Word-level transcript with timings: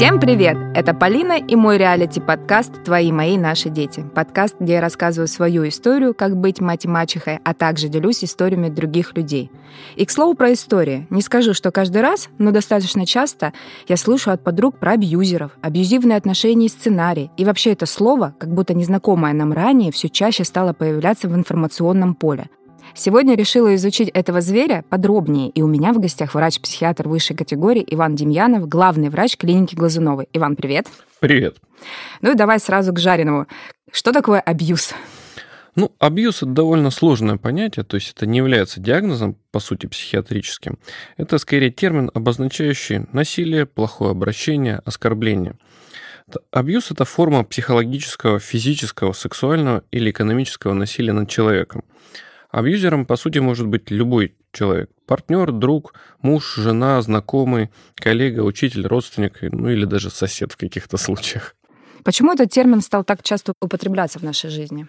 Всем 0.00 0.18
привет! 0.18 0.56
Это 0.74 0.94
Полина 0.94 1.34
и 1.34 1.56
мой 1.56 1.76
реалити-подкаст 1.76 2.84
«Твои, 2.84 3.12
мои, 3.12 3.36
наши 3.36 3.68
дети». 3.68 4.02
Подкаст, 4.14 4.56
где 4.58 4.72
я 4.72 4.80
рассказываю 4.80 5.28
свою 5.28 5.68
историю, 5.68 6.14
как 6.14 6.38
быть 6.38 6.58
мать 6.58 6.86
и 6.86 6.88
мачехой, 6.88 7.38
а 7.44 7.52
также 7.52 7.88
делюсь 7.88 8.24
историями 8.24 8.70
других 8.70 9.14
людей. 9.14 9.50
И, 9.96 10.06
к 10.06 10.10
слову, 10.10 10.32
про 10.32 10.54
истории. 10.54 11.06
Не 11.10 11.20
скажу, 11.20 11.52
что 11.52 11.70
каждый 11.70 12.00
раз, 12.00 12.30
но 12.38 12.50
достаточно 12.50 13.04
часто 13.04 13.52
я 13.88 13.98
слышу 13.98 14.30
от 14.30 14.42
подруг 14.42 14.78
про 14.78 14.92
абьюзеров, 14.92 15.58
абьюзивные 15.60 16.16
отношения 16.16 16.64
и 16.64 16.70
сценарий. 16.70 17.30
И 17.36 17.44
вообще 17.44 17.72
это 17.72 17.84
слово, 17.84 18.34
как 18.38 18.54
будто 18.54 18.72
незнакомое 18.72 19.34
нам 19.34 19.52
ранее, 19.52 19.92
все 19.92 20.08
чаще 20.08 20.44
стало 20.44 20.72
появляться 20.72 21.28
в 21.28 21.34
информационном 21.36 22.14
поле. 22.14 22.48
Сегодня 22.94 23.36
решила 23.36 23.74
изучить 23.76 24.08
этого 24.10 24.40
зверя 24.40 24.84
подробнее, 24.88 25.48
и 25.50 25.62
у 25.62 25.66
меня 25.66 25.92
в 25.92 26.00
гостях 26.00 26.34
врач-психиатр 26.34 27.08
высшей 27.08 27.36
категории 27.36 27.84
Иван 27.86 28.16
Демьянов, 28.16 28.68
главный 28.68 29.10
врач 29.10 29.36
клиники 29.36 29.74
Глазуновой. 29.74 30.28
Иван, 30.32 30.56
привет. 30.56 30.88
Привет. 31.20 31.56
Ну 32.20 32.32
и 32.32 32.34
давай 32.34 32.58
сразу 32.58 32.92
к 32.92 32.98
жареному. 32.98 33.46
Что 33.92 34.12
такое 34.12 34.40
абьюз? 34.40 34.94
Ну, 35.76 35.92
абьюз– 36.00 36.36
это 36.42 36.46
довольно 36.46 36.90
сложное 36.90 37.36
понятие, 37.36 37.84
то 37.84 37.94
есть 37.94 38.12
это 38.16 38.26
не 38.26 38.38
является 38.38 38.80
диагнозом, 38.80 39.36
по 39.52 39.60
сути, 39.60 39.86
психиатрическим. 39.86 40.78
Это 41.16 41.38
скорее 41.38 41.70
термин, 41.70 42.10
обозначающий 42.12 43.06
насилие, 43.12 43.66
плохое 43.66 44.10
обращение, 44.10 44.80
оскорбление. 44.84 45.54
Абьюз– 46.50 46.90
это 46.90 47.04
форма 47.04 47.44
психологического, 47.44 48.40
физического, 48.40 49.12
сексуального 49.12 49.84
или 49.92 50.10
экономического 50.10 50.74
насилия 50.74 51.12
над 51.12 51.28
человеком. 51.28 51.84
Абьюзером, 52.50 53.06
по 53.06 53.16
сути, 53.16 53.38
может 53.38 53.66
быть 53.66 53.90
любой 53.90 54.34
человек. 54.52 54.90
Партнер, 55.06 55.52
друг, 55.52 55.94
муж, 56.20 56.56
жена, 56.56 57.00
знакомый, 57.02 57.70
коллега, 57.94 58.40
учитель, 58.40 58.86
родственник, 58.86 59.38
ну 59.42 59.68
или 59.68 59.84
даже 59.84 60.10
сосед 60.10 60.52
в 60.52 60.56
каких-то 60.56 60.96
случаях. 60.96 61.54
Почему 62.04 62.32
этот 62.32 62.50
термин 62.50 62.80
стал 62.80 63.04
так 63.04 63.22
часто 63.22 63.52
употребляться 63.60 64.18
в 64.18 64.22
нашей 64.22 64.50
жизни? 64.50 64.88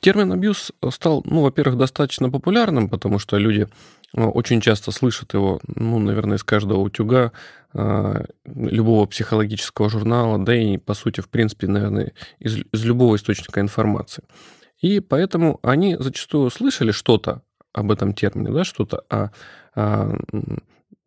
Термин 0.00 0.32
абьюз 0.32 0.72
стал, 0.90 1.22
ну, 1.24 1.42
во-первых, 1.42 1.76
достаточно 1.76 2.30
популярным, 2.30 2.88
потому 2.88 3.18
что 3.18 3.36
люди 3.36 3.66
э, 4.14 4.22
очень 4.22 4.60
часто 4.60 4.90
слышат 4.90 5.34
его, 5.34 5.60
ну, 5.66 5.98
наверное, 5.98 6.38
из 6.38 6.44
каждого 6.44 6.78
утюга, 6.78 7.32
э, 7.74 8.24
любого 8.46 9.06
психологического 9.06 9.90
журнала, 9.90 10.38
да 10.38 10.54
и, 10.54 10.78
по 10.78 10.94
сути, 10.94 11.20
в 11.20 11.28
принципе, 11.28 11.66
наверное, 11.66 12.12
из, 12.38 12.58
из 12.72 12.84
любого 12.84 13.16
источника 13.16 13.60
информации. 13.60 14.22
И 14.80 15.00
поэтому 15.00 15.58
они 15.62 15.96
зачастую 15.98 16.50
слышали 16.50 16.92
что-то 16.92 17.42
об 17.72 17.90
этом 17.90 18.12
термине, 18.14 18.50
да, 18.50 18.64
что-то 18.64 19.04
о, 19.08 19.30
о 19.74 20.16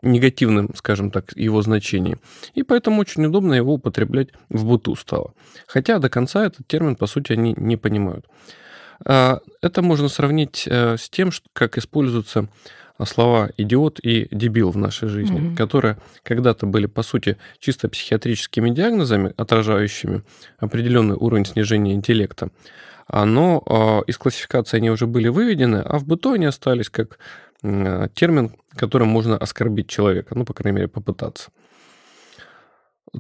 негативном, 0.02 0.74
скажем 0.76 1.12
так, 1.12 1.36
его 1.36 1.62
значении. 1.62 2.18
И 2.54 2.64
поэтому 2.64 3.02
очень 3.02 3.26
удобно 3.26 3.54
его 3.54 3.74
употреблять 3.74 4.30
в 4.50 4.66
быту 4.66 4.96
стало. 4.96 5.34
Хотя 5.68 6.00
до 6.00 6.10
конца 6.10 6.46
этот 6.46 6.68
термин, 6.68 6.96
по 6.96 7.06
сути, 7.06 7.34
они 7.34 7.54
не 7.58 7.78
понимают. 7.78 8.26
А, 9.06 9.40
это 9.62 9.82
можно 9.82 10.10
сравнить 10.10 10.68
э, 10.68 10.98
с 10.98 11.10
тем, 11.10 11.32
как 11.54 11.78
используются 11.78 12.50
слова 13.06 13.50
идиот 13.58 14.00
и 14.00 14.28
дебил 14.32 14.70
в 14.70 14.78
нашей 14.78 15.08
жизни, 15.08 15.40
mm-hmm. 15.40 15.56
которые 15.56 15.98
когда-то 16.24 16.68
были, 16.68 16.86
по 16.86 17.02
сути, 17.02 17.38
чисто 17.60 17.90
психиатрическими 17.90 18.70
диагнозами, 18.70 19.34
отражающими 19.38 20.24
определенный 20.60 21.16
уровень 21.16 21.46
снижения 21.46 21.94
интеллекта 21.94 22.50
но 23.12 23.62
а, 23.66 24.02
из 24.08 24.18
классификации 24.18 24.78
они 24.78 24.90
уже 24.90 25.08
были 25.08 25.28
выведены, 25.28 25.78
а 25.78 26.00
в 26.00 26.06
быту 26.06 26.34
они 26.34 26.46
остались 26.46 26.90
как 26.90 27.20
термин, 27.62 28.56
которым 28.76 29.10
можно 29.10 29.38
оскорбить 29.38 29.88
человека, 29.88 30.34
ну, 30.36 30.46
по 30.46 30.54
крайней 30.54 30.78
мере, 30.78 30.88
попытаться. 30.88 31.52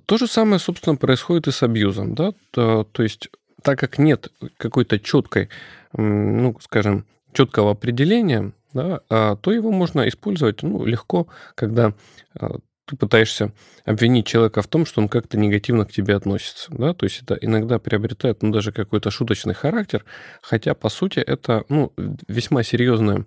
То 0.08 0.18
же 0.18 0.26
самое, 0.26 0.58
собственно, 0.58 0.96
происходит 0.96 1.48
и 1.48 1.52
с 1.52 1.62
абьюзом, 1.62 2.16
да, 2.16 2.34
то, 2.50 2.84
то 2.84 3.04
есть 3.04 3.30
так 3.62 3.80
как 3.80 4.00
нет 4.00 4.32
какой-то 4.58 5.00
четкой, 5.00 5.50
ну, 5.94 6.58
скажем, 6.62 7.06
четкого 7.34 7.72
определения, 7.72 8.54
да, 8.74 9.02
а, 9.10 9.36
то 9.36 9.52
его 9.52 9.72
можно 9.72 10.08
использовать 10.08 10.64
ну, 10.64 10.86
легко, 10.86 11.28
когда 11.56 11.94
а, 12.40 12.58
ты 12.92 12.98
пытаешься 12.98 13.54
обвинить 13.86 14.28
человека 14.28 14.62
в 14.62 14.68
том, 14.68 14.86
что 14.86 15.02
он 15.02 15.08
как-то 15.08 15.38
негативно 15.38 15.86
к 15.86 15.92
тебе 15.94 16.14
относится. 16.16 16.70
Да? 16.72 16.94
То 16.94 17.06
есть 17.06 17.22
это 17.24 17.36
иногда 17.36 17.80
приобретает 17.80 18.44
ну, 18.44 18.52
даже 18.52 18.74
какой-то 18.74 19.10
шуточный 19.12 19.54
характер, 19.54 20.04
хотя, 20.42 20.74
по 20.74 20.90
сути, 20.90 21.20
это 21.20 21.64
ну, 21.70 21.94
весьма 22.28 22.64
серьезное 22.64 23.26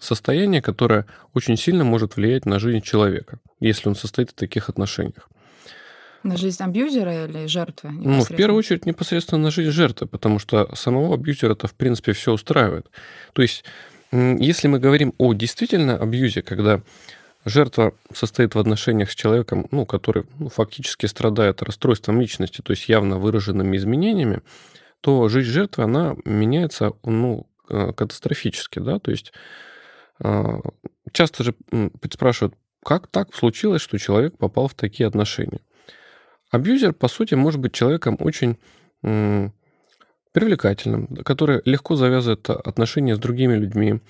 состояние, 0.00 0.62
которое 0.62 1.06
очень 1.34 1.56
сильно 1.56 1.84
может 1.84 2.16
влиять 2.16 2.46
на 2.46 2.58
жизнь 2.58 2.80
человека, 2.80 3.38
если 3.58 3.88
он 3.88 3.96
состоит 3.96 4.30
в 4.30 4.34
таких 4.34 4.68
отношениях. 4.68 5.28
На 6.22 6.36
жизнь 6.36 6.62
абьюзера 6.62 7.26
или 7.26 7.46
жертвы? 7.46 7.90
Ну, 7.90 8.22
в 8.22 8.28
первую 8.28 8.58
очередь, 8.58 8.86
непосредственно 8.86 9.42
на 9.42 9.50
жизнь 9.50 9.72
жертвы, 9.72 10.06
потому 10.06 10.38
что 10.38 10.74
самого 10.74 11.14
абьюзера-то, 11.14 11.66
в 11.66 11.74
принципе, 11.74 12.12
все 12.12 12.32
устраивает. 12.32 12.86
То 13.32 13.42
есть, 13.42 13.64
если 14.12 14.68
мы 14.68 14.78
говорим 14.78 15.14
о 15.18 15.34
действительно 15.34 15.96
абьюзе, 15.96 16.42
когда 16.42 16.80
жертва 17.44 17.94
состоит 18.12 18.54
в 18.54 18.58
отношениях 18.58 19.10
с 19.10 19.14
человеком, 19.14 19.66
ну, 19.70 19.86
который 19.86 20.24
ну, 20.38 20.48
фактически 20.48 21.06
страдает 21.06 21.62
расстройством 21.62 22.20
личности, 22.20 22.60
то 22.62 22.72
есть 22.72 22.88
явно 22.88 23.18
выраженными 23.18 23.76
изменениями, 23.76 24.42
то 25.00 25.28
жизнь 25.28 25.50
жертвы, 25.50 25.84
она 25.84 26.16
меняется 26.24 26.92
ну, 27.04 27.46
э, 27.68 27.92
катастрофически, 27.94 28.78
да, 28.78 28.98
то 28.98 29.10
есть 29.10 29.32
а, 30.22 30.60
часто 31.12 31.44
же 31.44 31.54
спрашивают, 32.12 32.54
как 32.84 33.06
так 33.06 33.34
случилось, 33.34 33.82
что 33.82 33.98
человек 33.98 34.36
попал 34.36 34.68
в 34.68 34.74
такие 34.74 35.06
отношения. 35.06 35.60
Абьюзер, 36.50 36.92
по 36.92 37.08
сути, 37.08 37.34
может 37.34 37.60
быть 37.60 37.72
человеком 37.72 38.16
очень 38.20 38.58
привлекательным, 40.32 41.06
который 41.24 41.62
легко 41.64 41.96
завязывает 41.96 42.50
отношения 42.50 43.16
с 43.16 43.18
другими 43.18 43.54
людьми, 43.54 44.00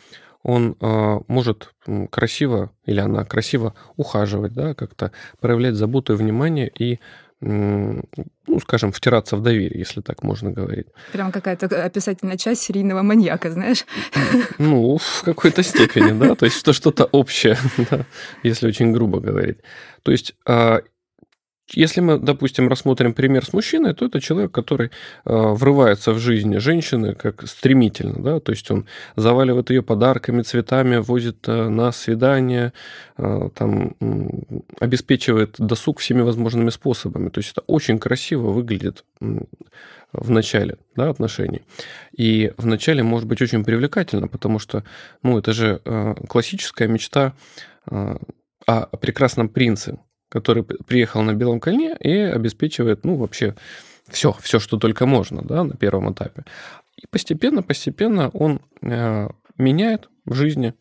он 0.43 0.77
э, 0.81 1.19
может 1.29 1.73
красиво 2.11 2.71
или 2.85 3.01
она 3.01 3.25
красиво 3.25 3.75
ухаживать, 3.97 4.53
да, 4.53 4.75
как-то 4.75 5.13
проявлять 5.41 5.75
заботу 5.75 6.13
и 6.13 6.17
внимание 6.17 6.69
и 6.69 7.01
ну, 7.43 8.61
скажем, 8.61 8.93
втираться 8.93 9.37
в 9.37 9.43
доверие, 9.43 9.79
если 9.79 10.03
так 10.03 10.23
можно 10.23 10.51
говорить. 10.51 10.89
Прям 11.13 11.33
какая-то 11.33 11.85
описательная 11.85 12.37
часть 12.37 12.61
серийного 12.61 13.03
маньяка, 13.03 13.51
знаешь? 13.51 13.87
Ну, 14.59 14.99
в 14.99 15.23
какой-то 15.25 15.63
степени, 15.63 16.13
да, 16.19 16.35
то 16.35 16.45
есть 16.45 16.59
что 16.59 16.75
что-то 16.75 17.07
общее, 17.07 17.57
да, 17.91 18.05
если 18.43 18.69
очень 18.69 18.93
грубо 18.93 19.21
говорить. 19.21 19.59
То 20.03 20.13
есть 20.13 20.35
а, 20.47 20.83
если 21.73 22.01
мы, 22.01 22.19
допустим, 22.19 22.69
рассмотрим 22.69 23.15
пример 23.15 23.45
с 23.45 23.53
мужчиной, 23.53 23.95
то 23.95 24.07
это 24.07 24.21
человек, 24.21 24.51
который 24.51 24.89
э, 24.89 24.91
врывается 25.25 26.13
в 26.13 26.19
жизнь 26.19 26.59
женщины 26.59 27.15
как 27.15 27.47
стремительно, 27.47 28.23
да, 28.23 28.41
то 28.41 28.53
есть 28.53 28.71
он 28.71 28.87
заваливает 29.17 29.71
ее 29.71 29.83
подарками, 29.83 30.43
цветами, 30.43 30.97
возит 30.97 31.49
э, 31.49 31.69
на 31.69 31.93
свидание, 31.93 32.73
э, 33.17 33.51
там, 33.55 33.95
обеспечивает 34.81 35.57
досуг 35.59 36.01
всеми 36.01 36.23
возможными 36.23 36.71
способами. 36.71 37.29
То 37.29 37.39
есть 37.39 37.53
это 37.53 37.63
очень 37.67 37.99
красиво 37.99 38.51
выглядит 38.51 39.05
в 40.13 40.31
начале 40.31 40.77
да, 40.97 41.11
отношений. 41.11 41.63
И 42.17 42.53
в 42.57 42.67
начале 42.67 43.03
может 43.03 43.29
быть 43.29 43.41
очень 43.43 43.65
привлекательно, 43.65 44.27
потому 44.27 44.59
что 44.59 44.83
ну, 45.23 45.39
это 45.39 45.53
же 45.53 45.81
классическая 46.29 46.89
мечта 46.89 47.35
о 47.87 48.97
прекрасном 48.97 49.49
принце, 49.49 49.99
который 50.31 50.63
приехал 50.63 51.21
на 51.23 51.35
белом 51.35 51.61
коне 51.61 51.95
и 52.01 52.17
обеспечивает, 52.17 53.05
ну, 53.05 53.17
вообще 53.17 53.55
все, 54.09 54.33
все, 54.41 54.59
что 54.59 54.79
только 54.79 55.05
можно, 55.05 55.43
да, 55.43 55.65
на 55.65 55.77
первом 55.77 56.13
этапе. 56.13 56.45
И 56.97 57.07
постепенно, 57.11 57.63
постепенно 57.63 58.31
он 58.31 58.61
э, 58.83 59.29
меняет 59.59 60.09
в 60.25 60.35
жизни 60.35 60.75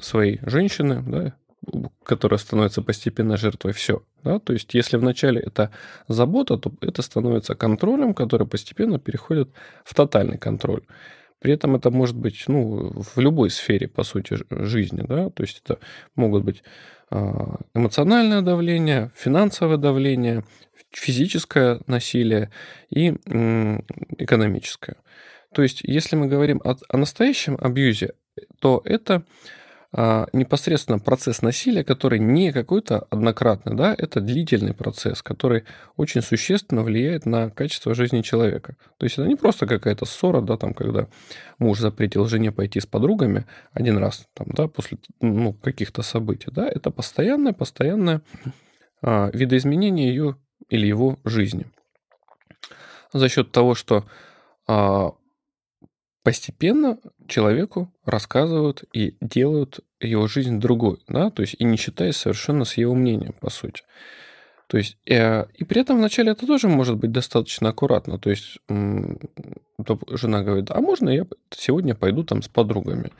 своей 0.00 0.38
женщины, 0.42 1.02
да, 1.06 1.34
которая 2.04 2.38
становится 2.38 2.82
постепенно 2.82 3.36
жертвой, 3.36 3.72
все. 3.72 4.02
Да? 4.22 4.38
То 4.38 4.52
есть, 4.52 4.74
если 4.74 4.96
вначале 4.96 5.40
это 5.40 5.70
забота, 6.08 6.56
то 6.58 6.72
это 6.80 7.02
становится 7.02 7.54
контролем, 7.54 8.14
который 8.14 8.46
постепенно 8.46 8.98
переходит 8.98 9.50
в 9.84 9.94
тотальный 9.94 10.38
контроль. 10.38 10.82
При 11.44 11.52
этом 11.52 11.76
это 11.76 11.90
может 11.90 12.16
быть 12.16 12.44
ну, 12.48 12.90
в 12.94 13.20
любой 13.20 13.50
сфере, 13.50 13.86
по 13.86 14.02
сути, 14.02 14.38
жизни. 14.48 15.04
Да? 15.06 15.28
То 15.28 15.42
есть 15.42 15.60
это 15.62 15.78
могут 16.16 16.42
быть 16.42 16.62
а, 17.10 17.60
эмоциональное 17.74 18.40
давление, 18.40 19.10
финансовое 19.14 19.76
давление, 19.76 20.42
физическое 20.90 21.80
насилие 21.86 22.50
и 22.88 23.10
экономическое. 24.16 24.96
То 25.52 25.60
есть, 25.60 25.82
если 25.82 26.16
мы 26.16 26.28
говорим 26.28 26.62
о, 26.64 26.76
настоящем 26.96 27.58
абьюзе, 27.60 28.14
то 28.58 28.80
это 28.82 29.26
непосредственно 29.96 30.98
процесс 30.98 31.40
насилия, 31.40 31.84
который 31.84 32.18
не 32.18 32.52
какой-то 32.52 33.06
однократный, 33.10 33.76
да, 33.76 33.94
это 33.96 34.20
длительный 34.20 34.74
процесс, 34.74 35.22
который 35.22 35.64
очень 35.96 36.20
существенно 36.20 36.82
влияет 36.82 37.26
на 37.26 37.48
качество 37.50 37.94
жизни 37.94 38.22
человека. 38.22 38.76
То 38.98 39.04
есть 39.04 39.18
это 39.18 39.28
не 39.28 39.36
просто 39.36 39.68
какая-то 39.68 40.04
ссора, 40.04 40.40
да, 40.40 40.56
там, 40.56 40.74
когда 40.74 41.06
муж 41.60 41.78
запретил 41.78 42.26
жене 42.26 42.50
пойти 42.50 42.80
с 42.80 42.86
подругами 42.86 43.46
один 43.72 43.98
раз, 43.98 44.26
там, 44.34 44.48
да, 44.50 44.66
после 44.66 44.98
ну, 45.20 45.52
каких-то 45.52 46.02
событий, 46.02 46.48
да, 46.50 46.68
это 46.68 46.90
постоянное, 46.90 47.52
постоянное 47.52 48.22
а, 49.00 49.30
видоизменения 49.32 50.08
ее 50.08 50.36
или 50.70 50.88
его 50.88 51.20
жизни. 51.24 51.66
За 53.12 53.28
счет 53.28 53.52
того, 53.52 53.76
что 53.76 54.06
а, 54.66 55.12
постепенно 56.24 56.98
человеку 57.28 57.92
рассказывают 58.04 58.82
и 58.92 59.14
делают 59.20 59.80
его 60.00 60.26
жизнь 60.26 60.58
другой, 60.58 60.98
да, 61.06 61.30
то 61.30 61.42
есть 61.42 61.54
и 61.58 61.64
не 61.64 61.76
считаясь 61.76 62.16
совершенно 62.16 62.64
с 62.64 62.76
его 62.76 62.94
мнением, 62.94 63.34
по 63.40 63.50
сути. 63.50 63.82
То 64.66 64.78
есть, 64.78 64.96
э, 65.06 65.44
и 65.54 65.64
при 65.64 65.82
этом 65.82 65.98
вначале 65.98 66.32
это 66.32 66.46
тоже 66.46 66.68
может 66.68 66.96
быть 66.96 67.12
достаточно 67.12 67.68
аккуратно. 67.68 68.18
То 68.18 68.30
есть, 68.30 68.56
жена 68.68 70.42
говорит, 70.42 70.70
а 70.70 70.80
можно 70.80 71.10
я 71.10 71.26
сегодня 71.50 71.94
пойду 71.94 72.24
там 72.24 72.42
с 72.42 72.48
подругами? 72.48 73.12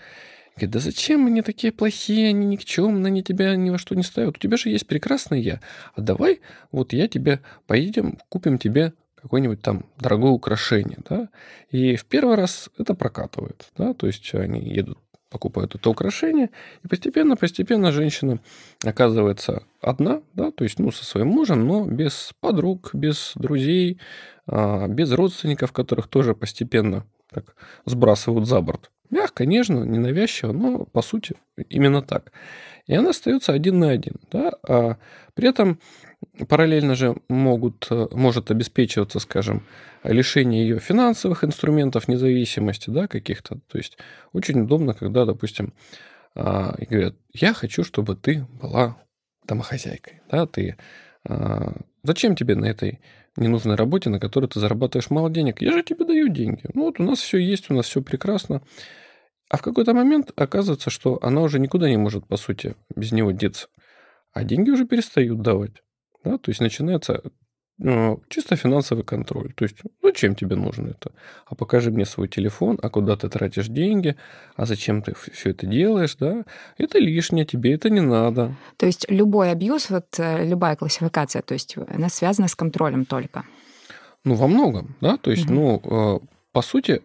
Говорит, 0.56 0.70
да 0.70 0.78
зачем 0.78 1.26
они 1.26 1.42
такие 1.42 1.72
плохие, 1.72 2.28
они 2.28 2.46
никчемные, 2.46 3.08
они 3.08 3.22
тебя 3.22 3.54
ни 3.56 3.68
во 3.68 3.76
что 3.76 3.94
не 3.94 4.02
ставят. 4.02 4.36
У 4.36 4.40
тебя 4.40 4.56
же 4.56 4.70
есть 4.70 4.86
прекрасный 4.86 5.42
я. 5.42 5.60
А 5.94 6.00
давай 6.00 6.40
вот 6.72 6.94
я 6.94 7.06
тебе 7.08 7.40
поедем, 7.66 8.18
купим 8.30 8.56
тебе 8.56 8.94
какое-нибудь 9.24 9.62
там 9.62 9.86
дорогое 9.98 10.32
украшение, 10.32 10.98
да, 11.08 11.30
и 11.70 11.96
в 11.96 12.04
первый 12.04 12.36
раз 12.36 12.68
это 12.76 12.94
прокатывает, 12.94 13.70
да, 13.74 13.94
то 13.94 14.06
есть 14.06 14.34
они 14.34 14.60
едут 14.60 14.98
покупают 15.30 15.74
это 15.74 15.88
украшение, 15.88 16.50
и 16.84 16.88
постепенно-постепенно 16.88 17.90
женщина 17.90 18.38
оказывается 18.84 19.64
одна, 19.80 20.20
да, 20.34 20.50
то 20.50 20.62
есть, 20.62 20.78
ну, 20.78 20.92
со 20.92 21.06
своим 21.06 21.28
мужем, 21.28 21.66
но 21.66 21.86
без 21.86 22.32
подруг, 22.38 22.90
без 22.92 23.32
друзей, 23.34 23.98
а, 24.46 24.86
без 24.88 25.10
родственников, 25.10 25.72
которых 25.72 26.08
тоже 26.08 26.34
постепенно 26.34 27.06
так 27.32 27.56
сбрасывают 27.86 28.46
за 28.46 28.60
борт. 28.60 28.90
Мягко, 29.10 29.46
нежно, 29.46 29.84
ненавязчиво, 29.84 30.52
но 30.52 30.84
по 30.84 31.02
сути 31.02 31.36
именно 31.68 32.02
так. 32.02 32.32
И 32.86 32.94
она 32.94 33.10
остается 33.10 33.52
один 33.52 33.78
на 33.78 33.90
один. 33.90 34.14
Да? 34.30 34.52
А 34.66 34.96
при 35.34 35.48
этом 35.48 35.78
параллельно 36.48 36.94
же 36.94 37.16
могут, 37.28 37.86
э, 37.90 38.08
может 38.12 38.50
обеспечиваться, 38.50 39.18
скажем, 39.20 39.62
лишение 40.02 40.68
ее 40.68 40.78
финансовых 40.78 41.44
инструментов 41.44 42.08
независимости, 42.08 42.90
да, 42.90 43.06
каких-то. 43.06 43.60
То 43.68 43.78
есть 43.78 43.98
очень 44.32 44.62
удобно, 44.62 44.94
когда, 44.94 45.24
допустим, 45.24 45.72
а, 46.34 46.74
говорят, 46.90 47.14
я 47.32 47.54
хочу, 47.54 47.84
чтобы 47.84 48.16
ты 48.16 48.46
была 48.60 48.96
домохозяйкой, 49.46 50.20
да, 50.30 50.46
ты 50.46 50.76
а, 51.26 51.74
зачем 52.02 52.36
тебе 52.36 52.54
на 52.54 52.66
этой 52.66 53.00
ненужной 53.36 53.76
работе, 53.76 54.10
на 54.10 54.20
которой 54.20 54.46
ты 54.46 54.60
зарабатываешь 54.60 55.10
мало 55.10 55.30
денег? 55.30 55.60
Я 55.60 55.72
же 55.72 55.82
тебе 55.82 56.04
даю 56.04 56.28
деньги. 56.28 56.64
Ну 56.74 56.82
вот 56.82 57.00
у 57.00 57.02
нас 57.02 57.18
все 57.20 57.38
есть, 57.38 57.70
у 57.70 57.74
нас 57.74 57.86
все 57.86 58.02
прекрасно. 58.02 58.62
А 59.50 59.56
в 59.56 59.62
какой-то 59.62 59.94
момент 59.94 60.32
оказывается, 60.36 60.90
что 60.90 61.18
она 61.22 61.42
уже 61.42 61.58
никуда 61.58 61.88
не 61.88 61.96
может, 61.96 62.26
по 62.26 62.36
сути, 62.36 62.76
без 62.96 63.12
него 63.12 63.30
деться. 63.30 63.68
А 64.32 64.44
деньги 64.44 64.70
уже 64.70 64.86
перестают 64.86 65.42
давать. 65.42 65.82
Да? 66.24 66.38
То 66.38 66.50
есть 66.50 66.60
начинается 66.60 67.22
чисто 68.28 68.56
финансовый 68.56 69.02
контроль. 69.02 69.52
То 69.54 69.64
есть, 69.64 69.76
зачем 70.02 70.34
тебе 70.34 70.56
нужно 70.56 70.88
это? 70.90 71.12
А 71.46 71.54
покажи 71.54 71.90
мне 71.90 72.06
свой 72.06 72.28
телефон, 72.28 72.78
а 72.82 72.88
куда 72.88 73.16
ты 73.16 73.28
тратишь 73.28 73.66
деньги, 73.68 74.16
а 74.56 74.66
зачем 74.66 75.02
ты 75.02 75.14
все 75.32 75.50
это 75.50 75.66
делаешь, 75.66 76.16
да? 76.16 76.44
Это 76.78 76.98
лишнее, 76.98 77.44
тебе 77.44 77.74
это 77.74 77.90
не 77.90 78.00
надо. 78.00 78.54
То 78.76 78.86
есть 78.86 79.10
любой 79.10 79.50
абьюз, 79.50 79.90
вот 79.90 80.06
э, 80.18 80.46
любая 80.46 80.76
классификация, 80.76 81.42
то 81.42 81.54
есть 81.54 81.76
она 81.88 82.08
связана 82.08 82.46
с 82.46 82.54
контролем 82.54 83.04
только? 83.04 83.44
Ну, 84.24 84.34
во 84.34 84.46
многом, 84.46 84.94
да. 85.00 85.16
То 85.16 85.30
есть, 85.32 85.46
угу. 85.46 85.54
ну, 85.54 86.20
э, 86.22 86.26
по 86.52 86.62
сути, 86.62 87.02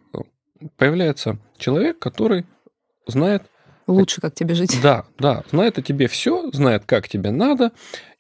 появляется 0.78 1.38
человек, 1.58 2.00
который 2.00 2.46
знает... 3.08 3.44
Лучше, 3.90 4.22
как 4.22 4.36
тебе 4.36 4.56
жить. 4.56 4.80
Да, 4.82 5.06
да, 5.18 5.44
знает 5.52 5.78
о 5.78 5.82
тебе 5.82 6.08
все, 6.08 6.50
знает, 6.52 6.84
как 6.86 7.08
тебе 7.08 7.32
надо, 7.32 7.72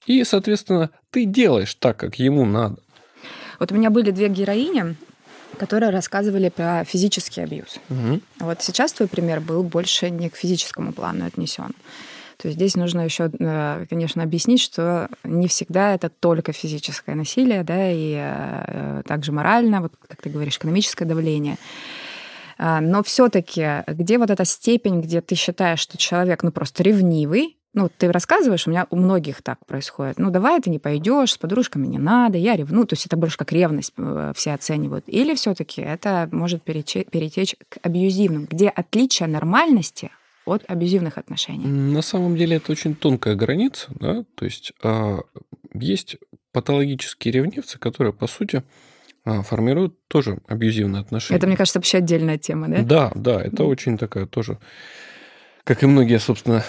и, 0.06 0.24
соответственно, 0.24 0.90
ты 1.12 1.26
делаешь 1.26 1.76
так, 1.76 1.98
как 1.98 2.16
ему 2.16 2.46
надо. 2.46 2.78
Вот 3.60 3.72
у 3.72 3.76
меня 3.76 3.90
были 3.90 4.12
две 4.12 4.30
героини, 4.30 4.96
которые 5.58 5.92
рассказывали 5.92 6.50
про 6.50 6.84
физический 6.86 7.42
абьюз. 7.42 7.80
Угу. 7.90 8.22
Вот 8.40 8.62
сейчас 8.62 8.94
твой 8.94 9.08
пример 9.08 9.42
был 9.42 9.64
больше 9.64 10.10
не 10.10 10.30
к 10.30 10.36
физическому 10.36 10.94
плану 10.94 11.26
отнесен. 11.26 11.74
То 12.38 12.48
есть 12.48 12.58
здесь 12.58 12.76
нужно 12.76 13.02
еще, 13.02 13.30
э, 13.38 13.86
конечно, 13.90 14.24
объяснить, 14.24 14.62
что 14.62 15.10
не 15.26 15.50
всегда 15.50 15.94
это 15.94 16.10
только 16.10 16.54
физическое 16.54 17.14
насилие, 17.14 17.64
да, 17.64 17.92
и 17.92 18.16
э, 18.18 19.02
также 19.06 19.34
морально, 19.34 19.82
вот 19.82 19.92
как 20.08 20.22
ты 20.22 20.30
говоришь, 20.30 20.56
экономическое 20.56 21.04
давление. 21.04 21.58
А, 22.60 22.82
но 22.82 23.02
все-таки 23.04 23.84
где 23.88 24.18
вот 24.18 24.30
эта 24.30 24.44
степень, 24.44 25.00
где 25.02 25.22
ты 25.22 25.36
считаешь, 25.36 25.80
что 25.80 25.98
человек, 25.98 26.44
ну, 26.44 26.52
просто 26.52 26.84
ревнивый, 26.84 27.58
ну, 27.74 27.90
ты 27.96 28.12
рассказываешь, 28.12 28.68
у 28.68 28.72
меня 28.72 28.86
у 28.90 28.98
многих 28.98 29.42
так 29.42 29.66
происходит. 29.66 30.20
Ну, 30.20 30.32
давай 30.32 30.60
ты 30.60 30.70
не 30.70 30.80
пойдешь, 30.80 31.34
с 31.34 31.38
подружками 31.38 31.88
не 31.88 32.00
надо, 32.00 32.38
я 32.38 32.58
ревну. 32.58 32.86
То 32.86 32.96
есть 32.96 33.06
это 33.06 33.16
больше 33.16 33.38
как 33.38 33.54
ревность 33.54 33.94
э, 33.96 34.34
все 34.36 34.54
оценивают. 34.54 35.06
Или 35.08 35.36
все-таки 35.36 35.82
это 35.82 36.28
может 36.32 36.64
перетечь, 36.64 37.08
перетечь 37.08 37.56
к 37.70 37.78
абьюзивным, 37.82 38.46
где 38.46 38.70
отличие 38.70 39.30
нормальности 39.30 40.12
от 40.46 40.64
абьюзивных 40.68 41.18
отношений. 41.18 41.66
На 41.66 42.02
самом 42.02 42.36
деле 42.36 42.58
это 42.58 42.72
очень 42.72 42.96
тонкая 42.96 43.36
граница, 43.36 43.88
да, 43.92 44.26
то 44.36 44.46
есть 44.46 44.74
а, 44.84 45.20
есть 45.74 46.18
патологические 46.52 47.34
ревнивцы, 47.34 47.78
которые, 47.78 48.14
по 48.14 48.26
сути, 48.26 48.64
формируют 49.26 49.96
тоже 50.08 50.40
абьюзивные 50.48 51.02
отношения. 51.02 51.38
Это, 51.38 51.48
мне 51.48 51.58
кажется, 51.58 51.80
вообще 51.80 52.00
отдельная 52.00 52.38
тема, 52.38 52.68
да? 52.68 52.82
Да, 52.84 53.12
да, 53.16 53.42
это 53.42 53.64
очень 53.64 53.98
такая 53.98 54.26
тоже 54.26 54.60
как 55.70 55.84
и 55.84 55.86
многие, 55.86 56.18
собственно, 56.18 56.64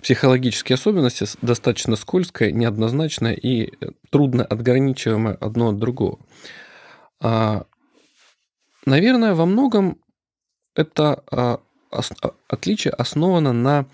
психологические 0.00 0.74
особенности, 0.74 1.26
достаточно 1.42 1.96
скользкая, 1.96 2.52
неоднозначная 2.52 3.32
и 3.32 3.72
э, 3.80 3.90
трудно 4.10 4.44
отграничиваемая 4.44 5.34
одно 5.34 5.70
от 5.70 5.78
другого. 5.78 6.20
А, 7.20 7.64
наверное, 8.86 9.34
во 9.34 9.44
многом 9.44 9.98
это 10.76 11.24
а, 11.32 11.58
отличие 12.48 12.92
основано 12.92 13.52
на 13.52 13.86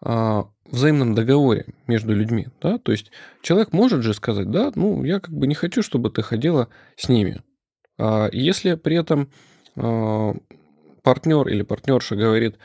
а, 0.00 0.46
взаимном 0.66 1.14
договоре 1.14 1.66
между 1.86 2.14
людьми. 2.14 2.46
Да? 2.60 2.78
То 2.78 2.92
есть 2.92 3.10
человек 3.42 3.72
может 3.72 4.02
же 4.02 4.14
сказать, 4.14 4.50
да, 4.50 4.72
ну, 4.74 5.04
я 5.04 5.20
как 5.20 5.34
бы 5.34 5.46
не 5.46 5.54
хочу, 5.54 5.82
чтобы 5.82 6.10
ты 6.10 6.22
ходила 6.22 6.68
с 6.96 7.08
ними. 7.08 7.42
Если 8.32 8.74
при 8.74 8.96
этом 8.96 9.28
партнер 11.02 11.48
или 11.48 11.62
партнерша 11.62 12.16
говорит, 12.16 12.56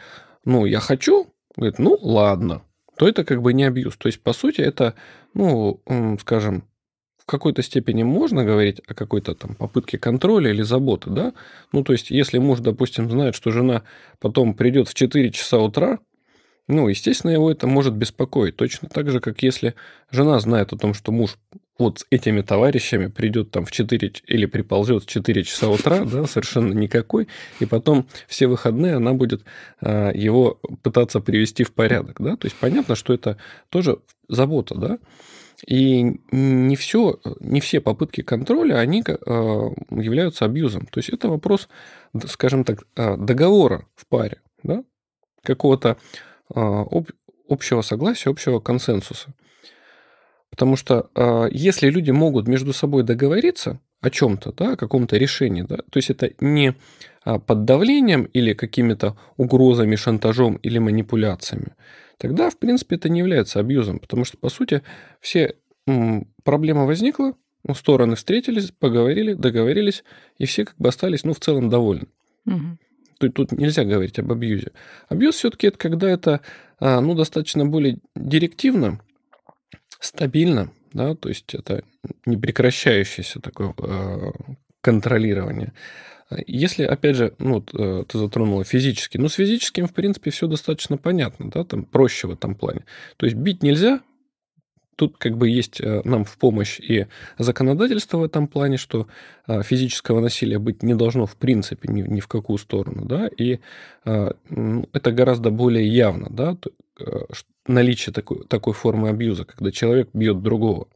ну, 0.46 0.66
я 0.66 0.80
хочу, 0.80 1.28
говорит, 1.56 1.80
ну, 1.80 1.98
ладно, 2.02 2.64
то 2.98 3.08
это 3.08 3.24
как 3.24 3.42
бы 3.42 3.54
не 3.54 3.64
абьюз. 3.64 3.98
То 3.98 4.08
есть, 4.08 4.22
по 4.24 4.34
сути, 4.34 4.62
это, 4.62 4.96
ну, 5.34 5.82
скажем, 6.22 6.64
в 7.18 7.26
какой-то 7.26 7.62
степени 7.62 8.04
можно 8.04 8.44
говорить 8.44 8.82
о 8.88 8.94
какой-то 8.96 9.36
там 9.36 9.56
попытке 9.56 9.98
контроля 9.98 10.50
или 10.50 10.64
заботы, 10.64 11.12
да? 11.12 11.34
Ну, 11.72 11.84
то 11.84 11.94
есть, 11.94 12.10
если 12.10 12.40
муж, 12.40 12.60
допустим, 12.60 13.10
знает, 13.12 13.36
что 13.36 13.52
жена 13.52 13.84
потом 14.20 14.54
придет 14.56 14.88
в 14.88 14.96
4 14.96 15.32
часа 15.32 15.60
утра, 15.60 16.00
ну, 16.70 16.88
естественно, 16.88 17.32
его 17.32 17.50
это 17.50 17.66
может 17.66 17.96
беспокоить. 17.96 18.56
Точно 18.56 18.88
так 18.88 19.10
же, 19.10 19.20
как 19.20 19.42
если 19.42 19.74
жена 20.12 20.40
знает 20.40 20.72
о 20.72 20.78
том, 20.78 20.94
что 20.94 21.12
муж 21.12 21.36
вот 21.80 22.00
с 22.00 22.06
этими 22.12 22.42
товарищами 22.42 23.08
придет 23.08 23.50
там 23.50 23.66
в 23.66 23.72
4 23.72 24.14
или 24.28 24.46
приползет 24.46 25.04
в 25.04 25.08
4 25.08 25.44
часа 25.44 25.68
утра, 25.70 26.06
да, 26.06 26.26
совершенно 26.28 26.74
никакой, 26.74 27.28
и 27.60 27.66
потом 27.66 28.08
все 28.28 28.46
выходные 28.46 28.96
она 28.96 29.14
будет 29.14 29.44
а, 29.82 30.12
его 30.12 30.60
пытаться 30.84 31.22
привести 31.22 31.64
в 31.64 31.74
порядок, 31.74 32.18
да, 32.20 32.36
то 32.36 32.46
есть 32.46 32.56
понятно, 32.58 32.96
что 32.96 33.14
это 33.14 33.38
тоже 33.70 33.98
забота, 34.28 34.76
да, 34.76 35.00
и 35.66 36.20
не 36.32 36.76
все, 36.76 37.20
не 37.40 37.62
все 37.62 37.82
попытки 37.82 38.22
контроля, 38.22 38.76
они 38.76 39.04
а, 39.08 39.72
являются 39.90 40.46
абьюзом. 40.46 40.86
То 40.86 41.00
есть 41.00 41.10
это 41.10 41.30
вопрос, 41.30 41.68
скажем 42.28 42.64
так, 42.64 42.84
а, 42.96 43.18
договора 43.18 43.88
в 43.96 44.06
паре, 44.06 44.42
да, 44.62 44.84
какого-то 45.42 45.98
общего 46.50 47.82
согласия, 47.82 48.30
общего 48.30 48.60
консенсуса. 48.60 49.34
Потому 50.50 50.76
что 50.76 51.10
э, 51.16 51.50
если 51.52 51.90
люди 51.90 52.12
могут 52.12 52.48
между 52.48 52.74
собой 52.74 53.04
договориться 53.04 53.80
о 54.02 54.10
чем-то, 54.10 54.54
да, 54.54 54.74
о 54.74 54.78
каком-то 54.78 55.18
решении, 55.18 55.62
да, 55.62 55.78
то 55.78 55.98
есть 55.98 56.10
это 56.10 56.32
не 56.40 56.76
а, 57.24 57.38
под 57.38 57.66
давлением 57.66 58.24
или 58.24 58.54
какими-то 58.54 59.18
угрозами, 59.38 59.96
шантажом 59.96 60.56
или 60.56 60.80
манипуляциями, 60.80 61.76
тогда, 62.18 62.50
в 62.50 62.58
принципе, 62.58 62.96
это 62.96 63.10
не 63.10 63.20
является 63.20 63.60
абьюзом, 63.60 64.00
потому 64.00 64.24
что, 64.24 64.38
по 64.38 64.50
сути, 64.50 64.84
все 65.20 65.56
м, 65.86 66.28
проблема 66.44 66.86
возникла, 66.86 67.34
ну, 67.66 67.76
стороны 67.76 68.16
встретились, 68.16 68.72
поговорили, 68.72 69.34
договорились, 69.34 70.04
и 70.38 70.46
все 70.46 70.66
как 70.66 70.78
бы 70.78 70.88
остались, 70.88 71.26
ну, 71.26 71.34
в 71.34 71.40
целом 71.40 71.70
довольны. 71.70 72.08
Угу. 72.46 72.78
Тут, 73.20 73.34
тут 73.34 73.52
нельзя 73.52 73.84
говорить 73.84 74.18
об 74.18 74.32
абьюзе. 74.32 74.72
Абьюз 75.10 75.36
все-таки 75.36 75.68
это 75.68 75.78
когда 75.78 76.10
это, 76.10 76.42
а, 76.80 77.02
ну, 77.02 77.14
достаточно 77.14 77.66
более 77.66 77.98
директивно, 78.16 79.00
стабильно, 80.00 80.72
да, 80.94 81.14
то 81.16 81.28
есть 81.28 81.54
это 81.54 81.84
непрекращающееся 82.26 83.42
такое 83.42 83.76
э, 83.78 84.32
контролирование. 84.82 85.74
Если, 86.48 86.84
опять 86.84 87.18
же, 87.18 87.34
ну, 87.40 87.64
э, 87.74 88.06
ты 88.08 88.18
затронула 88.18 88.64
физически, 88.64 89.18
ну, 89.18 89.28
с 89.28 89.34
физическим, 89.34 89.88
в 89.88 89.94
принципе, 89.94 90.32
все 90.32 90.48
достаточно 90.48 90.98
понятно, 90.98 91.52
да, 91.52 91.66
там 91.66 91.84
проще 91.84 92.28
в 92.28 92.32
этом 92.32 92.56
плане. 92.56 92.86
То 93.18 93.26
есть 93.26 93.36
бить 93.36 93.64
нельзя, 93.64 94.00
тут 95.00 95.18
как 95.18 95.38
бы 95.38 95.48
есть 95.48 95.80
э, 95.80 96.02
нам 96.04 96.26
в 96.26 96.38
помощь 96.38 96.78
и 96.90 97.08
законодательство 97.38 98.18
в 98.18 98.24
этом 98.24 98.48
плане, 98.48 98.76
что 98.76 99.08
э, 99.48 99.64
физического 99.64 100.20
насилия 100.20 100.60
быть 100.60 100.84
не 100.84 100.94
должно 100.94 101.26
в 101.26 101.38
принципе 101.38 101.88
ни, 101.88 102.02
ни 102.02 102.20
в 102.20 102.28
какую 102.28 102.58
сторону, 102.58 103.06
да, 103.06 103.30
и 103.38 103.60
э, 104.06 104.32
это 104.92 105.12
гораздо 105.12 105.52
более 105.52 105.88
явно, 105.88 106.28
да, 106.30 106.58
наличие 107.66 108.14
такой, 108.14 108.44
такой 108.48 108.74
формы 108.74 109.08
абьюза, 109.08 109.46
когда 109.46 109.72
человек 109.72 110.10
бьет 110.14 110.42
другого. 110.42 110.88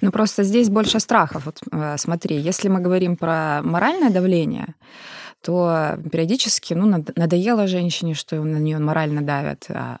Ну, 0.00 0.12
просто 0.12 0.44
здесь 0.44 0.68
больше 0.68 1.00
страхов. 1.00 1.46
Вот 1.46 1.60
смотри, 1.96 2.36
если 2.36 2.68
мы 2.68 2.80
говорим 2.80 3.16
про 3.16 3.62
моральное 3.62 4.10
давление, 4.10 4.74
то 5.42 5.98
периодически, 6.12 6.74
ну, 6.74 7.04
надоело 7.16 7.66
женщине, 7.66 8.14
что 8.14 8.36
на 8.44 8.58
нее 8.58 8.78
морально 8.78 9.22
давят, 9.22 9.66
а 9.68 9.98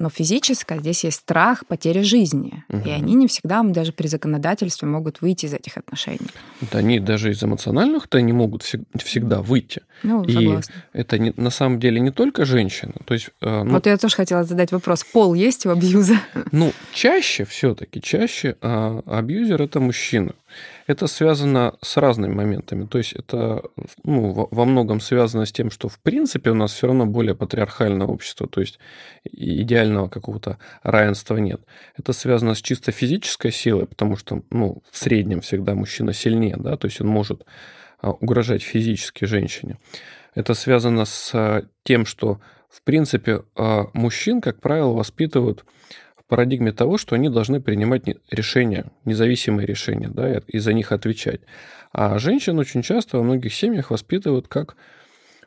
но 0.00 0.08
физическое 0.08 0.80
здесь 0.80 1.04
есть 1.04 1.18
страх 1.18 1.66
потери 1.66 2.00
жизни. 2.00 2.64
Угу. 2.70 2.88
И 2.88 2.90
они 2.90 3.14
не 3.14 3.26
всегда, 3.28 3.62
даже 3.62 3.92
при 3.92 4.08
законодательстве, 4.08 4.88
могут 4.88 5.20
выйти 5.20 5.46
из 5.46 5.54
этих 5.54 5.76
отношений. 5.76 6.26
Да 6.72 6.78
они 6.78 6.98
даже 6.98 7.30
из 7.30 7.42
эмоциональных-то 7.42 8.20
не 8.20 8.32
могут 8.32 8.62
всегда 8.62 9.42
выйти. 9.42 9.82
Ну, 10.02 10.26
согласна. 10.26 10.74
И 10.94 10.98
это 10.98 11.18
не, 11.18 11.34
на 11.36 11.50
самом 11.50 11.78
деле 11.78 12.00
не 12.00 12.10
только 12.10 12.46
женщина. 12.46 12.94
То 13.04 13.12
есть, 13.14 13.28
э, 13.42 13.62
ну, 13.62 13.72
вот 13.72 13.86
я 13.86 13.98
тоже 13.98 14.16
хотела 14.16 14.42
задать 14.44 14.72
вопрос. 14.72 15.04
Пол 15.04 15.34
есть 15.34 15.66
у 15.66 15.70
абьюза? 15.70 16.16
Ну, 16.50 16.72
чаще 16.94 17.44
все-таки, 17.44 18.00
чаще 18.00 18.56
а, 18.62 19.02
абьюзер 19.06 19.60
это 19.60 19.80
мужчина. 19.80 20.32
Это 20.90 21.06
связано 21.06 21.76
с 21.82 21.96
разными 21.98 22.34
моментами. 22.34 22.84
То 22.84 22.98
есть 22.98 23.12
это 23.12 23.62
ну, 24.02 24.48
во 24.50 24.64
многом 24.64 24.98
связано 24.98 25.46
с 25.46 25.52
тем, 25.52 25.70
что 25.70 25.88
в 25.88 26.00
принципе 26.00 26.50
у 26.50 26.54
нас 26.54 26.72
все 26.72 26.88
равно 26.88 27.06
более 27.06 27.36
патриархальное 27.36 28.08
общество, 28.08 28.48
то 28.48 28.60
есть 28.60 28.80
идеального 29.22 30.08
какого-то 30.08 30.58
равенства 30.82 31.36
нет. 31.36 31.60
Это 31.96 32.12
связано 32.12 32.56
с 32.56 32.60
чисто 32.60 32.90
физической 32.90 33.52
силой, 33.52 33.86
потому 33.86 34.16
что 34.16 34.42
ну, 34.50 34.82
в 34.90 34.98
среднем 34.98 35.42
всегда 35.42 35.76
мужчина 35.76 36.12
сильнее, 36.12 36.56
да, 36.58 36.76
то 36.76 36.88
есть 36.88 37.00
он 37.00 37.06
может 37.06 37.44
а, 38.00 38.10
угрожать 38.10 38.62
физически 38.62 39.26
женщине. 39.26 39.78
Это 40.34 40.54
связано 40.54 41.04
с 41.04 41.62
тем, 41.84 42.04
что 42.04 42.40
в 42.68 42.82
принципе 42.82 43.44
а, 43.54 43.86
мужчин, 43.92 44.40
как 44.40 44.60
правило, 44.60 44.92
воспитывают 44.92 45.64
парадигме 46.30 46.72
того, 46.72 46.96
что 46.96 47.16
они 47.16 47.28
должны 47.28 47.60
принимать 47.60 48.04
решения, 48.30 48.86
независимые 49.04 49.66
решения, 49.66 50.08
да, 50.08 50.40
и 50.46 50.58
за 50.58 50.72
них 50.72 50.92
отвечать. 50.92 51.40
А 51.92 52.18
женщин 52.18 52.58
очень 52.58 52.82
часто 52.82 53.18
во 53.18 53.24
многих 53.24 53.52
семьях 53.52 53.90
воспитывают 53.90 54.48
как 54.48 54.76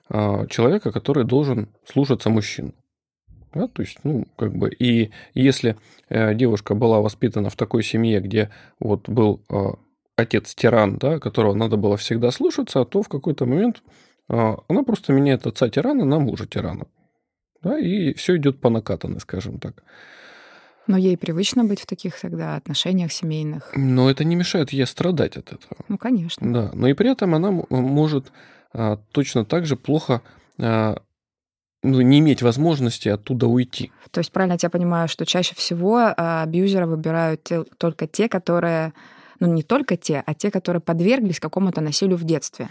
а, 0.10 0.46
человека, 0.48 0.92
который 0.92 1.24
должен 1.24 1.70
слушаться 1.86 2.30
мужчин. 2.30 2.74
Да, 3.54 3.68
то 3.68 3.82
есть, 3.82 4.00
ну, 4.04 4.26
как 4.36 4.56
бы, 4.56 4.72
и 4.72 5.12
если 5.36 5.78
э, 6.10 6.34
девушка 6.34 6.74
была 6.74 7.02
воспитана 7.02 7.52
в 7.52 7.56
такой 7.56 7.84
семье, 7.84 8.20
где 8.20 8.50
вот 8.80 9.08
был 9.08 9.44
э, 9.48 9.56
отец-тиран, 10.16 10.98
да, 10.98 11.20
которого 11.20 11.54
надо 11.54 11.78
было 11.78 11.96
всегда 11.96 12.32
слушаться, 12.32 12.84
то 12.84 13.04
в 13.04 13.10
какой-то 13.10 13.46
момент 13.46 13.84
э, 14.28 14.56
она 14.68 14.84
просто 14.84 15.14
меняет 15.14 15.46
отца-тирана 15.46 16.04
на 16.04 16.18
мужа-тирана. 16.18 16.88
Да, 17.62 17.78
и 17.78 18.16
все 18.16 18.38
идет 18.38 18.60
по 18.60 18.72
накатанной, 18.72 19.20
скажем 19.20 19.60
так. 19.60 19.84
Но 20.88 20.98
ей 20.98 21.18
привычно 21.18 21.64
быть 21.64 21.80
в 21.80 21.86
таких 21.86 22.20
тогда 22.20 22.56
отношениях 22.56 23.12
семейных. 23.12 23.72
Но 23.76 24.10
это 24.10 24.24
не 24.24 24.36
мешает 24.36 24.74
ей 24.74 24.86
страдать 24.86 25.38
от 25.38 25.54
этого. 25.54 25.78
Ну, 25.88 25.98
конечно. 25.98 26.54
Да, 26.54 26.72
но 26.74 26.88
и 26.88 26.94
при 26.94 27.12
этом 27.12 27.36
она 27.36 27.52
может 27.70 28.32
а, 28.74 28.98
точно 29.12 29.46
так 29.46 29.66
же 29.66 29.76
плохо 29.78 30.22
а, 30.60 31.02
ну, 31.84 32.02
не 32.02 32.20
иметь 32.20 32.42
возможности 32.42 33.10
оттуда 33.10 33.48
уйти. 33.48 33.92
То 34.12 34.20
есть 34.20 34.32
правильно 34.32 34.54
я 34.54 34.58
тебя 34.58 34.70
понимаю, 34.70 35.08
что 35.08 35.26
чаще 35.26 35.56
всего 35.56 35.98
а, 35.98 36.44
абьюзера 36.44 36.86
выбирают 36.86 37.44
те, 37.44 37.64
только 37.78 38.08
те, 38.08 38.28
которые 38.28 38.94
ну, 39.40 39.54
не 39.54 39.64
только 39.64 39.98
те, 39.98 40.24
а 40.26 40.34
те, 40.34 40.52
которые 40.52 40.82
подверглись 40.82 41.40
какому-то 41.40 41.82
насилию 41.82 42.18
в 42.18 42.24
детстве. 42.24 42.70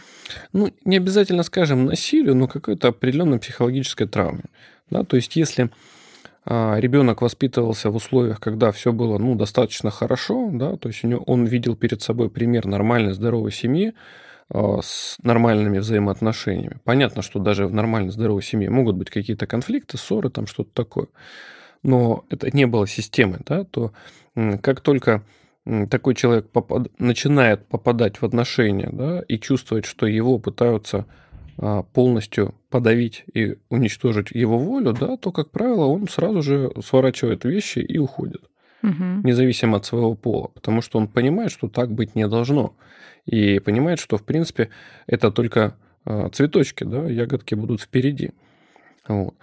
Ну, 0.52 0.72
не 0.84 0.96
обязательно, 0.96 1.42
скажем, 1.42 1.84
насилию, 1.84 2.34
но 2.34 2.48
какой-то 2.48 2.88
определенной 2.88 3.38
психологической 3.38 4.06
травме. 4.08 4.44
Да? 4.88 5.04
То 5.04 5.16
есть, 5.16 5.36
если 5.36 5.70
ребенок 6.44 7.22
воспитывался 7.22 7.90
в 7.90 7.96
условиях, 7.96 8.40
когда 8.40 8.72
все 8.72 8.92
было 8.92 9.18
ну, 9.18 9.34
достаточно 9.36 9.90
хорошо, 9.90 10.50
да, 10.52 10.76
то 10.76 10.88
есть 10.88 11.04
у 11.04 11.08
него, 11.08 11.22
он 11.26 11.44
видел 11.44 11.76
перед 11.76 12.02
собой 12.02 12.30
пример 12.30 12.66
нормальной, 12.66 13.12
здоровой 13.12 13.52
семьи 13.52 13.94
а, 14.48 14.80
с 14.82 15.18
нормальными 15.22 15.78
взаимоотношениями. 15.78 16.78
Понятно, 16.84 17.22
что 17.22 17.38
даже 17.38 17.66
в 17.66 17.74
нормальной, 17.74 18.10
здоровой 18.10 18.42
семье 18.42 18.70
могут 18.70 18.96
быть 18.96 19.08
какие-то 19.08 19.46
конфликты, 19.46 19.98
ссоры, 19.98 20.30
там 20.30 20.48
что-то 20.48 20.70
такое. 20.74 21.06
Но 21.84 22.24
это 22.28 22.54
не 22.54 22.66
было 22.66 22.86
системы, 22.86 23.38
да, 23.46 23.64
то 23.64 23.92
как 24.62 24.80
только 24.80 25.22
такой 25.90 26.14
человек 26.16 26.48
попад... 26.50 26.88
начинает 26.98 27.66
попадать 27.68 28.20
в 28.20 28.24
отношения 28.24 28.90
да, 28.92 29.22
и 29.28 29.38
чувствовать, 29.38 29.84
что 29.84 30.06
его 30.06 30.38
пытаются 30.38 30.98
а, 30.98 31.22
полностью 31.92 32.54
подавить 32.70 33.24
и 33.34 33.58
уничтожить 33.68 34.30
его 34.30 34.58
волю, 34.58 34.92
да, 34.92 35.16
то, 35.16 35.32
как 35.32 35.50
правило, 35.50 35.84
он 35.84 36.08
сразу 36.08 36.42
же 36.42 36.72
сворачивает 36.82 37.44
вещи 37.44 37.80
и 37.80 37.98
уходит, 37.98 38.42
угу. 38.82 39.04
независимо 39.22 39.76
от 39.76 39.84
своего 39.84 40.14
пола, 40.14 40.48
потому 40.48 40.80
что 40.80 40.98
он 40.98 41.08
понимает, 41.08 41.50
что 41.50 41.68
так 41.68 41.92
быть 41.92 42.14
не 42.14 42.26
должно, 42.26 42.74
и 43.26 43.58
понимает, 43.60 43.98
что, 43.98 44.16
в 44.16 44.24
принципе, 44.24 44.70
это 45.06 45.30
только 45.30 45.76
а, 46.04 46.28
цветочки, 46.30 46.84
да, 46.84 47.06
ягодки 47.06 47.54
будут 47.54 47.80
впереди. 47.80 48.32
Вот. 49.06 49.34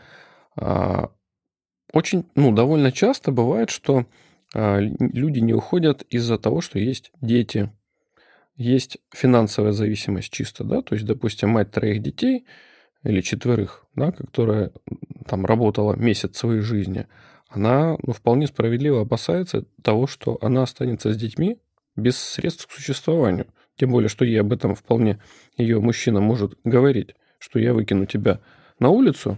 А, 0.56 1.12
очень, 1.94 2.26
ну, 2.36 2.52
довольно 2.52 2.92
часто 2.92 3.32
бывает, 3.32 3.70
что 3.70 4.06
люди 4.54 5.40
не 5.40 5.54
уходят 5.54 6.02
из-за 6.10 6.40
того, 6.40 6.62
что 6.62 6.80
есть 6.80 7.12
дети, 7.22 7.72
есть 8.60 8.98
финансовая 9.12 9.72
зависимость 9.72 10.32
чисто, 10.32 10.66
да, 10.66 10.82
то 10.82 10.94
есть, 10.94 11.06
допустим, 11.06 11.50
мать 11.50 11.72
троих 11.72 12.02
детей 12.02 12.46
или 13.04 13.22
четверых, 13.22 13.86
да, 13.96 14.12
которая 14.12 14.74
там 15.26 15.46
работала 15.46 15.96
месяц 15.96 16.38
своей 16.38 16.60
жизни, 16.60 17.08
она 17.48 17.98
ну, 18.04 18.12
вполне 18.12 18.48
справедливо 18.48 19.02
опасается 19.02 19.66
того, 19.82 20.08
что 20.08 20.38
она 20.42 20.64
останется 20.64 21.14
с 21.14 21.18
детьми 21.18 21.58
без 21.96 22.18
средств 22.18 22.68
к 22.68 22.72
существованию. 22.72 23.48
Тем 23.78 23.92
более, 23.92 24.10
что 24.10 24.26
ей 24.26 24.42
об 24.42 24.52
этом 24.52 24.76
вполне 24.76 25.20
ее 25.56 25.80
мужчина 25.80 26.20
может 26.20 26.60
говорить, 26.66 27.16
что 27.40 27.60
я 27.60 27.74
выкину 27.74 28.06
тебя 28.08 28.42
на 28.78 28.90
улицу 28.90 29.38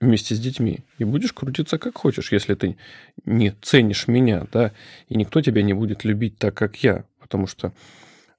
вместе 0.00 0.34
с 0.34 0.40
детьми 0.40 0.78
и 0.96 1.04
будешь 1.04 1.34
крутиться 1.34 1.76
как 1.76 1.98
хочешь, 1.98 2.32
если 2.32 2.54
ты 2.54 2.78
не 3.26 3.50
ценишь 3.60 4.08
меня, 4.08 4.46
да, 4.50 4.72
и 5.08 5.18
никто 5.18 5.42
тебя 5.42 5.62
не 5.62 5.74
будет 5.74 6.04
любить 6.04 6.38
так, 6.38 6.54
как 6.54 6.82
я, 6.82 7.04
потому 7.20 7.46
что 7.46 7.74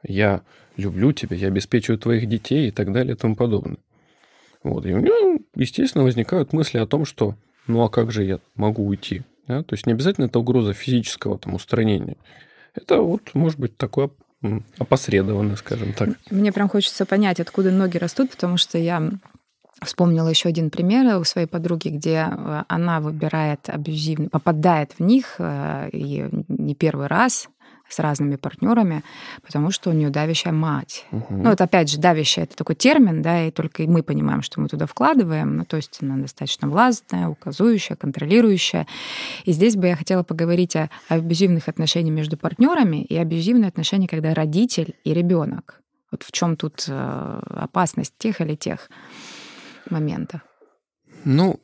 я 0.04 0.42
люблю 0.76 1.12
тебя, 1.12 1.36
я 1.36 1.48
обеспечиваю 1.48 2.00
твоих 2.00 2.28
детей 2.28 2.68
и 2.68 2.72
так 2.72 2.92
далее 2.92 3.16
и 3.16 3.18
тому 3.18 3.36
подобное. 3.36 3.78
Вот. 4.64 4.86
И 4.86 4.94
у 4.94 5.00
него, 5.00 5.40
естественно, 5.56 6.04
возникают 6.04 6.54
мысли 6.54 6.78
о 6.78 6.88
том, 6.88 7.06
что 7.06 7.36
ну 7.68 7.84
а 7.84 7.90
как 7.90 8.12
же 8.12 8.24
я 8.24 8.40
могу 8.56 8.86
уйти? 8.86 9.24
Да? 9.48 9.64
То 9.64 9.74
есть 9.74 9.86
не 9.86 9.94
обязательно 9.94 10.26
это 10.26 10.40
угроза 10.40 10.74
физического 10.74 11.38
там, 11.38 11.54
устранения. 11.54 12.18
Это 12.74 13.02
вот 13.02 13.34
может 13.34 13.60
быть 13.60 13.78
такое 13.78 14.10
опосредованно, 14.78 15.56
скажем 15.56 15.94
так. 15.94 16.10
Мне 16.30 16.52
прям 16.52 16.70
хочется 16.70 17.06
понять, 17.06 17.40
откуда 17.40 17.72
ноги 17.72 17.98
растут, 17.98 18.32
потому 18.32 18.58
что 18.58 18.78
я 18.78 19.10
вспомнила 19.82 20.28
еще 20.28 20.50
один 20.50 20.70
пример 20.70 21.18
у 21.18 21.24
своей 21.24 21.48
подруги, 21.48 21.90
где 21.90 22.28
э, 22.30 22.64
она 22.68 23.00
выбирает 23.00 23.70
абьюзивный, 23.70 24.30
попадает 24.30 24.94
в 24.98 25.04
них 25.04 25.36
э, 25.40 25.90
и 25.92 26.30
не 26.48 26.76
первый 26.76 27.08
раз, 27.08 27.50
с 27.90 28.00
разными 28.00 28.36
партнерами, 28.36 29.04
потому 29.44 29.72
что 29.72 29.90
у 29.90 29.94
нее 29.94 30.10
давящая 30.10 30.54
мать. 30.54 31.06
Угу. 31.12 31.26
Ну, 31.30 31.52
это 31.52 31.64
опять 31.64 31.90
же, 31.90 32.00
давящая 32.00 32.46
это 32.46 32.56
такой 32.56 32.76
термин, 32.76 33.22
да, 33.22 33.46
и 33.46 33.52
только 33.52 33.84
мы 33.84 34.04
понимаем, 34.04 34.42
что 34.42 34.60
мы 34.60 34.68
туда 34.68 34.86
вкладываем. 34.86 35.58
Ну, 35.58 35.66
то 35.66 35.78
есть 35.78 35.98
она 36.02 36.18
достаточно 36.18 36.68
властная, 36.68 37.28
указующая, 37.28 37.96
контролирующая. 37.96 38.88
И 39.46 39.52
здесь 39.52 39.76
бы 39.76 39.88
я 39.88 39.96
хотела 39.96 40.24
поговорить 40.24 40.76
о, 40.76 40.90
о 41.10 41.16
абьюзивных 41.16 41.68
отношениях 41.68 42.16
между 42.16 42.38
партнерами 42.38 43.04
и 43.04 43.16
абьюзивные 43.16 43.70
отношения, 43.70 44.08
когда 44.08 44.34
родитель 44.34 44.96
и 45.04 45.14
ребенок. 45.14 45.82
Вот 46.12 46.24
в 46.24 46.32
чем 46.32 46.56
тут 46.56 46.86
э, 46.88 47.42
опасность 47.50 48.14
тех 48.18 48.40
или 48.40 48.56
тех 48.56 48.90
моментов? 49.90 50.42
Ну, 51.26 51.60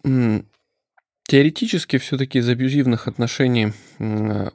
Теоретически 1.25 1.97
все-таки 1.97 2.39
из 2.39 2.49
абьюзивных 2.49 3.07
отношений 3.07 3.71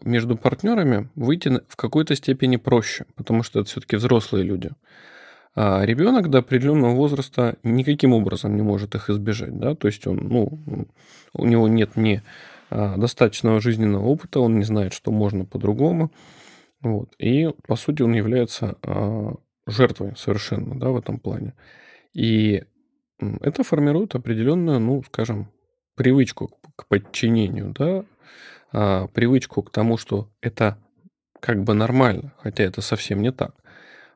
между 0.05 0.37
партнерами 0.37 1.09
выйти 1.15 1.61
в 1.69 1.77
какой-то 1.77 2.15
степени 2.15 2.57
проще, 2.57 3.07
потому 3.17 3.43
что 3.43 3.61
это 3.61 3.69
все-таки 3.69 3.97
взрослые 3.97 4.45
люди. 4.45 4.71
А 5.55 5.85
ребенок 5.85 6.31
до 6.31 6.39
определенного 6.39 6.95
возраста 6.95 7.57
никаким 7.63 8.13
образом 8.13 8.55
не 8.57 8.63
может 8.63 8.95
их 8.95 9.11
избежать. 9.11 9.59
Да? 9.59 9.75
То 9.75 9.89
есть 9.89 10.07
он, 10.07 10.19
ну, 10.29 10.87
у 11.33 11.47
него 11.47 11.67
нет 11.67 11.97
ни 11.97 12.23
а, 12.71 12.97
достаточного 12.97 13.61
жизненного 13.61 14.07
опыта, 14.07 14.41
он 14.41 14.59
не 14.59 14.65
знает, 14.65 14.93
что 14.93 15.11
можно 15.11 15.45
по-другому. 15.45 16.13
Вот. 16.81 17.13
И, 17.19 17.51
по 17.67 17.75
сути, 17.75 18.03
он 18.03 18.15
является 18.15 18.77
а, 18.83 19.35
жертвой 19.67 20.15
совершенно 20.17 20.79
да, 20.79 20.91
в 20.91 20.97
этом 20.97 21.19
плане. 21.19 21.55
И 22.15 22.63
это 23.41 23.65
формирует 23.65 24.15
определенную, 24.15 24.79
ну, 24.79 25.03
скажем, 25.03 25.51
привычку 25.97 26.57
к 26.77 26.87
подчинению, 26.87 27.75
да, 27.77 28.05
а, 28.73 29.07
привычку 29.09 29.63
к 29.63 29.71
тому, 29.71 29.97
что 29.97 30.31
это 30.41 30.79
как 31.41 31.63
бы 31.63 31.75
нормально, 31.75 32.33
хотя 32.39 32.65
это 32.65 32.81
совсем 32.81 33.23
не 33.23 33.33
так. 33.33 33.55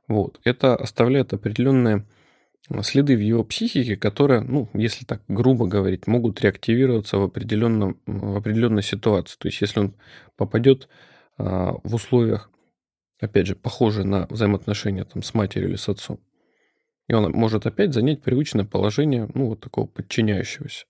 Вот. 0.08 0.40
Это 0.44 0.74
оставляет 0.74 1.32
определенные 1.32 2.04
следы 2.82 3.16
в 3.16 3.20
его 3.20 3.44
психике, 3.44 3.96
которые, 3.96 4.40
ну, 4.40 4.68
если 4.72 5.04
так 5.04 5.22
грубо 5.28 5.66
говорить, 5.66 6.06
могут 6.06 6.40
реактивироваться 6.40 7.18
в, 7.18 7.24
определенном, 7.24 8.00
в 8.06 8.36
определенной 8.36 8.82
ситуации. 8.82 9.36
То 9.38 9.48
есть, 9.48 9.60
если 9.60 9.80
он 9.80 9.94
попадет 10.36 10.88
а, 11.38 11.74
в 11.82 11.94
условиях, 11.94 12.50
опять 13.20 13.46
же, 13.46 13.56
похожие 13.56 14.06
на 14.06 14.26
взаимоотношения 14.28 15.04
там, 15.04 15.22
с 15.22 15.34
матерью 15.34 15.70
или 15.70 15.76
с 15.76 15.88
отцом, 15.88 16.20
и 17.08 17.14
он 17.14 17.30
может 17.32 17.66
опять 17.66 17.92
занять 17.92 18.22
привычное 18.22 18.64
положение, 18.64 19.28
ну, 19.34 19.48
вот 19.48 19.60
такого 19.60 19.86
подчиняющегося. 19.86 20.86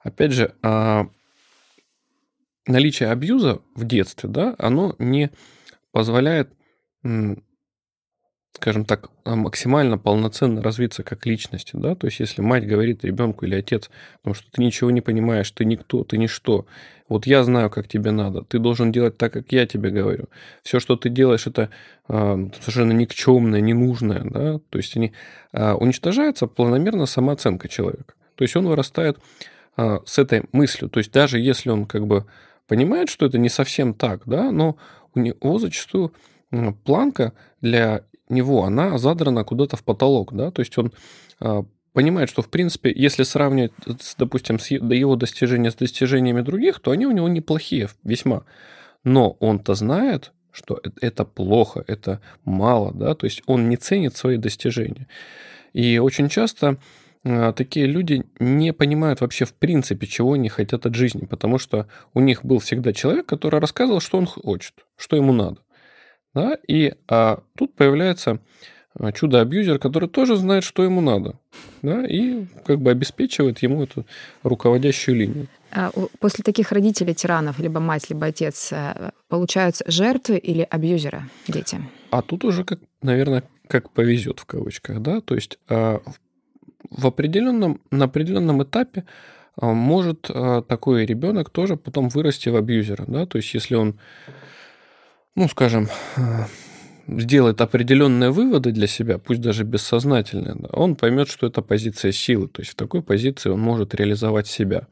Опять 0.00 0.32
же, 0.32 0.54
а, 0.62 1.08
наличие 2.68 3.10
абьюза 3.10 3.60
в 3.74 3.84
детстве, 3.84 4.28
да, 4.28 4.54
оно 4.58 4.94
не 4.98 5.30
позволяет 5.92 6.52
скажем 8.58 8.84
так, 8.84 9.10
а, 9.24 9.36
максимально 9.36 9.98
полноценно 9.98 10.60
развиться 10.62 11.04
как 11.04 11.26
личности, 11.26 11.72
да, 11.74 11.94
то 11.94 12.06
есть 12.08 12.18
если 12.18 12.42
мать 12.42 12.66
говорит 12.66 13.04
ребенку 13.04 13.46
или 13.46 13.54
отец, 13.54 13.88
потому 14.20 14.34
что 14.34 14.50
ты 14.50 14.64
ничего 14.64 14.90
не 14.90 15.00
понимаешь, 15.00 15.48
ты 15.52 15.64
никто, 15.64 16.02
ты 16.02 16.18
ничто, 16.18 16.66
вот 17.08 17.26
я 17.26 17.44
знаю, 17.44 17.70
как 17.70 17.86
тебе 17.86 18.10
надо, 18.10 18.42
ты 18.42 18.58
должен 18.58 18.90
делать 18.90 19.16
так, 19.16 19.32
как 19.32 19.52
я 19.52 19.64
тебе 19.64 19.90
говорю. 19.90 20.26
Все, 20.64 20.80
что 20.80 20.96
ты 20.96 21.08
делаешь, 21.08 21.46
это 21.46 21.70
э, 22.08 22.48
совершенно 22.60 22.92
никчемное, 22.92 23.60
ненужное, 23.60 24.24
да, 24.24 24.58
то 24.70 24.78
есть 24.78 24.96
они, 24.96 25.12
э, 25.52 25.72
уничтожается 25.74 26.48
планомерно 26.48 27.06
самооценка 27.06 27.68
человека. 27.68 28.14
То 28.34 28.42
есть 28.42 28.56
он 28.56 28.66
вырастает 28.66 29.18
с 29.76 30.18
этой 30.18 30.42
мыслью, 30.50 30.90
то 30.90 30.98
есть 30.98 31.12
даже 31.12 31.38
если 31.38 31.70
он 31.70 31.86
как 31.86 32.04
бы 32.04 32.26
понимает, 32.68 33.08
что 33.08 33.26
это 33.26 33.38
не 33.38 33.48
совсем 33.48 33.94
так, 33.94 34.22
да, 34.26 34.52
но 34.52 34.76
у 35.14 35.18
него 35.18 35.58
зачастую 35.58 36.12
планка 36.84 37.32
для 37.60 38.04
него, 38.28 38.64
она 38.64 38.98
задрана 38.98 39.42
куда-то 39.42 39.76
в 39.76 39.82
потолок, 39.82 40.34
да, 40.34 40.50
то 40.50 40.60
есть 40.60 40.76
он 40.78 40.92
а, 41.40 41.64
понимает, 41.92 42.28
что, 42.28 42.42
в 42.42 42.48
принципе, 42.48 42.92
если 42.94 43.22
сравнивать, 43.22 43.72
допустим, 44.18 44.58
с 44.58 44.70
его 44.70 45.16
достижения 45.16 45.70
с 45.70 45.74
достижениями 45.74 46.42
других, 46.42 46.80
то 46.80 46.90
они 46.90 47.06
у 47.06 47.10
него 47.10 47.28
неплохие 47.28 47.88
весьма. 48.04 48.44
Но 49.02 49.30
он-то 49.40 49.74
знает, 49.74 50.32
что 50.52 50.80
это 51.00 51.24
плохо, 51.24 51.84
это 51.86 52.20
мало, 52.44 52.92
да, 52.92 53.14
то 53.14 53.24
есть 53.24 53.42
он 53.46 53.68
не 53.68 53.76
ценит 53.76 54.16
свои 54.16 54.36
достижения. 54.36 55.06
И 55.72 55.98
очень 55.98 56.28
часто 56.28 56.78
такие 57.52 57.86
люди 57.86 58.24
не 58.38 58.72
понимают 58.72 59.20
вообще 59.20 59.44
в 59.44 59.54
принципе, 59.54 60.06
чего 60.06 60.34
они 60.34 60.48
хотят 60.48 60.86
от 60.86 60.94
жизни, 60.94 61.26
потому 61.26 61.58
что 61.58 61.86
у 62.14 62.20
них 62.20 62.44
был 62.44 62.58
всегда 62.58 62.92
человек, 62.92 63.26
который 63.26 63.60
рассказывал, 63.60 64.00
что 64.00 64.18
он 64.18 64.26
хочет, 64.26 64.74
что 64.96 65.16
ему 65.16 65.32
надо. 65.32 65.58
Да? 66.34 66.58
И 66.66 66.94
а, 67.08 67.42
тут 67.56 67.74
появляется 67.74 68.40
а, 68.94 69.12
чудо-абьюзер, 69.12 69.78
который 69.78 70.08
тоже 70.08 70.36
знает, 70.36 70.64
что 70.64 70.82
ему 70.82 71.00
надо, 71.00 71.38
да, 71.82 72.04
и 72.04 72.46
как 72.64 72.80
бы 72.80 72.90
обеспечивает 72.90 73.60
ему 73.60 73.82
эту 73.82 74.06
руководящую 74.42 75.16
линию. 75.16 75.46
А 75.70 75.90
после 76.18 76.42
таких 76.42 76.72
родителей, 76.72 77.14
тиранов, 77.14 77.58
либо 77.58 77.78
мать, 77.80 78.08
либо 78.08 78.26
отец, 78.26 78.72
э, 78.72 79.10
получаются 79.28 79.84
жертвы 79.86 80.38
или 80.38 80.66
абьюзеры 80.68 81.24
дети? 81.46 81.80
А 82.10 82.22
тут 82.22 82.44
уже, 82.44 82.64
как, 82.64 82.80
наверное, 83.02 83.44
как 83.68 83.90
повезет 83.90 84.40
в 84.40 84.46
кавычках, 84.46 85.00
да, 85.00 85.20
то 85.20 85.34
есть 85.34 85.58
а, 85.68 86.00
в 86.90 87.06
определенном, 87.06 87.80
на 87.90 88.06
определенном 88.06 88.62
этапе 88.62 89.04
может 89.60 90.22
такой 90.22 91.04
ребенок 91.04 91.50
тоже 91.50 91.76
потом 91.76 92.08
вырасти 92.08 92.48
в 92.48 92.56
абьюзера, 92.56 93.04
да, 93.08 93.26
то 93.26 93.38
есть 93.38 93.52
если 93.54 93.74
он 93.74 93.98
ну, 95.38 95.46
скажем, 95.46 95.88
сделает 97.06 97.60
определенные 97.60 98.30
выводы 98.30 98.72
для 98.72 98.88
себя, 98.88 99.18
пусть 99.18 99.40
даже 99.40 99.62
бессознательные, 99.62 100.56
да, 100.56 100.68
он 100.72 100.96
поймет, 100.96 101.28
что 101.28 101.46
это 101.46 101.62
позиция 101.62 102.10
силы. 102.10 102.48
То 102.48 102.60
есть 102.60 102.72
в 102.72 102.74
такой 102.74 103.02
позиции 103.02 103.48
он 103.48 103.60
может 103.60 103.94
реализовать 103.94 104.48
себя. 104.48 104.88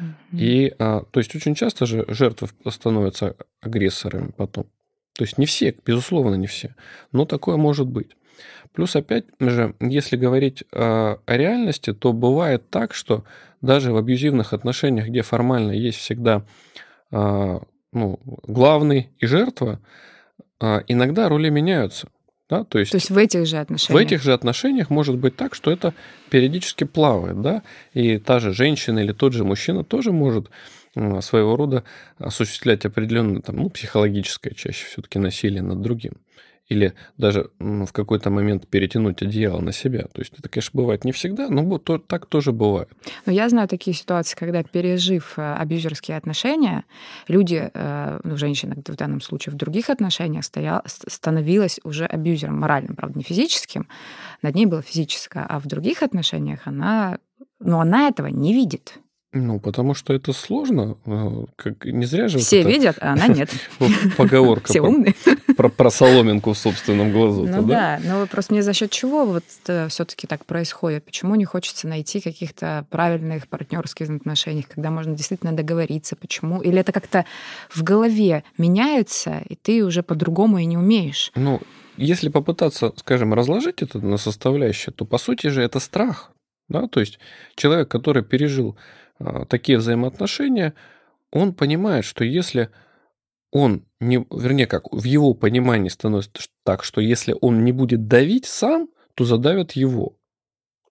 Mm-hmm. 0.00 0.38
И, 0.38 0.74
а, 0.78 1.02
то 1.10 1.20
есть 1.20 1.36
очень 1.36 1.54
часто 1.54 1.84
же 1.84 2.06
жертвы 2.08 2.48
становятся 2.70 3.36
агрессорами 3.60 4.32
потом. 4.34 4.64
То 5.16 5.24
есть 5.24 5.36
не 5.36 5.44
все, 5.44 5.76
безусловно, 5.84 6.34
не 6.34 6.46
все, 6.46 6.74
но 7.12 7.26
такое 7.26 7.56
может 7.56 7.86
быть. 7.86 8.16
Плюс 8.74 8.96
опять 8.96 9.24
же, 9.38 9.74
если 9.78 10.16
говорить 10.16 10.64
о 10.72 11.18
реальности, 11.26 11.94
то 11.94 12.12
бывает 12.12 12.68
так, 12.70 12.92
что 12.92 13.24
даже 13.62 13.92
в 13.92 13.96
абьюзивных 13.96 14.52
отношениях, 14.52 15.06
где 15.06 15.22
формально 15.22 15.70
есть 15.70 15.98
всегда 15.98 16.44
а, 17.10 17.62
ну, 17.92 18.18
главный 18.24 19.10
и 19.18 19.26
жертва, 19.26 19.80
а, 20.60 20.82
иногда 20.88 21.28
роли 21.28 21.48
меняются. 21.50 22.08
Да? 22.50 22.64
То, 22.64 22.80
есть, 22.80 22.90
То 22.90 22.96
есть 22.96 23.10
в 23.10 23.16
этих 23.16 23.46
же 23.46 23.58
отношениях? 23.58 24.02
В 24.02 24.04
этих 24.04 24.22
же 24.22 24.32
отношениях 24.32 24.90
может 24.90 25.16
быть 25.16 25.36
так, 25.36 25.54
что 25.54 25.70
это 25.70 25.94
периодически 26.28 26.82
плавает. 26.82 27.40
Да? 27.40 27.62
И 27.92 28.18
та 28.18 28.40
же 28.40 28.52
женщина 28.52 28.98
или 28.98 29.12
тот 29.12 29.32
же 29.32 29.44
мужчина 29.44 29.84
тоже 29.84 30.10
может 30.12 30.50
своего 31.20 31.56
рода 31.56 31.84
осуществлять 32.18 32.84
определенное 32.84 33.40
там, 33.40 33.56
ну, 33.56 33.70
психологическое 33.70 34.54
чаще 34.54 34.86
все-таки 34.86 35.18
насилие 35.18 35.62
над 35.62 35.80
другим 35.80 36.14
или 36.68 36.94
даже 37.18 37.50
в 37.58 37.92
какой-то 37.92 38.30
момент 38.30 38.66
перетянуть 38.68 39.22
одеяло 39.22 39.60
на 39.60 39.72
себя. 39.72 40.04
То 40.12 40.20
есть 40.20 40.32
это, 40.38 40.48
конечно, 40.48 40.70
бывает 40.72 41.04
не 41.04 41.12
всегда, 41.12 41.48
но 41.48 41.62
вот 41.62 41.84
так 42.06 42.26
тоже 42.26 42.52
бывает. 42.52 42.88
Но 43.26 43.32
я 43.32 43.48
знаю 43.48 43.68
такие 43.68 43.94
ситуации, 43.94 44.36
когда, 44.36 44.62
пережив 44.62 45.34
э, 45.36 45.54
абьюзерские 45.54 46.16
отношения, 46.16 46.84
люди, 47.28 47.70
э, 47.72 48.20
ну, 48.24 48.36
женщина 48.36 48.74
в 48.76 48.96
данном 48.96 49.20
случае 49.20 49.52
в 49.52 49.56
других 49.56 49.90
отношениях 49.90 50.44
стоял, 50.44 50.82
становилась 50.86 51.80
уже 51.84 52.06
абьюзером 52.06 52.58
моральным, 52.58 52.96
правда, 52.96 53.18
не 53.18 53.24
физическим, 53.24 53.86
над 54.42 54.54
ней 54.54 54.66
было 54.66 54.82
физическое, 54.82 55.44
а 55.46 55.60
в 55.60 55.66
других 55.66 56.02
отношениях 56.02 56.60
она, 56.64 57.18
ну, 57.60 57.78
она 57.78 58.08
этого 58.08 58.28
не 58.28 58.54
видит. 58.54 58.98
Ну, 59.36 59.58
потому 59.58 59.94
что 59.94 60.12
это 60.12 60.32
сложно. 60.32 60.96
А, 61.06 61.44
как, 61.56 61.84
не 61.86 62.06
зря 62.06 62.28
же... 62.28 62.38
Все 62.38 62.62
вот 62.62 62.70
видят, 62.70 62.96
а 63.00 63.14
она 63.14 63.26
нет. 63.28 63.50
Поговорка. 64.16 64.68
Все 64.68 64.80
умные. 64.80 65.14
Про, 65.56 65.68
про 65.68 65.90
соломинку 65.90 66.52
в 66.52 66.58
собственном 66.58 67.12
глазу. 67.12 67.46
Ну 67.46 67.62
да, 67.62 68.00
но 68.04 68.26
просто 68.26 68.52
мне 68.52 68.62
за 68.62 68.72
счет 68.72 68.90
чего 68.90 69.24
вот 69.24 69.44
э, 69.66 69.88
все-таки 69.88 70.26
так 70.26 70.44
происходит? 70.44 71.04
Почему 71.04 71.34
не 71.34 71.44
хочется 71.44 71.88
найти 71.88 72.20
каких-то 72.20 72.86
правильных 72.90 73.48
партнерских 73.48 74.10
отношений, 74.10 74.66
когда 74.68 74.90
можно 74.90 75.14
действительно 75.14 75.52
договориться? 75.52 76.16
Почему? 76.16 76.60
Или 76.60 76.80
это 76.80 76.92
как-то 76.92 77.24
в 77.70 77.82
голове 77.82 78.44
меняется, 78.58 79.42
и 79.48 79.54
ты 79.54 79.84
уже 79.84 80.02
по-другому 80.02 80.58
и 80.58 80.64
не 80.64 80.76
умеешь? 80.76 81.30
Ну, 81.34 81.60
если 81.96 82.28
попытаться, 82.28 82.92
скажем, 82.96 83.34
разложить 83.34 83.82
это 83.82 83.98
на 83.98 84.16
составляющие, 84.16 84.92
то 84.92 85.04
по 85.04 85.18
сути 85.18 85.48
же 85.48 85.62
это 85.62 85.78
страх. 85.78 86.32
Да? 86.68 86.88
То 86.88 87.00
есть 87.00 87.18
человек, 87.54 87.88
который 87.88 88.22
пережил 88.22 88.76
а, 89.18 89.44
такие 89.44 89.78
взаимоотношения, 89.78 90.74
он 91.30 91.54
понимает, 91.54 92.04
что 92.04 92.24
если 92.24 92.70
он 93.54 93.84
не, 94.00 94.26
вернее, 94.30 94.66
как 94.66 94.92
в 94.92 95.04
его 95.04 95.32
понимании 95.32 95.88
становится 95.88 96.30
так, 96.64 96.82
что 96.82 97.00
если 97.00 97.36
он 97.40 97.64
не 97.64 97.70
будет 97.70 98.08
давить 98.08 98.46
сам, 98.46 98.88
то 99.14 99.24
задавят 99.24 99.72
его. 99.72 100.18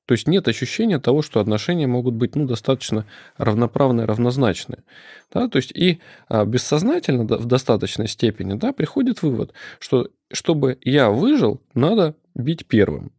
То 0.06 0.14
есть 0.14 0.28
нет 0.28 0.48
ощущения 0.48 0.98
того, 0.98 1.22
что 1.22 1.42
отношения 1.42 1.88
могут 1.88 2.16
быть 2.16 2.36
ну, 2.36 2.46
достаточно 2.46 3.06
равноправные, 3.38 4.06
равнозначные. 4.06 4.84
Да? 5.32 5.50
То 5.50 5.58
есть 5.58 5.72
и 5.72 6.00
а, 6.30 6.46
бессознательно 6.46 7.26
в 7.26 7.46
достаточной 7.46 8.08
степени 8.08 8.54
да, 8.54 8.72
приходит 8.72 9.22
вывод, 9.22 9.54
что 9.80 10.10
чтобы 10.32 10.78
я 10.82 11.10
выжил, 11.10 11.62
надо 11.74 12.16
бить 12.34 12.66
первым. 12.66 13.12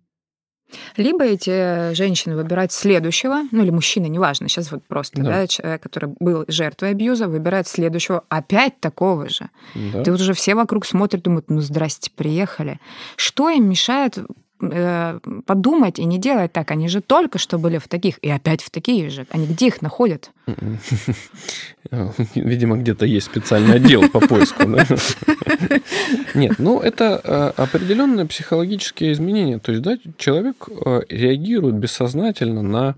Либо 0.96 1.24
эти 1.24 1.94
женщины 1.94 2.36
выбирают 2.36 2.72
следующего, 2.72 3.42
ну 3.50 3.62
или 3.62 3.70
мужчина, 3.70 4.06
неважно, 4.06 4.48
сейчас 4.48 4.70
вот 4.70 4.82
просто, 4.84 5.22
да, 5.22 5.30
да 5.30 5.46
человек, 5.46 5.82
который 5.82 6.14
был 6.20 6.44
жертвой 6.48 6.90
абьюза, 6.90 7.28
выбирает 7.28 7.66
следующего 7.66 8.24
опять 8.28 8.80
такого 8.80 9.28
же. 9.28 9.50
Да. 9.74 10.02
Ты 10.02 10.12
вот 10.12 10.20
уже 10.20 10.34
все 10.34 10.54
вокруг 10.54 10.86
смотрят, 10.86 11.22
думают, 11.22 11.48
ну 11.48 11.60
здрасте, 11.60 12.10
приехали. 12.14 12.80
Что 13.16 13.50
им 13.50 13.68
мешает 13.68 14.18
Э, 14.18 14.24
подумать 14.58 15.98
и 15.98 16.04
не 16.04 16.18
делать 16.18 16.52
так. 16.52 16.70
Они 16.70 16.88
же 16.88 17.00
только 17.00 17.38
что 17.38 17.58
были 17.58 17.78
в 17.78 17.88
таких, 17.88 18.18
и 18.22 18.30
опять 18.30 18.62
в 18.62 18.70
такие 18.70 19.10
же. 19.10 19.26
Они 19.30 19.46
где 19.46 19.66
их 19.66 19.82
находят? 19.82 20.30
Видимо, 22.34 22.76
где-то 22.76 23.04
есть 23.06 23.26
специальный 23.26 23.76
отдел 23.76 24.08
по 24.08 24.20
поиску. 24.20 24.62
Нет, 26.34 26.58
ну 26.58 26.80
это 26.80 27.20
э, 27.22 27.62
определенные 27.62 28.26
психологические 28.26 29.12
изменения. 29.12 29.58
То 29.58 29.72
есть, 29.72 29.82
да, 29.82 29.96
человек 30.16 30.68
э, 30.68 31.02
реагирует 31.08 31.76
бессознательно 31.76 32.62
на 32.62 32.96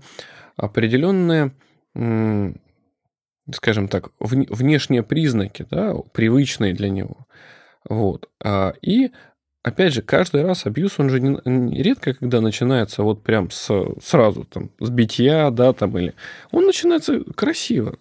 определенные 0.55 1.51
скажем 3.53 3.87
так, 3.87 4.09
внешние 4.19 5.03
признаки, 5.03 5.65
да, 5.69 5.93
привычные 6.11 6.73
для 6.73 6.89
него. 6.89 7.25
Вот. 7.89 8.29
А, 8.43 8.73
и 8.81 9.11
опять 9.63 9.93
же, 9.93 10.01
каждый 10.01 10.43
раз 10.43 10.65
абьюз, 10.65 10.99
он 10.99 11.09
же 11.09 11.19
не, 11.19 11.37
не 11.45 11.81
редко, 11.81 12.13
когда 12.13 12.41
начинается 12.41 13.03
вот 13.03 13.23
прям 13.23 13.49
с, 13.51 13.69
сразу, 14.01 14.45
там, 14.45 14.71
с 14.79 14.89
битья, 14.89 15.49
да, 15.51 15.73
там, 15.73 15.97
или... 15.97 16.13
Он 16.51 16.65
начинается 16.65 17.23
красиво. 17.35 17.97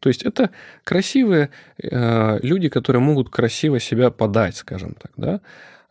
То 0.00 0.08
есть 0.08 0.22
это 0.22 0.50
красивые 0.84 1.50
э, 1.82 2.38
люди, 2.42 2.68
которые 2.68 3.00
могут 3.00 3.30
красиво 3.30 3.80
себя 3.80 4.10
подать, 4.10 4.56
скажем 4.56 4.94
так, 4.94 5.12
да. 5.16 5.40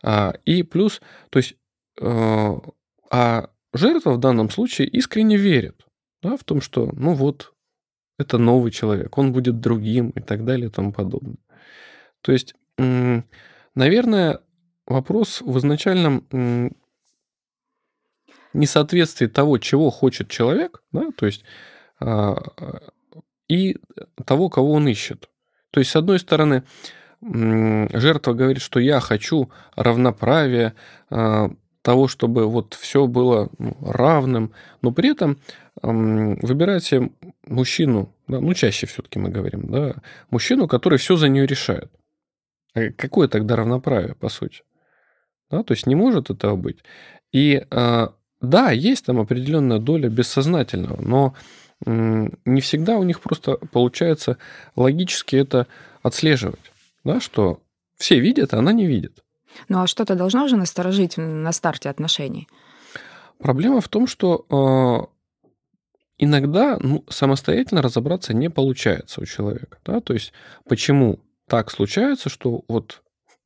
А, 0.02 0.34
и 0.44 0.62
плюс, 0.62 1.00
то 1.30 1.38
есть, 1.38 1.56
э, 2.00 2.54
а 3.10 3.50
жертва 3.72 4.12
в 4.12 4.20
данном 4.20 4.50
случае 4.50 4.88
искренне 4.88 5.36
верит 5.36 5.84
да, 6.22 6.36
в 6.36 6.44
том, 6.44 6.60
что, 6.60 6.90
ну 6.92 7.14
вот, 7.14 7.52
это 8.18 8.38
новый 8.38 8.70
человек, 8.70 9.18
он 9.18 9.32
будет 9.32 9.60
другим 9.60 10.10
и 10.10 10.20
так 10.20 10.44
далее 10.44 10.68
и 10.68 10.70
тому 10.70 10.92
подобное. 10.92 11.36
То 12.22 12.32
есть, 12.32 12.54
наверное, 12.78 14.40
вопрос 14.86 15.40
в 15.40 15.58
изначальном 15.58 16.26
несоответствии 18.52 19.26
того, 19.26 19.58
чего 19.58 19.90
хочет 19.90 20.28
человек, 20.28 20.82
да, 20.92 21.10
то 21.16 21.26
есть 21.26 21.44
а, 22.00 22.40
и 23.48 23.76
того, 24.24 24.48
кого 24.48 24.72
он 24.72 24.88
ищет. 24.88 25.28
То 25.70 25.80
есть, 25.80 25.90
с 25.90 25.96
одной 25.96 26.18
стороны, 26.20 26.62
жертва 27.20 28.32
говорит, 28.32 28.62
что 28.62 28.78
я 28.78 29.00
хочу 29.00 29.50
равноправия, 29.74 30.74
а, 31.10 31.50
того, 31.82 32.08
чтобы 32.08 32.46
вот 32.46 32.72
все 32.74 33.06
было 33.06 33.50
ну, 33.58 33.76
равным, 33.82 34.54
но 34.80 34.90
при 34.90 35.10
этом 35.10 35.38
выбирает 35.82 36.82
себе 36.82 37.10
мужчину, 37.46 38.14
да, 38.26 38.40
ну 38.40 38.54
чаще 38.54 38.86
все-таки 38.86 39.18
мы 39.18 39.28
говорим, 39.28 39.66
да, 39.70 39.96
мужчину, 40.30 40.66
который 40.66 40.98
все 40.98 41.16
за 41.16 41.28
нее 41.28 41.46
решает. 41.46 41.90
А 42.74 42.90
какое 42.92 43.28
тогда 43.28 43.56
равноправие, 43.56 44.14
по 44.14 44.30
сути? 44.30 44.62
Да, 45.54 45.62
то 45.62 45.72
есть 45.72 45.86
не 45.86 45.94
может 45.94 46.30
этого 46.30 46.56
быть. 46.56 46.78
И 47.30 47.64
а, 47.70 48.12
да, 48.40 48.72
есть 48.72 49.06
там 49.06 49.20
определенная 49.20 49.78
доля 49.78 50.08
бессознательного, 50.08 51.00
но 51.00 51.34
не 51.86 52.60
всегда 52.60 52.96
у 52.96 53.04
них 53.04 53.20
просто 53.20 53.58
получается 53.70 54.38
логически 54.74 55.36
это 55.36 55.68
отслеживать, 56.02 56.72
да, 57.04 57.20
что 57.20 57.60
все 57.96 58.18
видят, 58.18 58.52
а 58.52 58.58
она 58.58 58.72
не 58.72 58.86
видит. 58.86 59.22
Ну 59.68 59.80
а 59.80 59.86
что-то 59.86 60.16
должно 60.16 60.44
уже 60.44 60.56
насторожить 60.56 61.18
на 61.18 61.52
старте 61.52 61.88
отношений? 61.88 62.48
Проблема 63.38 63.80
в 63.80 63.88
том, 63.88 64.08
что 64.08 64.46
э, 64.50 65.44
иногда 66.18 66.78
ну, 66.80 67.04
самостоятельно 67.08 67.80
разобраться 67.80 68.34
не 68.34 68.50
получается 68.50 69.20
у 69.20 69.24
человека. 69.24 69.78
Да? 69.84 70.00
То 70.00 70.14
есть 70.14 70.32
почему 70.68 71.20
так 71.46 71.70
случается, 71.70 72.28
что 72.28 72.64
вот 72.66 73.03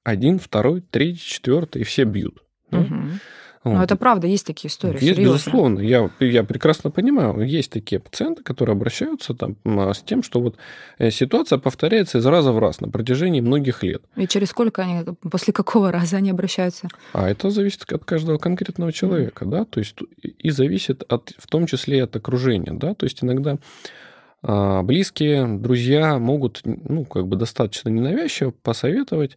один, 0.08 0.38
второй, 0.38 0.80
третий, 0.80 1.24
четвертый, 1.24 1.82
и 1.82 1.84
все 1.84 2.04
бьют. 2.04 2.42
Да? 2.70 2.80
Угу. 2.80 2.94
Вот. 3.64 3.74
Но 3.74 3.82
это 3.82 3.96
правда, 3.96 4.26
есть 4.26 4.46
такие 4.46 4.70
истории. 4.70 4.94
Есть, 4.94 5.16
серьезно. 5.16 5.34
безусловно. 5.34 5.80
Я, 5.80 6.10
я 6.20 6.44
прекрасно 6.44 6.90
понимаю. 6.90 7.40
Есть 7.42 7.72
такие 7.72 7.98
пациенты, 7.98 8.42
которые 8.42 8.74
обращаются 8.74 9.34
там, 9.34 9.56
с 9.64 10.02
тем, 10.02 10.22
что 10.22 10.40
вот 10.40 10.56
э, 10.98 11.10
ситуация 11.10 11.58
повторяется 11.58 12.18
из 12.18 12.26
раза 12.26 12.52
в 12.52 12.58
раз 12.58 12.80
на 12.80 12.88
протяжении 12.88 13.40
многих 13.40 13.82
лет. 13.82 14.02
И 14.16 14.26
через 14.26 14.50
сколько 14.50 14.82
они, 14.82 15.04
после 15.30 15.52
какого 15.52 15.90
раза 15.90 16.16
они 16.16 16.30
обращаются? 16.30 16.88
А 17.12 17.28
это 17.28 17.50
зависит 17.50 17.90
от 17.92 18.04
каждого 18.04 18.38
конкретного 18.38 18.92
человека, 18.92 19.44
mm. 19.44 19.50
да, 19.50 19.64
то 19.64 19.80
есть 19.80 19.96
и 20.22 20.50
зависит 20.50 21.02
от, 21.12 21.34
в 21.36 21.46
том 21.48 21.66
числе 21.66 21.98
и 21.98 22.00
от 22.02 22.14
окружения, 22.14 22.72
да, 22.72 22.94
то 22.94 23.04
есть 23.04 23.24
иногда 23.24 23.58
а, 24.42 24.82
близкие, 24.82 25.46
друзья 25.58 26.18
могут, 26.18 26.60
ну, 26.64 27.04
как 27.04 27.26
бы 27.26 27.36
достаточно 27.36 27.88
ненавязчиво 27.88 28.52
посоветовать 28.62 29.36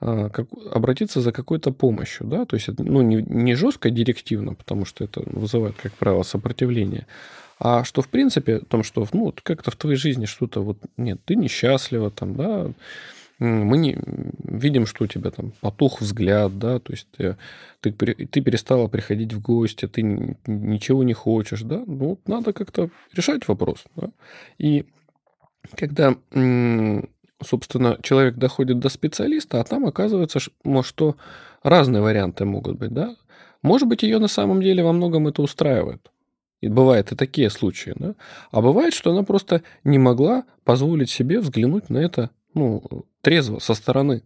как, 0.00 0.46
обратиться 0.72 1.20
за 1.20 1.32
какой-то 1.32 1.72
помощью, 1.72 2.26
да, 2.26 2.44
то 2.44 2.56
есть 2.56 2.68
ну, 2.78 3.02
не, 3.02 3.22
не 3.22 3.54
жестко 3.54 3.90
директивно, 3.90 4.54
потому 4.54 4.84
что 4.84 5.04
это 5.04 5.22
вызывает, 5.24 5.76
как 5.76 5.92
правило, 5.92 6.22
сопротивление, 6.22 7.06
а 7.58 7.84
что, 7.84 8.02
в 8.02 8.08
принципе, 8.08 8.56
о 8.56 8.64
том, 8.64 8.82
что, 8.82 9.06
ну, 9.12 9.32
как-то 9.42 9.70
в 9.70 9.76
твоей 9.76 9.96
жизни 9.96 10.26
что-то 10.26 10.60
вот, 10.60 10.78
нет, 10.96 11.20
ты 11.24 11.36
несчастлива, 11.36 12.10
там, 12.10 12.34
да, 12.34 12.70
мы 13.38 13.76
не 13.76 13.98
видим, 14.44 14.86
что 14.86 15.04
у 15.04 15.06
тебя 15.06 15.30
там 15.30 15.52
потух 15.60 16.00
взгляд, 16.00 16.58
да, 16.58 16.78
то 16.78 16.92
есть 16.92 17.08
ты, 17.16 17.36
ты, 17.80 17.92
ты 17.92 18.40
перестала 18.40 18.88
приходить 18.88 19.32
в 19.32 19.40
гости, 19.40 19.86
ты 19.86 20.02
ничего 20.46 21.02
не 21.04 21.14
хочешь, 21.14 21.62
да, 21.62 21.82
ну, 21.86 22.18
надо 22.26 22.52
как-то 22.52 22.90
решать 23.14 23.48
вопрос, 23.48 23.84
да, 23.94 24.10
и 24.58 24.84
когда 25.74 26.16
собственно, 27.42 27.98
человек 28.02 28.36
доходит 28.36 28.78
до 28.78 28.88
специалиста, 28.88 29.60
а 29.60 29.64
там 29.64 29.86
оказывается, 29.86 30.38
что 30.82 31.16
разные 31.62 32.02
варианты 32.02 32.44
могут 32.44 32.78
быть, 32.78 32.92
да. 32.92 33.14
Может 33.62 33.88
быть, 33.88 34.02
ее 34.02 34.18
на 34.18 34.28
самом 34.28 34.62
деле 34.62 34.84
во 34.84 34.92
многом 34.92 35.28
это 35.28 35.42
устраивает. 35.42 36.10
И 36.60 36.68
бывают 36.68 37.12
и 37.12 37.16
такие 37.16 37.50
случаи, 37.50 37.92
да. 37.96 38.14
А 38.50 38.60
бывает, 38.62 38.94
что 38.94 39.10
она 39.10 39.22
просто 39.22 39.62
не 39.84 39.98
могла 39.98 40.44
позволить 40.64 41.10
себе 41.10 41.40
взглянуть 41.40 41.90
на 41.90 41.98
это, 41.98 42.30
ну, 42.54 42.82
трезво, 43.20 43.58
со 43.58 43.74
стороны. 43.74 44.22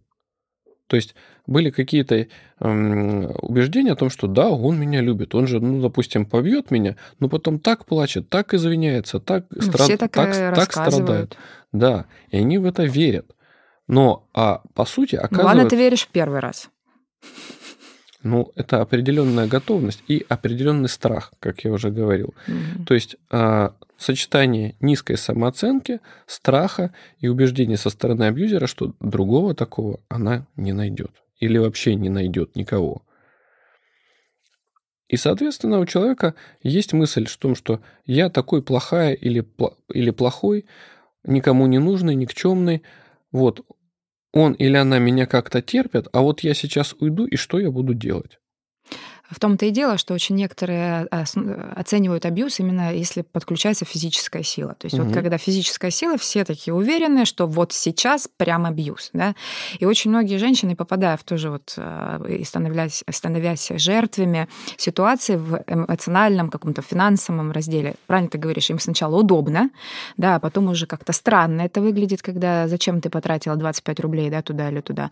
То 0.87 0.95
есть 0.95 1.15
были 1.47 1.69
какие-то 1.69 2.27
эм, 2.59 3.31
убеждения 3.41 3.93
о 3.93 3.95
том, 3.95 4.09
что 4.09 4.27
да, 4.27 4.49
он 4.49 4.77
меня 4.77 5.01
любит, 5.01 5.33
он 5.35 5.47
же, 5.47 5.59
ну, 5.59 5.81
допустим, 5.81 6.25
побьет 6.25 6.69
меня, 6.69 6.97
но 7.19 7.29
потом 7.29 7.59
так 7.59 7.85
плачет, 7.85 8.29
так 8.29 8.53
извиняется, 8.53 9.19
так, 9.19 9.45
стра... 9.57 9.85
так, 9.97 10.11
так 10.55 10.71
страдает. 10.71 11.37
Да, 11.71 12.05
и 12.29 12.37
они 12.37 12.57
в 12.57 12.65
это 12.65 12.83
верят. 12.83 13.35
Но, 13.87 14.27
а 14.33 14.61
по 14.73 14.85
сути, 14.85 15.15
оказывается... 15.15 15.45
Ладно, 15.45 15.69
ты 15.69 15.75
веришь 15.75 16.05
в 16.05 16.09
первый 16.09 16.39
раз. 16.39 16.69
Ну, 18.23 18.51
это 18.55 18.81
определенная 18.81 19.47
готовность 19.47 20.03
и 20.07 20.23
определенный 20.29 20.89
страх, 20.89 21.33
как 21.39 21.63
я 21.63 21.71
уже 21.71 21.89
говорил. 21.89 22.35
Mm-hmm. 22.45 22.85
То 22.85 22.93
есть 22.93 23.15
а, 23.31 23.73
сочетание 23.97 24.75
низкой 24.79 25.17
самооценки, 25.17 26.01
страха 26.27 26.93
и 27.19 27.27
убеждения 27.27 27.77
со 27.77 27.89
стороны 27.89 28.25
абьюзера, 28.25 28.67
что 28.67 28.93
другого 28.99 29.55
такого 29.55 30.01
она 30.07 30.45
не 30.55 30.73
найдет. 30.73 31.11
Или 31.39 31.57
вообще 31.57 31.95
не 31.95 32.09
найдет 32.09 32.55
никого. 32.55 33.01
И, 35.07 35.17
соответственно, 35.17 35.79
у 35.79 35.85
человека 35.85 36.35
есть 36.63 36.93
мысль 36.93 37.25
в 37.25 37.37
том, 37.37 37.55
что 37.55 37.81
я 38.05 38.29
такой 38.29 38.63
плохая 38.63 39.13
или, 39.13 39.45
или 39.93 40.09
плохой, 40.11 40.65
никому 41.23 41.67
не 41.67 41.79
нужный, 41.79 42.15
никчемный. 42.15 42.83
Вот, 43.31 43.65
он 44.33 44.53
или 44.53 44.75
она 44.75 44.99
меня 44.99 45.25
как-то 45.25 45.61
терпят, 45.61 46.07
а 46.11 46.21
вот 46.21 46.41
я 46.41 46.53
сейчас 46.53 46.93
уйду, 46.99 47.25
и 47.25 47.35
что 47.35 47.59
я 47.59 47.71
буду 47.71 47.93
делать? 47.93 48.40
В 49.31 49.39
том-то 49.39 49.65
и 49.65 49.71
дело, 49.71 49.97
что 49.97 50.13
очень 50.13 50.35
некоторые 50.35 51.07
а, 51.09 51.23
оценивают 51.75 52.25
абьюз 52.25 52.59
именно 52.59 52.93
если 52.93 53.21
подключается 53.21 53.85
физическая 53.85 54.43
сила. 54.43 54.75
То 54.77 54.85
есть 54.85 54.97
угу. 54.97 55.05
вот 55.05 55.13
когда 55.13 55.37
физическая 55.37 55.91
сила, 55.91 56.17
все 56.17 56.43
такие 56.45 56.73
уверены, 56.73 57.25
что 57.25 57.47
вот 57.47 57.73
сейчас 57.73 58.29
прям 58.37 58.65
абьюз. 58.65 59.09
Да? 59.13 59.35
И 59.79 59.85
очень 59.85 60.11
многие 60.11 60.37
женщины, 60.37 60.75
попадая 60.75 61.17
в 61.17 61.23
тоже 61.23 61.49
вот 61.49 61.73
а, 61.77 62.23
и 62.25 62.43
становясь, 62.43 63.03
становясь 63.09 63.71
жертвами 63.75 64.47
ситуации 64.77 65.37
в 65.37 65.63
эмоциональном, 65.67 66.49
каком-то 66.49 66.81
финансовом 66.81 67.51
разделе, 67.51 67.95
правильно 68.07 68.29
ты 68.29 68.37
говоришь, 68.37 68.69
им 68.69 68.79
сначала 68.79 69.15
удобно, 69.17 69.69
да, 70.17 70.35
а 70.35 70.39
потом 70.39 70.67
уже 70.67 70.85
как-то 70.85 71.13
странно 71.13 71.61
это 71.61 71.81
выглядит, 71.81 72.21
когда 72.21 72.67
зачем 72.67 73.01
ты 73.01 73.09
потратила 73.09 73.55
25 73.55 73.99
рублей 74.01 74.29
да, 74.29 74.41
туда 74.41 74.69
или 74.69 74.81
туда. 74.81 75.11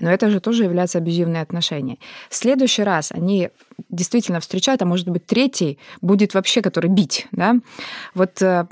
Но 0.00 0.10
это 0.10 0.30
же 0.30 0.40
тоже 0.40 0.64
является 0.64 0.98
абьюзивные 0.98 1.42
отношения. 1.42 1.98
В 2.28 2.34
следующий 2.34 2.82
раз 2.82 3.12
они 3.12 3.50
действительно 3.88 4.40
встречают, 4.40 4.82
а 4.82 4.86
может 4.86 5.08
быть 5.08 5.26
третий 5.26 5.78
будет 6.00 6.34
вообще, 6.34 6.62
который 6.62 6.90
бить, 6.90 7.28
да. 7.32 7.56
Вот 8.14 8.40
э, 8.42 8.66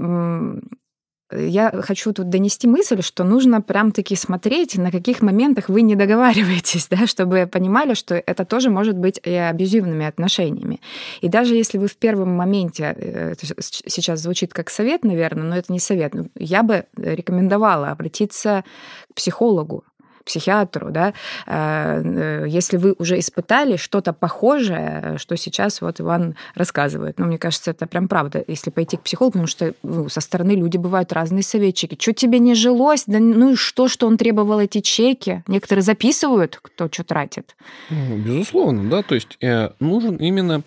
я 1.30 1.70
хочу 1.82 2.12
тут 2.12 2.30
донести 2.30 2.66
мысль, 2.66 3.02
что 3.02 3.22
нужно 3.22 3.60
прям-таки 3.60 4.16
смотреть, 4.16 4.78
на 4.78 4.90
каких 4.90 5.20
моментах 5.20 5.68
вы 5.68 5.82
не 5.82 5.94
договариваетесь, 5.94 6.88
да, 6.90 7.06
чтобы 7.06 7.46
понимали, 7.46 7.94
что 7.94 8.14
это 8.14 8.44
тоже 8.44 8.70
может 8.70 8.96
быть 8.96 9.20
и 9.22 9.34
абьюзивными 9.34 10.06
отношениями. 10.06 10.80
И 11.20 11.28
даже 11.28 11.54
если 11.54 11.78
вы 11.78 11.88
в 11.88 11.96
первом 11.96 12.34
моменте, 12.34 12.94
э, 12.96 13.32
это 13.32 13.46
сейчас 13.60 14.20
звучит 14.20 14.54
как 14.54 14.70
совет, 14.70 15.04
наверное, 15.04 15.44
но 15.44 15.56
это 15.56 15.72
не 15.72 15.80
совет, 15.80 16.14
я 16.34 16.62
бы 16.62 16.86
рекомендовала 16.96 17.90
обратиться 17.90 18.64
к 19.10 19.14
психологу, 19.14 19.84
психиатру, 20.28 20.90
да, 20.90 21.14
э, 21.46 22.44
если 22.46 22.76
вы 22.76 22.94
уже 22.98 23.18
испытали 23.18 23.76
что-то 23.76 24.12
похожее, 24.12 25.16
что 25.16 25.36
сейчас 25.36 25.80
вот 25.80 26.00
Иван 26.00 26.36
рассказывает. 26.54 27.18
Ну, 27.18 27.26
мне 27.26 27.38
кажется, 27.38 27.70
это 27.70 27.86
прям 27.86 28.08
правда, 28.08 28.44
если 28.46 28.70
пойти 28.70 28.96
к 28.96 29.02
психологу, 29.02 29.32
потому 29.32 29.46
что 29.46 29.74
ну, 29.82 30.08
со 30.08 30.20
стороны 30.20 30.52
люди 30.52 30.76
бывают 30.76 31.12
разные 31.12 31.42
советчики. 31.42 31.96
Что 32.00 32.12
тебе 32.12 32.38
не 32.38 32.54
жилось? 32.54 33.04
Да 33.06 33.18
ну 33.18 33.52
и 33.52 33.56
что, 33.56 33.88
что 33.88 34.06
он 34.06 34.16
требовал 34.16 34.60
эти 34.60 34.80
чеки? 34.80 35.42
Некоторые 35.48 35.82
записывают, 35.82 36.58
кто 36.60 36.88
что 36.90 37.04
тратит. 37.04 37.56
Ну, 37.90 38.18
безусловно, 38.18 38.88
да, 38.90 39.02
то 39.02 39.14
есть 39.14 39.38
э, 39.40 39.70
нужен 39.80 40.16
именно 40.16 40.62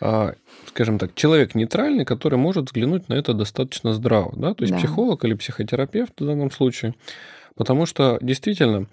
а, 0.00 0.34
скажем 0.66 0.98
так, 0.98 1.14
человек 1.14 1.54
нейтральный, 1.54 2.04
который 2.04 2.38
может 2.38 2.66
взглянуть 2.66 3.08
на 3.08 3.14
это 3.14 3.32
достаточно 3.32 3.94
здраво, 3.94 4.32
да, 4.36 4.52
то 4.52 4.62
есть 4.62 4.74
да. 4.74 4.78
психолог 4.78 5.24
или 5.24 5.34
психотерапевт 5.34 6.20
в 6.20 6.26
данном 6.26 6.50
случае, 6.50 6.94
Потому 7.56 7.86
что 7.86 8.18
действительно 8.20 8.86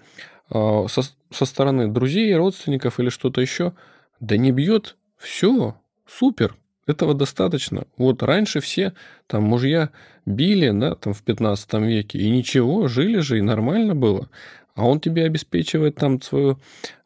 а, 0.50 0.86
со, 0.88 1.02
со 1.30 1.44
стороны 1.44 1.88
друзей, 1.88 2.34
родственников 2.34 2.98
или 2.98 3.10
что-то 3.10 3.40
еще, 3.40 3.72
да 4.20 4.36
не 4.36 4.50
бьет, 4.50 4.96
все, 5.16 5.76
супер, 6.06 6.56
Этого 6.86 7.14
достаточно. 7.14 7.86
Вот 7.96 8.22
раньше 8.22 8.60
все 8.60 8.92
там 9.26 9.44
мужья 9.44 9.90
били, 10.26 10.70
да, 10.70 10.94
там 10.94 11.14
в 11.14 11.22
15 11.22 11.72
веке, 11.74 12.18
и 12.18 12.30
ничего, 12.30 12.88
жили 12.88 13.20
же, 13.20 13.38
и 13.38 13.42
нормально 13.42 13.94
было. 13.94 14.28
А 14.74 14.86
он 14.86 15.00
тебе 15.00 15.24
обеспечивает 15.24 15.96
там 15.96 16.20
свое 16.20 16.58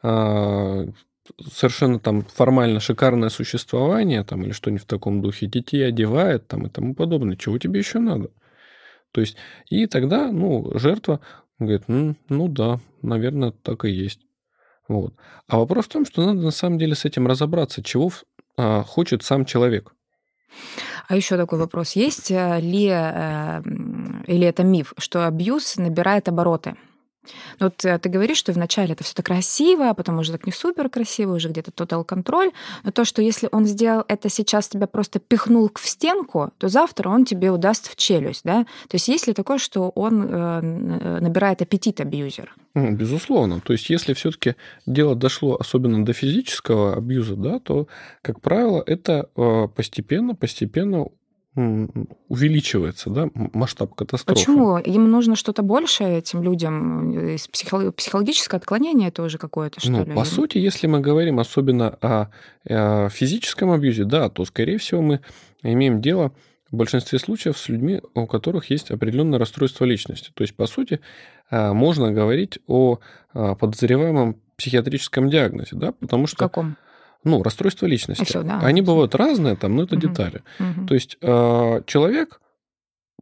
а, 0.02 0.86
совершенно 1.52 1.98
там 1.98 2.22
формально 2.24 2.80
шикарное 2.80 3.28
существование, 3.28 4.24
там, 4.24 4.42
или 4.42 4.52
что-нибудь 4.52 4.82
в 4.82 4.86
таком 4.86 5.20
духе, 5.22 5.46
детей 5.46 5.86
одевает 5.86 6.46
там 6.46 6.66
и 6.66 6.70
тому 6.70 6.94
подобное. 6.94 7.36
Чего 7.36 7.58
тебе 7.58 7.78
еще 7.78 7.98
надо? 7.98 8.30
То 9.12 9.20
есть, 9.20 9.36
и 9.68 9.86
тогда, 9.86 10.30
ну, 10.30 10.70
жертва 10.78 11.20
говорит, 11.58 11.84
ну, 11.88 12.16
ну 12.28 12.48
да, 12.48 12.80
наверное, 13.02 13.52
так 13.52 13.84
и 13.84 13.90
есть. 13.90 14.20
Вот. 14.88 15.14
А 15.46 15.58
вопрос 15.58 15.86
в 15.86 15.88
том, 15.88 16.06
что 16.06 16.24
надо 16.24 16.40
на 16.40 16.50
самом 16.50 16.78
деле 16.78 16.94
с 16.94 17.04
этим 17.04 17.26
разобраться, 17.26 17.82
чего 17.82 18.10
а, 18.56 18.82
хочет 18.82 19.22
сам 19.22 19.44
человек. 19.44 19.92
А 21.08 21.16
еще 21.16 21.36
такой 21.36 21.58
вопрос. 21.58 21.92
Есть 21.92 22.30
э, 22.30 22.60
ли, 22.60 22.88
э, 22.90 23.62
или 24.26 24.46
это 24.46 24.62
миф, 24.62 24.92
что 24.98 25.26
абьюз 25.26 25.76
набирает 25.76 26.28
обороты? 26.28 26.76
Ну, 27.60 27.66
вот 27.66 27.84
э, 27.84 27.98
ты 27.98 28.08
говоришь, 28.08 28.38
что 28.38 28.52
вначале 28.52 28.92
это 28.92 29.04
все 29.04 29.14
так 29.14 29.26
красиво, 29.26 29.90
а 29.90 29.94
потом 29.94 30.18
уже 30.18 30.32
так 30.32 30.46
не 30.46 30.52
супер 30.52 30.88
красиво, 30.88 31.34
уже 31.34 31.48
где-то 31.48 31.70
тотал 31.70 32.04
контроль. 32.04 32.50
Но 32.84 32.90
то, 32.90 33.04
что 33.04 33.22
если 33.22 33.48
он 33.52 33.66
сделал 33.66 34.04
это 34.08 34.28
сейчас, 34.28 34.68
тебя 34.68 34.86
просто 34.86 35.18
пихнул 35.18 35.70
в 35.74 35.88
стенку, 35.88 36.50
то 36.58 36.68
завтра 36.68 37.08
он 37.08 37.24
тебе 37.24 37.50
удаст 37.50 37.90
в 37.90 37.96
челюсть, 37.96 38.42
да? 38.44 38.64
То 38.88 38.94
есть 38.94 39.08
есть 39.08 39.26
ли 39.26 39.34
такое, 39.34 39.58
что 39.58 39.90
он 39.90 40.26
э, 40.28 41.20
набирает 41.20 41.62
аппетит 41.62 42.00
абьюзер? 42.00 42.54
Безусловно. 42.74 43.60
То 43.60 43.72
есть 43.72 43.90
если 43.90 44.12
все-таки 44.14 44.54
дело 44.86 45.14
дошло 45.14 45.56
особенно 45.58 46.04
до 46.04 46.12
физического 46.12 46.94
абьюза, 46.96 47.36
да, 47.36 47.58
то, 47.58 47.88
как 48.22 48.40
правило, 48.40 48.82
это 48.86 49.28
э, 49.36 49.68
постепенно, 49.74 50.34
постепенно 50.34 51.06
увеличивается, 52.28 53.10
да, 53.10 53.28
масштаб 53.34 53.94
катастрофы. 53.94 54.38
Почему? 54.40 54.78
Им 54.78 55.10
нужно 55.10 55.36
что-то 55.36 55.62
большее 55.62 56.18
этим 56.18 56.42
людям? 56.42 57.36
Психологическое 57.96 58.56
отклонение 58.58 59.08
это 59.08 59.22
уже 59.22 59.38
какое-то, 59.38 59.80
что 59.80 59.90
ну, 59.90 60.04
ли? 60.04 60.14
По 60.14 60.24
сути, 60.24 60.58
если 60.58 60.86
мы 60.86 61.00
говорим 61.00 61.40
особенно 61.40 61.98
о, 62.00 62.30
о 62.68 63.08
физическом 63.08 63.70
абьюзе, 63.70 64.04
да, 64.04 64.28
то, 64.28 64.44
скорее 64.44 64.78
всего, 64.78 65.02
мы 65.02 65.20
имеем 65.62 66.00
дело 66.00 66.32
в 66.70 66.76
большинстве 66.76 67.18
случаев 67.18 67.58
с 67.58 67.68
людьми, 67.68 68.00
у 68.14 68.26
которых 68.26 68.70
есть 68.70 68.90
определенное 68.90 69.38
расстройство 69.38 69.84
личности. 69.84 70.30
То 70.34 70.42
есть, 70.42 70.54
по 70.54 70.66
сути, 70.66 71.00
а, 71.50 71.72
можно 71.72 72.12
говорить 72.12 72.58
о 72.66 72.98
а, 73.32 73.54
подозреваемом 73.54 74.36
психиатрическом 74.56 75.30
диагнозе, 75.30 75.76
да, 75.76 75.92
потому 75.92 76.26
что... 76.26 76.36
Каком? 76.36 76.76
Ну, 77.24 77.42
расстройство 77.42 77.86
личности. 77.86 78.24
Все, 78.24 78.42
да. 78.42 78.60
Они 78.60 78.80
бывают 78.80 79.14
разные, 79.14 79.56
там, 79.56 79.76
но 79.76 79.82
это 79.84 79.96
угу. 79.96 80.06
детали. 80.06 80.42
Угу. 80.60 80.86
То 80.86 80.94
есть 80.94 81.18
э, 81.20 81.82
человек 81.86 82.40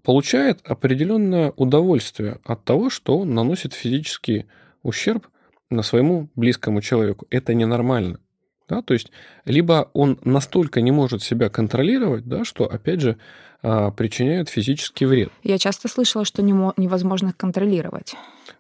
получает 0.02 0.60
определенное 0.64 1.52
удовольствие 1.56 2.38
от 2.44 2.64
того, 2.64 2.90
что 2.90 3.18
он 3.18 3.34
наносит 3.34 3.72
физический 3.72 4.46
ущерб 4.82 5.26
на 5.70 5.82
своему 5.82 6.30
близкому 6.36 6.80
человеку. 6.80 7.26
Это 7.30 7.54
ненормально. 7.54 8.20
Да? 8.68 8.82
То 8.82 8.94
есть 8.94 9.10
либо 9.44 9.90
он 9.94 10.18
настолько 10.22 10.80
не 10.80 10.92
может 10.92 11.22
себя 11.22 11.48
контролировать, 11.48 12.26
да, 12.26 12.44
что, 12.44 12.64
опять 12.64 13.00
же, 13.00 13.16
э, 13.62 13.90
причиняет 13.96 14.48
физический 14.48 15.06
вред. 15.06 15.32
Я 15.42 15.58
часто 15.58 15.88
слышала, 15.88 16.24
что 16.24 16.42
невозможно 16.42 17.32
контролировать. 17.32 18.14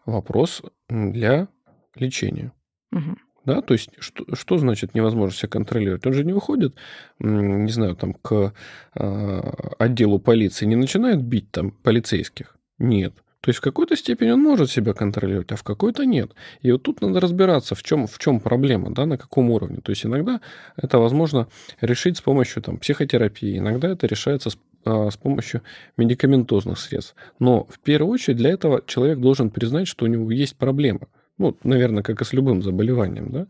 Вопрос 0.04 0.62
для 0.88 1.48
лечения. 1.94 2.52
Угу. 2.92 3.16
Да, 3.46 3.62
то 3.62 3.74
есть 3.74 3.90
что, 4.00 4.24
что 4.34 4.58
значит 4.58 4.94
невозможно 4.94 5.34
себя 5.36 5.48
контролировать? 5.48 6.04
Он 6.04 6.12
же 6.12 6.24
не 6.24 6.32
выходит, 6.32 6.74
не 7.20 7.70
знаю, 7.70 7.94
там 7.94 8.12
к 8.14 8.52
э, 8.94 9.40
отделу 9.78 10.18
полиции, 10.18 10.66
не 10.66 10.74
начинает 10.74 11.22
бить 11.22 11.50
там 11.52 11.70
полицейских. 11.70 12.56
Нет. 12.78 13.14
То 13.40 13.50
есть 13.50 13.60
в 13.60 13.62
какой-то 13.62 13.96
степени 13.96 14.30
он 14.30 14.42
может 14.42 14.72
себя 14.72 14.92
контролировать, 14.92 15.52
а 15.52 15.56
в 15.56 15.62
какой-то 15.62 16.04
нет. 16.04 16.32
И 16.62 16.72
вот 16.72 16.82
тут 16.82 17.00
надо 17.00 17.20
разбираться, 17.20 17.76
в 17.76 17.84
чем, 17.84 18.08
в 18.08 18.18
чем 18.18 18.40
проблема, 18.40 18.92
да, 18.92 19.06
на 19.06 19.16
каком 19.16 19.50
уровне. 19.52 19.78
То 19.80 19.90
есть 19.90 20.04
иногда 20.04 20.40
это 20.76 20.98
возможно 20.98 21.46
решить 21.80 22.16
с 22.16 22.20
помощью 22.20 22.62
там, 22.62 22.78
психотерапии, 22.78 23.58
иногда 23.58 23.90
это 23.90 24.08
решается 24.08 24.50
с, 24.50 24.58
а, 24.84 25.08
с 25.08 25.16
помощью 25.16 25.62
медикаментозных 25.96 26.80
средств. 26.80 27.14
Но 27.38 27.64
в 27.70 27.78
первую 27.78 28.12
очередь 28.12 28.38
для 28.38 28.50
этого 28.50 28.82
человек 28.84 29.20
должен 29.20 29.50
признать, 29.50 29.86
что 29.86 30.06
у 30.06 30.08
него 30.08 30.32
есть 30.32 30.56
проблема. 30.56 31.06
Ну, 31.38 31.56
наверное, 31.64 32.02
как 32.02 32.20
и 32.22 32.24
с 32.24 32.32
любым 32.32 32.62
заболеванием, 32.62 33.30
да. 33.30 33.46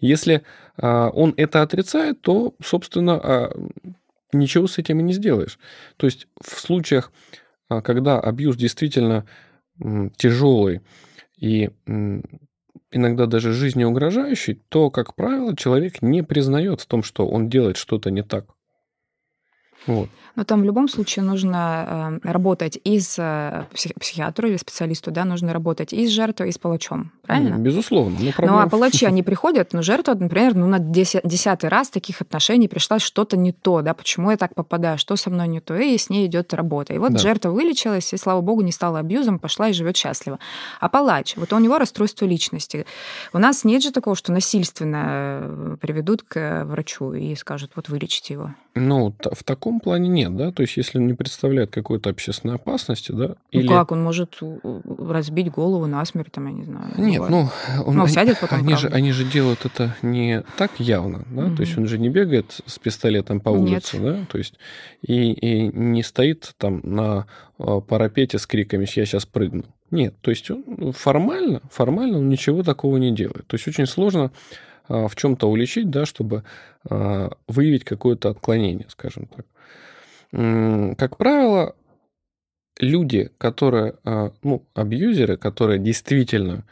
Если 0.00 0.42
а, 0.76 1.08
он 1.10 1.32
это 1.36 1.62
отрицает, 1.62 2.20
то, 2.20 2.54
собственно, 2.62 3.14
а, 3.22 3.50
ничего 4.32 4.66
с 4.66 4.78
этим 4.78 5.00
и 5.00 5.02
не 5.02 5.12
сделаешь. 5.14 5.58
То 5.96 6.06
есть 6.06 6.28
в 6.42 6.60
случаях, 6.60 7.12
а, 7.68 7.82
когда 7.82 8.20
абьюз 8.20 8.56
действительно 8.56 9.26
м, 9.80 10.10
тяжелый 10.10 10.82
и 11.38 11.70
м, 11.86 12.24
иногда 12.92 13.26
даже 13.26 13.52
жизнеугрожающий, 13.54 14.62
то, 14.70 14.90
как 14.90 15.14
правило, 15.16 15.56
человек 15.56 16.02
не 16.02 16.22
признает 16.24 16.80
в 16.82 16.86
том, 16.86 17.02
что 17.04 17.28
он 17.28 17.48
делает 17.50 17.76
что-то 17.78 18.10
не 18.10 18.22
так. 18.24 18.46
Вот. 19.86 20.08
Но 20.36 20.44
там 20.44 20.62
в 20.62 20.64
любом 20.64 20.88
случае 20.88 21.24
нужно 21.24 22.20
э, 22.24 22.30
работать 22.30 22.78
и 22.82 23.00
с 23.00 23.16
э, 23.18 23.64
псих, 23.74 23.94
психиатру 23.94 24.48
или 24.48 24.56
специалисту, 24.56 25.10
да, 25.10 25.24
нужно 25.24 25.52
работать 25.52 25.92
и 25.92 26.06
с 26.06 26.10
жертвой, 26.10 26.48
и 26.48 26.52
с 26.52 26.58
палачом, 26.58 27.12
правильно? 27.26 27.56
Безусловно. 27.56 28.16
Но 28.20 28.32
проблема... 28.32 28.60
Ну, 28.60 28.66
а 28.66 28.68
палачи, 28.68 29.04
они 29.06 29.22
приходят, 29.30 29.72
но 29.72 29.82
жертва, 29.82 30.14
например, 30.14 30.54
ну, 30.54 30.66
на 30.66 30.78
десятый 30.78 31.68
раз 31.68 31.90
таких 31.90 32.20
отношений 32.20 32.68
пришла 32.68 32.98
что-то 32.98 33.36
не 33.36 33.52
то, 33.52 33.82
да, 33.82 33.94
почему 33.94 34.30
я 34.30 34.36
так 34.36 34.54
попадаю, 34.54 34.98
что 34.98 35.16
со 35.16 35.30
мной 35.30 35.48
не 35.48 35.60
то, 35.60 35.76
и 35.76 35.96
с 35.98 36.10
ней 36.10 36.26
идет 36.26 36.54
работа. 36.54 36.94
И 36.94 36.98
вот 36.98 37.12
да. 37.12 37.18
жертва 37.18 37.50
вылечилась, 37.50 38.12
и, 38.12 38.16
слава 38.16 38.40
богу, 38.40 38.62
не 38.62 38.72
стала 38.72 39.00
абьюзом, 39.00 39.38
пошла 39.38 39.68
и 39.68 39.72
живет 39.72 39.96
счастливо. 39.96 40.38
А 40.80 40.88
палач, 40.88 41.36
вот 41.36 41.52
у 41.52 41.58
него 41.58 41.78
расстройство 41.78 42.24
личности. 42.24 42.86
У 43.32 43.38
нас 43.38 43.64
нет 43.64 43.82
же 43.82 43.92
такого, 43.92 44.16
что 44.16 44.32
насильственно 44.32 45.04
э, 45.06 45.76
приведут 45.80 46.22
к 46.22 46.64
врачу 46.64 47.12
и 47.12 47.34
скажут, 47.34 47.72
вот 47.76 47.88
вылечите 47.88 48.34
его. 48.34 48.54
Ну, 48.74 49.14
в 49.20 49.44
таком 49.44 49.69
плане 49.78 50.08
нет, 50.08 50.36
да, 50.36 50.50
то 50.50 50.62
есть 50.62 50.76
если 50.76 50.98
он 50.98 51.06
не 51.06 51.14
представляет 51.14 51.70
какой-то 51.70 52.10
общественной 52.10 52.56
опасности, 52.56 53.12
да. 53.12 53.36
Ну 53.52 53.60
или... 53.60 53.68
как, 53.68 53.92
он 53.92 54.02
может 54.02 54.40
разбить 54.98 55.50
голову 55.50 55.86
насмерть, 55.86 56.32
там, 56.32 56.46
я 56.46 56.52
не 56.52 56.64
знаю. 56.64 56.86
Нет, 56.96 57.20
бывает. 57.20 57.30
ну, 57.30 57.84
он, 57.84 57.96
ну, 57.96 58.06
сядет 58.08 58.40
потом, 58.40 58.60
они 58.60 58.74
же, 58.74 58.88
они 58.88 59.12
же 59.12 59.24
делают 59.24 59.64
это 59.64 59.94
не 60.02 60.42
так 60.56 60.72
явно, 60.80 61.24
да, 61.30 61.44
угу. 61.44 61.56
то 61.56 61.62
есть 61.62 61.78
он 61.78 61.86
же 61.86 61.98
не 61.98 62.08
бегает 62.08 62.60
с 62.66 62.78
пистолетом 62.78 63.40
по 63.40 63.50
улице, 63.50 63.98
нет. 63.98 64.02
да, 64.02 64.26
то 64.28 64.38
есть 64.38 64.54
и, 65.02 65.32
и 65.32 65.68
не 65.68 66.02
стоит 66.02 66.54
там 66.58 66.80
на 66.82 67.26
а, 67.58 67.80
парапете 67.80 68.38
с 68.38 68.46
криками 68.46 68.86
«я 68.96 69.06
сейчас 69.06 69.26
прыгну». 69.26 69.64
Нет, 69.90 70.14
то 70.20 70.30
есть 70.30 70.50
он 70.50 70.64
ну, 70.66 70.92
формально, 70.92 71.60
формально 71.70 72.18
он 72.18 72.28
ничего 72.28 72.62
такого 72.62 72.96
не 72.96 73.12
делает. 73.12 73.46
То 73.46 73.56
есть 73.56 73.66
очень 73.66 73.86
сложно 73.86 74.30
в 74.90 75.14
чем-то 75.14 75.48
уличить, 75.48 75.88
да, 75.88 76.04
чтобы 76.04 76.42
а, 76.88 77.30
выявить 77.46 77.84
какое-то 77.84 78.30
отклонение, 78.30 78.86
скажем 78.88 79.28
так. 79.28 79.46
Как 80.98 81.16
правило, 81.16 81.76
люди, 82.78 83.30
которые, 83.38 83.94
а, 84.04 84.32
ну, 84.42 84.66
абьюзеры, 84.74 85.36
которые 85.36 85.78
действительно 85.78 86.64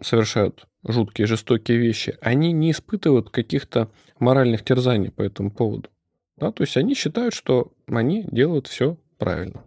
совершают 0.00 0.66
жуткие, 0.84 1.26
жестокие 1.26 1.78
вещи, 1.78 2.16
они 2.20 2.52
не 2.52 2.70
испытывают 2.70 3.30
каких-то 3.30 3.90
моральных 4.18 4.64
терзаний 4.64 5.10
по 5.10 5.22
этому 5.22 5.50
поводу. 5.50 5.90
Да? 6.36 6.52
То 6.52 6.62
есть 6.62 6.76
они 6.76 6.94
считают, 6.94 7.34
что 7.34 7.72
они 7.88 8.24
делают 8.30 8.68
все 8.68 8.96
правильно. 9.18 9.64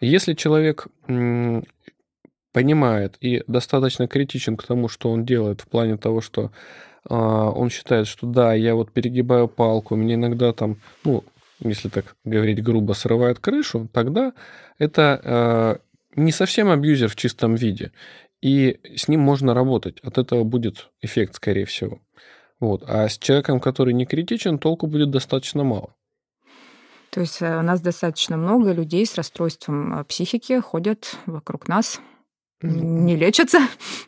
Если 0.00 0.34
человек 0.34 0.88
понимает 2.54 3.16
и 3.20 3.42
достаточно 3.48 4.06
критичен 4.06 4.56
к 4.56 4.62
тому, 4.62 4.88
что 4.88 5.10
он 5.10 5.24
делает 5.24 5.60
в 5.60 5.66
плане 5.66 5.96
того, 5.96 6.20
что 6.20 6.52
э, 7.10 7.14
он 7.14 7.68
считает, 7.68 8.06
что 8.06 8.28
да, 8.28 8.54
я 8.54 8.76
вот 8.76 8.92
перегибаю 8.92 9.48
палку, 9.48 9.96
мне 9.96 10.14
иногда 10.14 10.52
там, 10.52 10.76
ну, 11.04 11.24
если 11.58 11.88
так 11.88 12.14
говорить 12.24 12.62
грубо, 12.62 12.92
срывает 12.92 13.40
крышу, 13.40 13.88
тогда 13.92 14.34
это 14.78 15.20
э, 15.24 15.76
не 16.14 16.30
совсем 16.30 16.70
абьюзер 16.70 17.08
в 17.08 17.16
чистом 17.16 17.56
виде. 17.56 17.90
И 18.40 18.78
с 18.96 19.08
ним 19.08 19.20
можно 19.20 19.52
работать. 19.52 19.98
От 20.00 20.18
этого 20.18 20.44
будет 20.44 20.90
эффект, 21.02 21.34
скорее 21.34 21.64
всего. 21.64 21.98
Вот. 22.60 22.84
А 22.86 23.08
с 23.08 23.18
человеком, 23.18 23.58
который 23.58 23.94
не 23.94 24.06
критичен, 24.06 24.58
толку 24.58 24.86
будет 24.86 25.10
достаточно 25.10 25.64
мало. 25.64 25.94
То 27.10 27.20
есть 27.20 27.42
э, 27.42 27.58
у 27.58 27.62
нас 27.62 27.80
достаточно 27.80 28.36
много 28.36 28.70
людей 28.70 29.04
с 29.04 29.16
расстройством 29.16 29.98
э, 29.98 30.04
психики 30.04 30.60
ходят 30.60 31.16
вокруг 31.26 31.66
нас, 31.66 32.00
не 32.64 33.16
лечатся? 33.16 33.58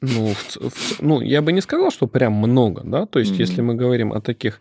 Ну, 0.00 0.34
в, 0.34 0.56
в, 0.56 1.00
ну, 1.00 1.20
я 1.20 1.42
бы 1.42 1.52
не 1.52 1.60
сказал, 1.60 1.90
что 1.90 2.06
прям 2.06 2.32
много, 2.32 2.82
да. 2.84 3.06
То 3.06 3.18
есть, 3.18 3.32
mm-hmm. 3.32 3.38
если 3.40 3.60
мы 3.60 3.74
говорим 3.74 4.12
о 4.12 4.20
таких 4.20 4.60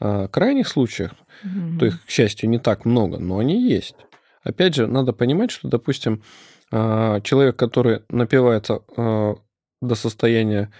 а, 0.00 0.28
крайних 0.28 0.68
случаях, 0.68 1.12
mm-hmm. 1.44 1.78
то 1.78 1.86
их, 1.86 2.04
к 2.04 2.10
счастью, 2.10 2.48
не 2.48 2.58
так 2.58 2.84
много, 2.84 3.18
но 3.18 3.38
они 3.38 3.68
есть. 3.68 3.96
Опять 4.42 4.74
же, 4.74 4.86
надо 4.86 5.12
понимать, 5.12 5.50
что, 5.50 5.68
допустим, 5.68 6.22
а, 6.72 7.20
человек, 7.20 7.56
который 7.56 8.02
напивается 8.08 8.80
а, 8.96 9.36
до 9.80 9.94
состояния 9.94 10.70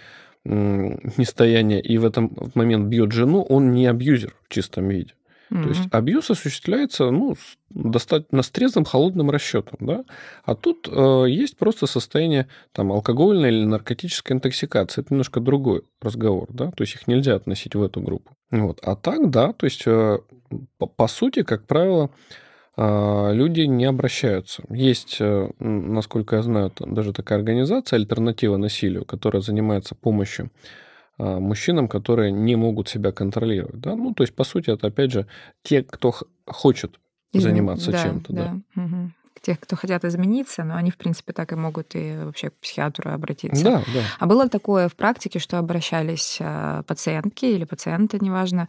нестояния 0.49 1.81
и 1.81 1.97
в 1.97 2.05
этом 2.05 2.31
момент 2.55 2.87
бьет 2.87 3.11
жену, 3.11 3.43
он 3.43 3.73
не 3.73 3.85
абьюзер 3.85 4.33
в 4.43 4.53
чистом 4.53 4.87
виде. 4.87 5.13
Mm-hmm. 5.49 5.63
То 5.63 5.69
есть 5.69 5.81
абьюз 5.91 6.29
осуществляется 6.29 7.09
ну, 7.09 7.35
достаточно 7.69 8.41
с 8.43 8.49
трезвым 8.49 8.85
холодным 8.85 9.29
расчетом. 9.29 9.77
Да? 9.79 10.03
А 10.43 10.55
тут 10.55 10.89
э, 10.91 11.25
есть 11.29 11.57
просто 11.57 11.87
состояние 11.87 12.47
там, 12.73 12.91
алкогольной 12.91 13.49
или 13.49 13.65
наркотической 13.65 14.35
интоксикации. 14.35 15.01
Это 15.01 15.13
немножко 15.13 15.39
другой 15.39 15.83
разговор. 16.01 16.47
Да? 16.51 16.71
То 16.71 16.83
есть 16.83 16.95
их 16.95 17.07
нельзя 17.07 17.35
относить 17.35 17.75
в 17.75 17.83
эту 17.83 18.01
группу. 18.01 18.31
Вот. 18.51 18.79
А 18.83 18.95
так, 18.95 19.29
да, 19.29 19.53
то 19.53 19.65
есть 19.65 19.83
э, 19.85 20.19
по, 20.77 20.85
по 20.85 21.07
сути, 21.07 21.43
как 21.43 21.65
правило, 21.65 22.09
э, 22.77 23.33
люди 23.33 23.61
не 23.61 23.85
обращаются. 23.85 24.63
Есть, 24.69 25.17
э, 25.19 25.49
насколько 25.59 26.37
я 26.37 26.43
знаю, 26.43 26.71
даже 26.79 27.13
такая 27.13 27.39
организация 27.39 27.97
«Альтернатива 27.97 28.57
насилию», 28.57 29.05
которая 29.05 29.41
занимается 29.41 29.95
помощью 29.95 30.49
мужчинам, 31.17 31.87
которые 31.87 32.31
не 32.31 32.55
могут 32.55 32.89
себя 32.89 33.11
контролировать. 33.11 33.79
Да? 33.79 33.95
Ну, 33.95 34.13
то 34.13 34.23
есть, 34.23 34.35
по 34.35 34.43
сути, 34.43 34.69
это, 34.69 34.87
опять 34.87 35.11
же, 35.11 35.27
те, 35.63 35.83
кто 35.83 36.13
хочет 36.45 36.99
заниматься 37.33 37.91
да, 37.91 38.03
чем-то. 38.03 38.33
Да. 38.33 38.55
Да. 38.75 38.81
Угу. 38.81 39.11
Тех, 39.41 39.59
кто 39.59 39.75
хотят 39.75 40.03
измениться, 40.03 40.63
но 40.63 40.75
они, 40.75 40.89
в 40.89 40.97
принципе, 40.97 41.31
так 41.31 41.51
и 41.53 41.55
могут 41.55 41.95
и 41.95 42.17
вообще 42.17 42.49
к 42.49 42.55
психиатру 42.55 43.11
обратиться. 43.11 43.63
Да, 43.63 43.83
да. 43.93 44.01
А 44.19 44.25
было 44.25 44.49
такое 44.49 44.89
в 44.89 44.95
практике, 44.95 45.39
что 45.39 45.59
обращались 45.59 46.39
а, 46.41 46.81
пациентки 46.83 47.45
или 47.45 47.63
пациенты, 47.63 48.17
неважно, 48.19 48.67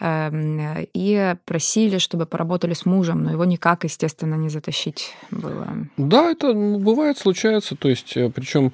эм, 0.00 0.86
и 0.94 1.34
просили, 1.44 1.98
чтобы 1.98 2.26
поработали 2.26 2.74
с 2.74 2.86
мужем, 2.86 3.24
но 3.24 3.32
его 3.32 3.44
никак, 3.44 3.84
естественно, 3.84 4.36
не 4.36 4.48
затащить 4.48 5.12
было. 5.30 5.68
Да, 5.96 6.30
это 6.30 6.54
бывает, 6.54 7.18
случается. 7.18 7.74
То 7.74 7.88
есть, 7.88 8.16
э, 8.16 8.30
причем 8.30 8.72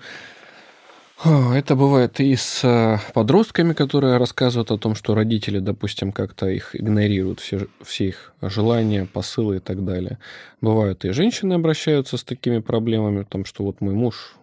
это 1.24 1.76
бывает 1.76 2.18
и 2.20 2.35
с 2.35 2.64
э, 2.64 2.98
подростками, 3.12 3.74
которые 3.74 4.16
рассказывают 4.16 4.70
о 4.70 4.78
том, 4.78 4.94
что 4.94 5.14
родители, 5.14 5.59
допустим, 5.59 6.12
как-то 6.12 6.48
их 6.48 6.74
игнорируют, 6.74 7.40
все, 7.40 7.66
все 7.83 8.09
их 8.09 8.33
желания, 8.40 9.04
посылы 9.04 9.56
и 9.56 9.61
так 9.61 9.85
далее. 9.85 10.18
Бывают 10.62 11.04
и 11.04 11.11
женщины 11.11 11.52
обращаются 11.52 12.16
с 12.16 12.24
такими 12.24 12.61
проблемами, 12.61 13.20
о 13.20 13.24
том, 13.24 13.44
что 13.44 13.64
вот 13.64 13.83
мой 13.83 13.92
муж 13.92 14.35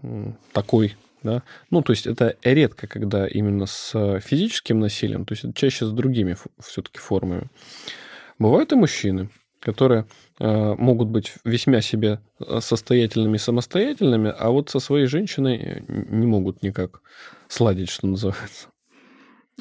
такой, 0.51 0.95
да. 1.23 1.41
Ну, 1.71 1.81
то 1.81 1.93
есть 1.93 2.05
это 2.05 2.35
редко, 2.43 2.85
когда 2.85 3.25
именно 3.25 3.65
с 3.65 4.19
физическим 4.19 4.79
насилием, 4.79 5.25
то 5.25 5.33
есть 5.33 5.45
это 5.45 5.53
чаще 5.53 5.85
с 5.85 5.91
другими 5.91 6.37
все-таки 6.59 6.99
формами. 6.99 7.47
Бывают 8.37 8.71
и 8.71 8.75
мужчины, 8.75 9.29
которые 9.59 10.01
э, 10.01 10.26
могут 10.39 11.07
быть 11.07 11.33
весьма 11.43 11.81
себе 11.81 12.19
э, 12.39 12.59
состоятельными, 12.61 13.37
самостоятельными, 13.37 14.33
а 14.37 14.49
вот 14.49 14.69
со 14.69 14.79
своей 14.79 15.07
женщиной 15.07 15.57
э, 15.57 15.79
не 15.87 16.27
могут 16.27 16.61
никак 16.61 17.01
сладить, 17.47 17.89
что 17.89 18.07
называется. 18.07 18.67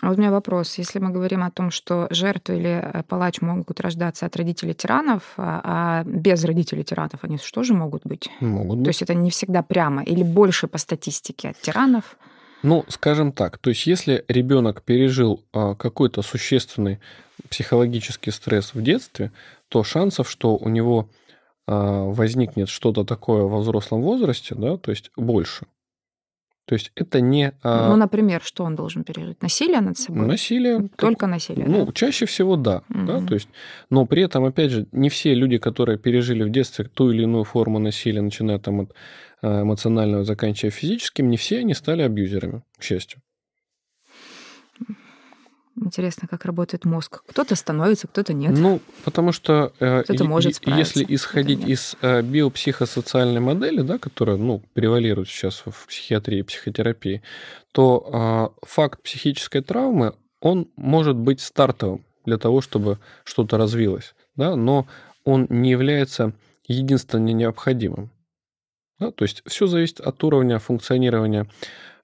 А 0.02 0.08
вот 0.08 0.18
у 0.18 0.20
меня 0.20 0.30
вопрос. 0.30 0.76
Если 0.76 0.98
мы 0.98 1.10
говорим 1.10 1.42
о 1.42 1.50
том, 1.50 1.70
что 1.70 2.06
жертвы 2.10 2.58
или 2.58 3.02
палач 3.08 3.40
могут 3.40 3.80
рождаться 3.80 4.26
от 4.26 4.36
родителей 4.36 4.74
тиранов, 4.74 5.32
а, 5.38 5.60
а 5.64 6.04
без 6.04 6.44
родителей 6.44 6.84
тиранов 6.84 7.20
они 7.22 7.38
что 7.38 7.62
же 7.62 7.72
могут 7.72 8.02
быть? 8.04 8.28
Могут 8.40 8.78
быть. 8.78 8.84
То 8.84 8.90
есть 8.90 9.00
это 9.00 9.14
не 9.14 9.30
всегда 9.30 9.62
прямо 9.62 10.02
или 10.02 10.22
больше 10.22 10.66
по 10.66 10.76
статистике 10.76 11.48
от 11.48 11.60
тиранов? 11.62 12.18
Ну, 12.62 12.84
скажем 12.88 13.32
так, 13.32 13.58
то 13.58 13.70
есть 13.70 13.86
если 13.86 14.24
ребенок 14.28 14.82
пережил 14.82 15.42
а, 15.52 15.74
какой-то 15.74 16.20
существенный 16.20 17.00
психологический 17.48 18.30
стресс 18.30 18.74
в 18.74 18.82
детстве, 18.82 19.32
то 19.68 19.84
шансов, 19.84 20.30
что 20.30 20.56
у 20.56 20.68
него 20.68 21.10
а, 21.66 22.04
возникнет 22.04 22.68
что-то 22.68 23.04
такое 23.04 23.42
во 23.42 23.58
взрослом 23.58 24.02
возрасте, 24.02 24.54
да, 24.54 24.76
то 24.76 24.90
есть 24.90 25.10
больше. 25.16 25.66
То 26.66 26.74
есть 26.74 26.90
это 26.96 27.20
не... 27.20 27.52
А, 27.62 27.90
ну, 27.90 27.96
например, 27.96 28.42
что 28.42 28.64
он 28.64 28.74
должен 28.74 29.04
пережить? 29.04 29.40
Насилие 29.40 29.80
над 29.80 29.96
собой? 29.98 30.26
Насилие. 30.26 30.88
Только 30.96 31.20
как, 31.20 31.30
насилие, 31.30 31.66
Ну, 31.66 31.86
да? 31.86 31.92
чаще 31.92 32.26
всего 32.26 32.56
да, 32.56 32.82
угу. 32.88 33.06
да. 33.06 33.24
То 33.24 33.34
есть, 33.34 33.48
но 33.88 34.04
при 34.04 34.22
этом, 34.22 34.44
опять 34.44 34.72
же, 34.72 34.88
не 34.90 35.08
все 35.08 35.32
люди, 35.34 35.58
которые 35.58 35.96
пережили 35.96 36.42
в 36.42 36.50
детстве 36.50 36.84
ту 36.86 37.12
или 37.12 37.22
иную 37.22 37.44
форму 37.44 37.78
насилия, 37.78 38.20
начиная 38.20 38.58
там 38.58 38.80
от 38.80 38.94
а, 39.42 39.62
эмоционального, 39.62 40.24
заканчивая 40.24 40.72
физическим, 40.72 41.30
не 41.30 41.36
все 41.36 41.60
они 41.60 41.72
стали 41.72 42.02
абьюзерами, 42.02 42.62
к 42.78 42.82
счастью. 42.82 43.22
Интересно, 45.78 46.26
как 46.26 46.46
работает 46.46 46.86
мозг. 46.86 47.22
Кто-то 47.26 47.54
становится, 47.54 48.08
кто-то 48.08 48.32
нет. 48.32 48.52
Ну, 48.56 48.80
потому 49.04 49.32
что 49.32 49.72
э, 49.78 50.02
кто-то 50.04 50.24
э, 50.24 50.26
может 50.26 50.66
если 50.66 51.04
исходить 51.06 51.68
из 51.68 51.96
э, 52.00 52.22
биопсихосоциальной 52.22 53.40
модели, 53.40 53.82
да, 53.82 53.98
которая 53.98 54.38
ну, 54.38 54.62
превалирует 54.72 55.28
сейчас 55.28 55.62
в 55.66 55.86
психиатрии 55.86 56.38
и 56.38 56.42
психотерапии, 56.42 57.22
то 57.72 58.52
э, 58.62 58.66
факт 58.66 59.02
психической 59.02 59.60
травмы, 59.60 60.14
он 60.40 60.68
может 60.76 61.16
быть 61.16 61.40
стартовым 61.40 62.06
для 62.24 62.38
того, 62.38 62.62
чтобы 62.62 62.98
что-то 63.24 63.58
развилось, 63.58 64.14
да, 64.34 64.56
но 64.56 64.86
он 65.24 65.46
не 65.50 65.70
является 65.70 66.32
единственно 66.66 67.30
необходимым. 67.30 68.10
Да, 68.98 69.10
то 69.10 69.24
есть 69.24 69.42
все 69.46 69.66
зависит 69.66 70.00
от 70.00 70.24
уровня 70.24 70.58
функционирования 70.58 71.46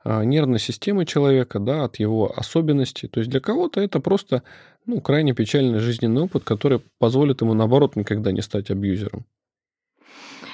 нервной 0.05 0.59
системы 0.59 1.05
человека, 1.07 1.59
да, 1.59 1.85
от 1.85 1.97
его 1.97 2.33
особенностей. 2.37 3.09
То 3.09 3.21
есть 3.21 3.31
для 3.31 3.41
кого-то 3.41 3.81
это 3.81 4.01
просто 4.01 4.43
ну, 4.87 5.01
крайне 5.01 5.33
печальный 5.33 5.79
жизненный 5.79 6.23
опыт, 6.23 6.45
который 6.45 6.81
позволит 6.99 7.41
ему, 7.41 7.55
наоборот, 7.55 7.97
никогда 7.97 8.33
не 8.33 8.43
стать 8.43 8.71
абьюзером. 8.71 9.25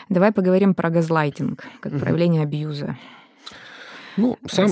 Давай 0.08 0.32
поговорим 0.32 0.74
про 0.74 0.90
газлайтинг, 0.90 1.64
как 1.80 1.92
угу. 1.92 2.00
проявление 2.00 2.42
абьюза. 2.42 2.96
Ну, 4.16 4.36
сам, 4.50 4.70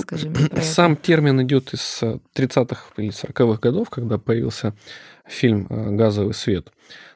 сам 0.61 0.97
термин 0.97 1.41
идет 1.41 1.73
из 1.73 2.03
30-х 2.35 2.87
или 2.97 3.09
40-х 3.09 3.59
годов, 3.61 3.89
когда 3.89 4.17
появился 4.17 4.75
фильм 5.25 5.67
э, 5.69 5.91
«Газовый 5.91 6.33
свет», 6.33 6.73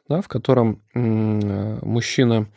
да, 0.08 0.22
в 0.22 0.30
котором 0.30 0.82
э, 0.94 1.80
мужчина 1.82 2.48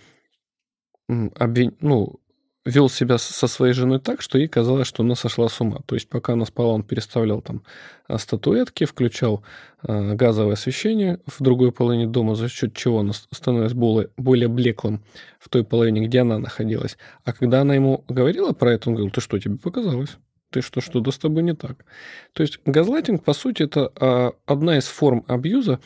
обвин... 1.09 1.75
ну, 1.81 2.21
вел 2.65 2.89
себя 2.89 3.19
со 3.19 3.47
своей 3.47 3.75
женой 3.75 4.01
так, 4.01 4.23
что 4.23 4.39
ей 4.39 4.49
казалось, 4.49 4.89
что 4.89 5.03
она 5.03 5.15
сошла 5.15 5.49
с 5.49 5.61
ума. 5.61 5.81
То 5.87 5.95
есть 5.95 6.09
пока 6.09 6.33
она 6.33 6.47
спала, 6.47 6.73
он 6.73 6.83
переставлял 6.83 7.43
там 7.43 7.63
а, 8.09 8.19
статуэтки, 8.19 8.85
включал 8.85 9.45
э, 9.83 10.15
газовое 10.15 10.55
освещение 10.55 11.19
в 11.27 11.43
другой 11.43 11.73
половине 11.73 12.07
дома, 12.07 12.35
за 12.35 12.49
счет 12.49 12.75
чего 12.75 13.01
она 13.01 13.13
становилась 13.13 13.75
более, 13.75 14.09
более 14.17 14.49
блеклым 14.49 15.03
в 15.39 15.51
той 15.51 15.63
половине, 15.63 16.07
где 16.07 16.21
она 16.21 16.39
находилась. 16.39 16.97
А 17.25 17.35
когда 17.35 17.61
она 17.61 17.75
ему 17.75 18.05
говорила 18.09 18.53
про 18.53 18.73
это, 18.73 18.89
он 18.89 18.97
говорил, 18.97 19.13
ты 19.13 19.21
что, 19.21 19.39
тебе 19.39 19.57
показалось? 19.57 20.17
Ты 20.51 20.63
что, 20.63 20.81
что-то 20.81 21.11
с 21.11 21.19
тобой 21.19 21.43
не 21.43 21.55
так? 21.55 21.85
То 22.33 22.43
есть 22.43 22.61
газлайтинг, 22.65 23.25
по 23.25 23.35
сути, 23.35 23.65
это 23.65 23.93
э, 24.01 24.31
одна 24.47 24.79
из 24.79 24.87
форм 24.87 25.25
абьюза, 25.29 25.81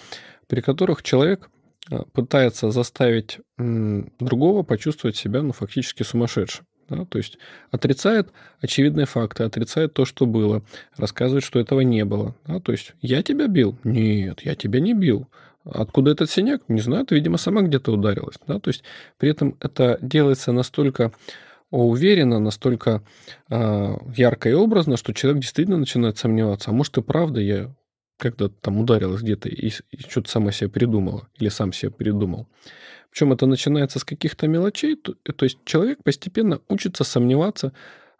при 0.46 0.60
которых 0.60 1.02
человек 1.02 1.50
пытается 2.12 2.70
заставить 2.70 3.38
другого 3.56 4.62
почувствовать 4.62 5.16
себя, 5.16 5.42
ну, 5.42 5.52
фактически 5.52 6.02
сумасшедшим. 6.02 6.66
Да? 6.88 7.04
То 7.04 7.18
есть 7.18 7.38
отрицает 7.70 8.30
очевидные 8.60 9.06
факты, 9.06 9.44
отрицает 9.44 9.94
то, 9.94 10.04
что 10.04 10.26
было, 10.26 10.62
рассказывает, 10.96 11.44
что 11.44 11.58
этого 11.58 11.80
не 11.80 12.04
было. 12.04 12.34
Да? 12.46 12.60
То 12.60 12.72
есть 12.72 12.92
я 13.00 13.22
тебя 13.22 13.46
бил? 13.46 13.76
Нет, 13.84 14.40
я 14.42 14.54
тебя 14.54 14.80
не 14.80 14.94
бил. 14.94 15.28
Откуда 15.64 16.12
этот 16.12 16.30
синяк? 16.30 16.62
Не 16.68 16.80
знаю, 16.80 17.04
ты, 17.04 17.14
видимо, 17.14 17.36
сама 17.36 17.62
где-то 17.62 17.92
ударилась. 17.92 18.36
Да? 18.46 18.58
То 18.58 18.68
есть 18.68 18.84
при 19.18 19.30
этом 19.30 19.56
это 19.60 19.98
делается 20.00 20.52
настолько 20.52 21.12
уверенно, 21.70 22.38
настолько 22.38 23.02
э, 23.50 23.96
ярко 24.16 24.48
и 24.48 24.54
образно, 24.54 24.96
что 24.96 25.12
человек 25.12 25.42
действительно 25.42 25.76
начинает 25.76 26.16
сомневаться. 26.16 26.70
А 26.70 26.72
может 26.72 26.96
и 26.96 27.02
правда 27.02 27.40
я 27.40 27.74
когда 28.18 28.48
там 28.48 28.78
ударилась 28.78 29.22
где-то 29.22 29.48
и, 29.48 29.68
и 29.68 30.00
что-то 30.08 30.30
сама 30.30 30.52
себе 30.52 30.68
придумала 30.68 31.28
или 31.38 31.48
сам 31.48 31.72
себе 31.72 31.90
придумал. 31.90 32.46
Причем 33.10 33.32
это 33.32 33.46
начинается 33.46 33.98
с 33.98 34.04
каких-то 34.04 34.46
мелочей, 34.48 34.96
то, 34.96 35.14
то 35.14 35.44
есть 35.44 35.58
человек 35.64 36.02
постепенно 36.02 36.60
учится 36.68 37.04
сомневаться 37.04 37.72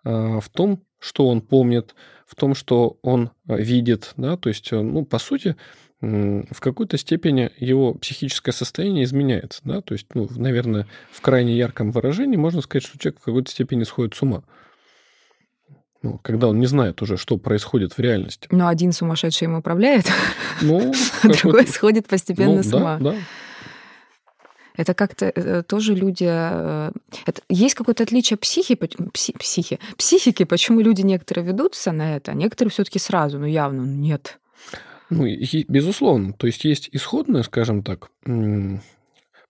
э, 0.05 0.11
в 0.41 0.49
том, 0.51 0.83
что 0.99 1.29
он 1.29 1.43
помнит, 1.43 1.95
в 2.27 2.35
том, 2.35 2.55
что 2.55 2.99
он 3.03 3.31
э, 3.49 3.61
видит, 3.61 4.13
да, 4.17 4.37
то 4.37 4.49
есть, 4.49 4.73
э, 4.73 4.81
ну, 4.81 5.05
по 5.05 5.19
сути, 5.19 5.57
э, 6.01 6.43
в 6.51 6.61
какой-то 6.61 6.97
степени 6.97 7.51
его 7.59 7.95
психическое 7.95 8.53
состояние 8.53 9.05
изменяется, 9.05 9.61
да, 9.65 9.81
то 9.81 9.95
есть, 9.95 10.07
ну, 10.15 10.29
наверное, 10.37 10.87
в 11.11 11.21
крайне 11.21 11.57
ярком 11.57 11.91
выражении 11.91 12.37
можно 12.37 12.61
сказать, 12.63 12.85
что 12.85 12.99
человек 12.99 13.21
в 13.21 13.25
какой-то 13.25 13.51
степени 13.51 13.85
сходит 13.85 14.15
с 14.15 14.23
ума. 14.23 14.43
Ну, 16.03 16.19
когда 16.23 16.47
он 16.49 16.61
не 16.61 16.67
знает 16.67 17.03
уже, 17.03 17.17
что 17.17 17.39
происходит 17.39 17.95
в 17.95 17.99
реальности. 17.99 18.49
Но 18.53 18.69
один 18.69 18.93
сумасшедший 18.93 19.47
им 19.47 19.55
управляет, 19.57 20.07
ну, 20.63 20.93
а 21.23 21.29
другой 21.29 21.67
сходит 21.67 22.07
постепенно 22.07 22.57
ну, 22.57 22.63
с 22.63 22.73
ума. 22.73 22.99
Да, 23.01 23.13
да. 23.13 23.17
Это 24.77 24.95
как-то 24.95 25.33
э, 25.35 25.65
тоже 25.65 25.95
люди... 25.95 26.27
Э, 26.29 26.93
это, 27.27 27.43
есть 27.49 27.75
какое-то 27.75 28.05
отличие 28.05 28.37
психи, 28.37 28.77
пси, 28.77 29.33
психи, 29.37 29.81
психики, 29.97 30.45
почему 30.45 30.81
люди 30.81 31.03
некоторые 31.03 31.45
ведутся 31.45 31.91
на 31.91 32.15
это, 32.15 32.31
а 32.31 32.35
некоторые 32.35 32.71
все-таки 32.71 33.01
сразу, 33.01 33.41
ну 33.41 33.47
явно 33.47 33.83
нет. 33.83 34.39
Ну, 35.11 35.27
и, 35.27 35.65
безусловно. 35.69 36.33
То 36.33 36.47
есть 36.47 36.65
есть 36.65 36.91
исходная, 36.93 37.43
скажем 37.43 37.83
так, 37.83 38.11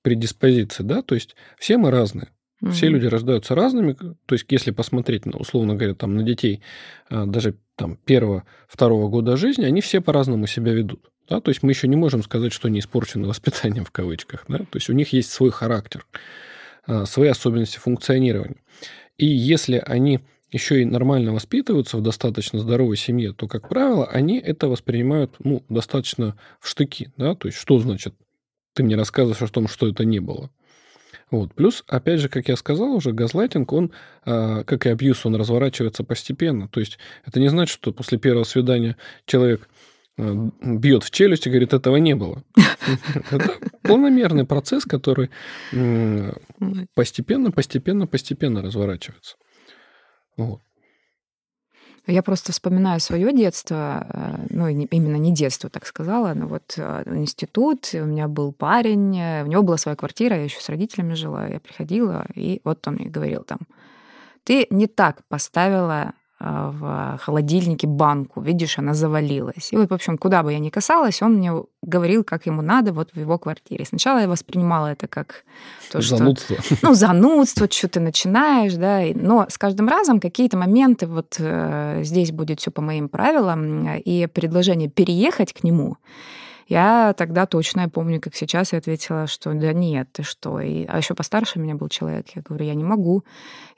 предиспозиция, 0.01 0.85
да, 0.85 1.03
то 1.03 1.15
есть 1.15 1.37
все 1.59 1.77
мы 1.77 1.91
разные. 1.91 2.29
Mm-hmm. 2.63 2.71
Все 2.73 2.89
люди 2.89 3.07
рождаются 3.07 3.55
разными. 3.55 3.93
То 3.93 4.35
есть, 4.35 4.47
если 4.49 4.73
посмотреть, 4.73 5.27
условно 5.27 5.75
говоря, 5.75 5.95
там, 5.95 6.17
на 6.17 6.23
детей 6.23 6.61
а, 7.09 7.27
даже 7.27 7.55
там, 7.77 7.97
первого, 7.97 8.45
второго 8.69 9.09
года 9.09 9.37
жизни, 9.37 9.65
они 9.65 9.81
все 9.81 10.01
по-разному 10.01 10.47
себя 10.47 10.73
ведут. 10.73 11.11
Да? 11.29 11.41
То 11.41 11.51
есть 11.51 11.63
мы 11.63 11.71
еще 11.71 11.87
не 11.87 11.97
можем 11.97 12.23
сказать, 12.23 12.53
что 12.53 12.69
они 12.69 12.81
испорчены 12.81 13.29
воспитанием 13.29 13.85
в 13.85 13.91
кавычках. 13.91 14.45
Да? 14.49 14.59
То 14.59 14.75
есть 14.75 14.91
у 14.91 14.93
них 14.93 15.13
есть 15.13 15.31
свой 15.31 15.51
характер, 15.51 16.05
а, 16.87 17.07
свои 17.07 17.29
особенности 17.29 17.79
функционирования. 17.79 18.57
И 19.17 19.27
если 19.27 19.83
они 19.85 20.21
еще 20.51 20.81
и 20.81 20.85
нормально 20.85 21.33
воспитываются 21.33 21.99
в 21.99 22.03
достаточно 22.03 22.59
здоровой 22.59 22.97
семье, 22.97 23.33
то, 23.33 23.47
как 23.47 23.69
правило, 23.69 24.07
они 24.07 24.39
это 24.39 24.69
воспринимают 24.69 25.35
ну, 25.41 25.63
достаточно 25.69 26.37
в 26.61 26.69
штыки. 26.69 27.13
Да? 27.17 27.35
То 27.35 27.49
есть 27.49 27.59
что 27.59 27.79
значит 27.79 28.15
ты 28.73 28.83
мне 28.83 28.97
рассказываешь 28.97 29.43
о 29.43 29.53
том, 29.53 29.69
что 29.69 29.89
это 29.89 30.05
не 30.05 30.21
было? 30.21 30.51
Вот. 31.31 31.55
Плюс, 31.55 31.85
опять 31.87 32.21
же, 32.21 32.29
как 32.29 32.49
я 32.49 32.57
сказал 32.57 32.93
уже, 32.95 33.13
газлайтинг, 33.13 33.73
он, 33.73 33.93
а, 34.25 34.65
как 34.65 34.87
и 34.87 34.89
абьюз, 34.89 35.27
он 35.27 35.37
разворачивается 35.37 36.05
постепенно. 36.05 36.69
То 36.69 36.81
есть 36.81 36.99
это 37.25 37.39
не 37.39 37.49
значит, 37.49 37.75
что 37.75 37.93
после 37.93 38.19
первого 38.19 38.45
свидания 38.45 38.97
человек 39.27 39.69
а, 40.17 40.51
бьет 40.63 41.05
в 41.05 41.11
челюсть 41.11 41.47
и 41.47 41.51
говорит, 41.51 41.75
этого 41.75 41.97
не 41.97 42.15
было. 42.15 42.43
Это 43.31 43.55
полномерный 43.83 44.47
процесс, 44.47 44.85
который 44.85 45.31
постепенно, 46.95 47.51
постепенно, 47.51 48.07
постепенно 48.07 48.63
разворачивается. 48.63 49.37
Вот. 50.37 50.63
Я 52.11 52.23
просто 52.23 52.53
вспоминаю 52.53 53.01
свое 53.01 53.35
детство, 53.35 54.07
э, 54.09 54.47
ну, 54.49 54.67
именно 54.67 55.17
не 55.17 55.31
детство, 55.31 55.69
так 55.69 55.85
сказала, 55.85 56.33
но 56.33 56.47
вот 56.47 56.75
э, 56.79 57.03
институт, 57.05 57.91
у 57.93 58.07
меня 58.07 58.29
был 58.29 58.53
парень, 58.53 59.15
э, 59.19 59.43
у 59.45 59.47
него 59.47 59.63
была 59.63 59.77
своя 59.77 59.95
квартира, 59.95 60.35
я 60.35 60.45
еще 60.45 60.59
с 60.59 60.71
родителями 60.71 61.13
жила, 61.13 61.47
я 61.47 61.61
приходила, 61.61 62.25
и 62.35 62.63
вот 62.65 62.89
он 62.89 62.95
мне 62.95 63.11
говорил 63.11 63.45
там, 63.45 63.59
ты 64.45 64.67
не 64.71 64.87
так 64.87 65.23
поставила 65.29 66.15
в 66.41 67.19
холодильнике 67.21 67.87
банку, 67.89 68.41
видишь, 68.41 68.79
она 68.79 68.95
завалилась. 68.95 69.73
И 69.73 69.77
вот, 69.77 69.91
в 69.91 69.95
общем, 69.95 70.17
куда 70.17 70.43
бы 70.43 70.53
я 70.53 70.61
ни 70.61 70.71
касалась, 70.71 71.21
он 71.21 71.35
мне 71.35 71.53
говорил, 71.83 72.23
как 72.23 72.47
ему 72.47 72.63
надо 72.63 72.93
вот 72.93 73.11
в 73.13 73.19
его 73.19 73.39
квартире. 73.39 73.85
Сначала 73.85 74.19
я 74.21 74.29
воспринимала 74.29 74.87
это 74.87 75.09
как 75.09 75.45
то, 75.91 76.01
что... 76.01 76.17
Занудство. 76.17 76.57
Ну, 76.83 76.95
занудство, 76.95 77.69
что 77.71 77.89
ты 77.89 78.01
начинаешь, 78.01 78.75
да. 78.75 79.03
Но 79.15 79.47
с 79.49 79.59
каждым 79.59 79.89
разом 79.89 80.21
какие-то 80.21 80.57
моменты, 80.57 81.07
вот 81.07 81.37
э, 81.39 82.03
здесь 82.05 82.31
будет 82.31 82.61
все 82.61 82.71
по 82.71 82.83
моим 82.83 83.09
правилам, 83.09 83.97
и 83.97 84.27
предложение 84.27 84.89
переехать 84.89 85.53
к 85.53 85.65
нему, 85.65 85.97
я 86.69 87.15
тогда 87.17 87.47
точно, 87.47 87.83
я 87.83 87.89
помню, 87.89 88.21
как 88.21 88.35
сейчас, 88.35 88.73
я 88.73 88.79
ответила, 88.79 89.27
что 89.27 89.55
да 89.55 89.73
нет, 89.73 90.09
ты 90.13 90.23
что. 90.23 90.61
И, 90.61 90.85
а 90.85 90.99
еще 90.99 91.15
постарше 91.15 91.59
меня 91.59 91.75
был 91.75 91.89
человек. 91.89 92.27
Я 92.35 92.43
говорю, 92.43 92.67
я 92.67 92.75
не 92.75 92.85
могу. 92.85 93.25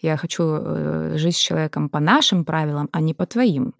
Я 0.00 0.16
хочу 0.16 0.42
э, 0.44 1.12
жить 1.16 1.36
с 1.36 1.38
человеком 1.38 1.88
по 1.88 2.00
нашим 2.00 2.44
правилам, 2.44 2.88
а 2.92 3.00
не 3.00 3.14
по 3.14 3.26
твоим 3.26 3.74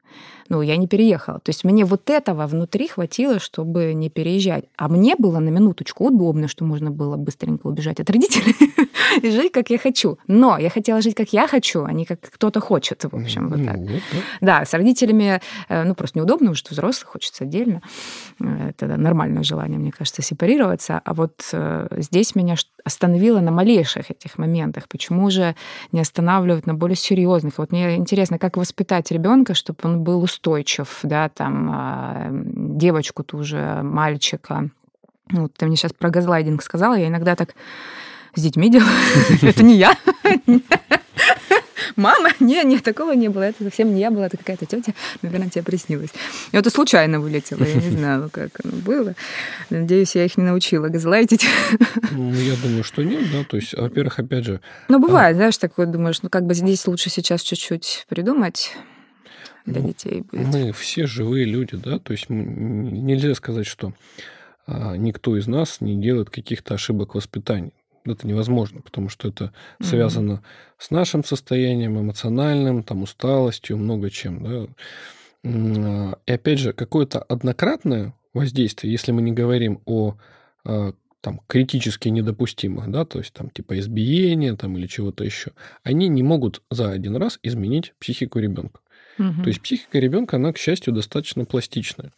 ну, 0.51 0.63
я 0.63 0.77
не 0.77 0.89
переехала. 0.89 1.39
То 1.39 1.51
есть 1.51 1.65
мне 1.65 1.85
вот 1.85 2.11
этого 2.11 2.47
внутри 2.49 2.89
хватило, 2.89 3.39
чтобы 3.39 3.95
не 3.95 4.11
переезжать. 4.11 4.65
А 4.77 4.89
мне 4.89 5.15
было 5.17 5.39
на 5.39 5.49
минуточку 5.49 6.07
удобно, 6.07 6.49
что 6.49 6.65
можно 6.65 6.91
было 6.91 7.17
быстренько 7.17 7.69
убежать 7.69 8.01
от 8.01 8.11
родителей 8.11 8.57
и 9.23 9.31
жить, 9.31 9.53
как 9.53 9.71
я 9.71 9.79
хочу. 9.79 10.19
Но 10.27 10.59
я 10.59 10.69
хотела 10.69 11.01
жить, 11.01 11.15
как 11.15 11.33
я 11.33 11.47
хочу, 11.47 11.85
а 11.85 11.93
не 11.93 12.05
как 12.05 12.21
кто-то 12.21 12.61
хочет, 12.61 13.05
в 13.05 13.15
общем, 13.15 13.49
вот 13.49 13.65
так. 13.65 13.77
Ну, 13.77 14.01
да, 14.41 14.65
с 14.65 14.75
родителями, 14.75 15.41
э, 15.69 15.85
ну, 15.85 15.95
просто 15.95 16.19
неудобно, 16.19 16.47
потому 16.47 16.57
что 16.57 16.73
взрослый 16.73 17.09
хочется 17.09 17.45
отдельно. 17.45 17.81
Э, 18.41 18.71
это 18.71 18.87
нормальное 18.97 19.45
желание, 19.45 19.79
мне 19.79 19.93
кажется, 19.93 20.21
сепарироваться. 20.21 21.01
А 21.05 21.15
вот 21.15 21.49
э, 21.53 21.87
здесь 21.99 22.35
меня 22.35 22.57
остановило 22.85 23.39
на 23.39 23.53
малейших 23.53 24.11
этих 24.11 24.37
моментах. 24.37 24.89
Почему 24.89 25.31
же 25.31 25.55
не 25.93 26.01
останавливать 26.01 26.67
на 26.67 26.75
более 26.75 26.97
серьезных? 26.97 27.59
Вот 27.59 27.71
мне 27.71 27.95
интересно, 27.95 28.39
как 28.39 28.57
воспитать 28.57 29.13
ребенка, 29.13 29.55
чтобы 29.55 29.79
он 29.85 30.00
был 30.01 30.23
устойчив, 30.23 30.99
да, 31.03 31.29
там 31.29 31.71
а, 31.73 32.29
девочку 32.33 33.23
ту 33.23 33.43
же, 33.45 33.81
мальчика. 33.83 34.71
Ну, 35.31 35.43
вот 35.43 35.55
ты 35.55 35.67
мне 35.67 35.77
сейчас 35.77 35.93
про 35.93 36.11
газлайдинг 36.11 36.63
сказала, 36.63 36.95
я 36.95 37.09
иногда 37.09 37.37
так 37.37 37.55
с 38.35 38.43
детьми 38.43 38.71
делаю. 38.71 38.91
Это 39.43 39.63
не 39.63 39.77
я. 39.77 39.97
Мама, 41.97 42.31
не, 42.41 42.63
нет, 42.65 42.83
такого 42.83 43.13
не 43.13 43.29
было. 43.29 43.43
Это 43.43 43.65
совсем 43.65 43.95
не 43.95 44.01
я 44.01 44.11
была, 44.11 44.27
это 44.27 44.37
какая-то 44.37 44.67
тетя, 44.67 44.93
наверное, 45.23 45.51
тебе 45.51 45.63
приснилось. 45.63 46.11
И 46.53 46.57
это 46.57 46.71
случайно 46.71 47.21
вылетело, 47.21 47.65
я 47.65 47.75
не 47.75 47.91
знаю, 47.97 48.31
как 48.33 48.51
оно 48.65 48.77
было. 48.77 49.15
Надеюсь, 49.71 50.15
я 50.15 50.25
их 50.25 50.37
не 50.39 50.45
научила 50.45 50.89
газлайтить. 50.89 51.47
Ну, 52.13 52.33
я 52.33 52.55
думаю, 52.57 52.85
что 52.85 53.03
нет, 53.03 53.25
да. 53.33 53.45
То 53.45 53.57
есть, 53.57 53.75
во-первых, 53.75 54.19
опять 54.19 54.45
же... 54.45 54.61
Ну, 54.89 54.99
бывает, 54.99 55.35
а... 55.35 55.37
знаешь, 55.37 55.59
такое 55.59 55.87
думаешь, 55.87 56.23
ну, 56.23 56.29
как 56.29 56.47
бы 56.47 56.55
здесь 56.55 56.87
лучше 56.87 57.11
сейчас 57.11 57.43
чуть-чуть 57.43 58.07
придумать, 58.09 58.73
для 59.67 59.81
ну, 59.81 59.89
детей 59.89 60.23
будет. 60.23 60.47
Мы 60.47 60.73
все 60.73 61.07
живые 61.07 61.45
люди, 61.45 61.77
да, 61.77 61.99
то 61.99 62.13
есть 62.13 62.27
нельзя 62.29 63.35
сказать, 63.35 63.67
что 63.67 63.93
а, 64.67 64.97
никто 64.97 65.37
из 65.37 65.47
нас 65.47 65.81
не 65.81 66.01
делает 66.01 66.31
каких-то 66.31 66.75
ошибок 66.75 67.15
воспитания. 67.15 67.73
Это 68.05 68.27
невозможно, 68.27 68.81
потому 68.81 69.09
что 69.11 69.29
это 69.29 69.53
связано 69.83 70.33
mm-hmm. 70.33 70.75
с 70.79 70.91
нашим 70.91 71.25
состоянием 71.25 72.01
эмоциональным, 72.01 72.83
там, 72.83 73.03
усталостью, 73.03 73.77
много 73.77 74.11
чем. 74.11 74.43
Да? 74.43 74.67
А, 75.45 76.19
и 76.27 76.33
опять 76.33 76.59
же, 76.59 76.73
какое-то 76.73 77.21
однократное 77.21 78.15
воздействие, 78.33 78.93
если 78.93 79.13
мы 79.13 79.23
не 79.23 79.33
говорим 79.33 79.83
о 79.85 80.17
а, 80.65 80.93
там, 81.21 81.41
критически 81.47 82.09
недопустимых, 82.09 82.91
да, 82.91 83.05
то 83.05 83.19
есть 83.19 83.33
там 83.33 83.51
типа 83.51 83.79
избиения 83.79 84.57
там, 84.57 84.77
или 84.79 84.87
чего-то 84.87 85.25
еще, 85.25 85.53
они 85.83 86.09
не 86.09 86.23
могут 86.23 86.63
за 86.71 86.91
один 86.91 87.17
раз 87.17 87.39
изменить 87.43 87.95
психику 87.99 88.39
ребенка. 88.39 88.81
То 89.43 89.49
есть 89.49 89.61
психика 89.61 89.99
ребенка, 89.99 90.37
она, 90.37 90.53
к 90.53 90.59
счастью, 90.59 90.93
достаточно 90.95 91.45
пластичная. 91.45 92.13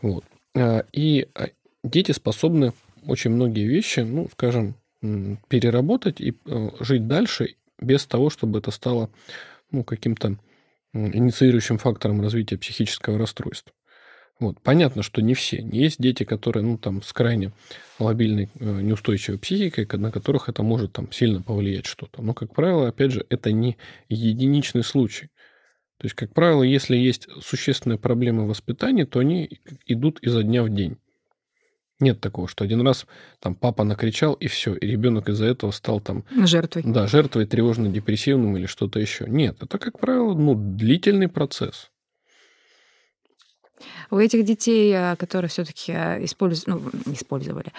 Вот. 0.00 0.24
А, 0.54 0.84
и 0.92 1.28
а, 1.34 1.48
дети 1.84 2.12
способны 2.12 2.72
очень 3.06 3.30
многие 3.30 3.66
вещи, 3.66 4.00
ну, 4.00 4.28
скажем, 4.32 4.74
переработать 5.48 6.20
и 6.20 6.36
э, 6.46 6.68
жить 6.78 7.08
дальше 7.08 7.56
без 7.80 8.06
того, 8.06 8.30
чтобы 8.30 8.60
это 8.60 8.70
стало 8.70 9.10
ну, 9.72 9.82
каким-то 9.82 10.36
инициирующим 10.94 11.78
фактором 11.78 12.20
развития 12.20 12.56
психического 12.56 13.18
расстройства. 13.18 13.72
Вот. 14.38 14.60
Понятно, 14.60 15.02
что 15.02 15.22
не 15.22 15.34
все. 15.34 15.64
Есть 15.72 16.00
дети, 16.00 16.24
которые 16.24 16.64
ну, 16.64 16.78
там, 16.78 17.02
с 17.02 17.12
крайне 17.12 17.52
лобильной, 17.98 18.50
э, 18.58 18.80
неустойчивой 18.80 19.38
психикой, 19.38 19.86
на 19.98 20.10
которых 20.10 20.48
это 20.48 20.62
может 20.62 20.92
там, 20.92 21.10
сильно 21.12 21.42
повлиять 21.42 21.86
что-то. 21.86 22.22
Но, 22.22 22.34
как 22.34 22.52
правило, 22.54 22.88
опять 22.88 23.12
же, 23.12 23.24
это 23.28 23.52
не 23.52 23.76
единичный 24.08 24.82
случай. 24.82 25.28
То 26.02 26.06
есть, 26.06 26.16
как 26.16 26.34
правило, 26.34 26.64
если 26.64 26.96
есть 26.96 27.28
существенные 27.40 27.96
проблемы 27.96 28.44
в 28.44 28.48
воспитании, 28.48 29.04
то 29.04 29.20
они 29.20 29.60
идут 29.86 30.18
изо 30.20 30.42
дня 30.42 30.64
в 30.64 30.68
день. 30.68 30.96
Нет 32.00 32.20
такого, 32.20 32.48
что 32.48 32.64
один 32.64 32.84
раз 32.84 33.06
там 33.38 33.54
папа 33.54 33.84
накричал, 33.84 34.32
и 34.32 34.48
все, 34.48 34.74
и 34.74 34.84
ребенок 34.84 35.28
из-за 35.28 35.44
этого 35.44 35.70
стал 35.70 36.00
там... 36.00 36.24
Жертвой. 36.44 36.82
Да, 36.84 37.06
жертвой 37.06 37.46
тревожно-депрессивным 37.46 38.56
или 38.56 38.66
что-то 38.66 38.98
еще. 38.98 39.26
Нет, 39.28 39.62
это, 39.62 39.78
как 39.78 40.00
правило, 40.00 40.34
ну, 40.34 40.56
длительный 40.56 41.28
процесс. 41.28 41.92
У 44.10 44.18
этих 44.18 44.44
детей, 44.44 44.92
э, 44.92 45.14
которые 45.14 45.50
все-таки 45.50 45.92
э, 45.92 46.24
используют, 46.24 46.66
ну, 46.66 47.12
использовали, 47.12 47.72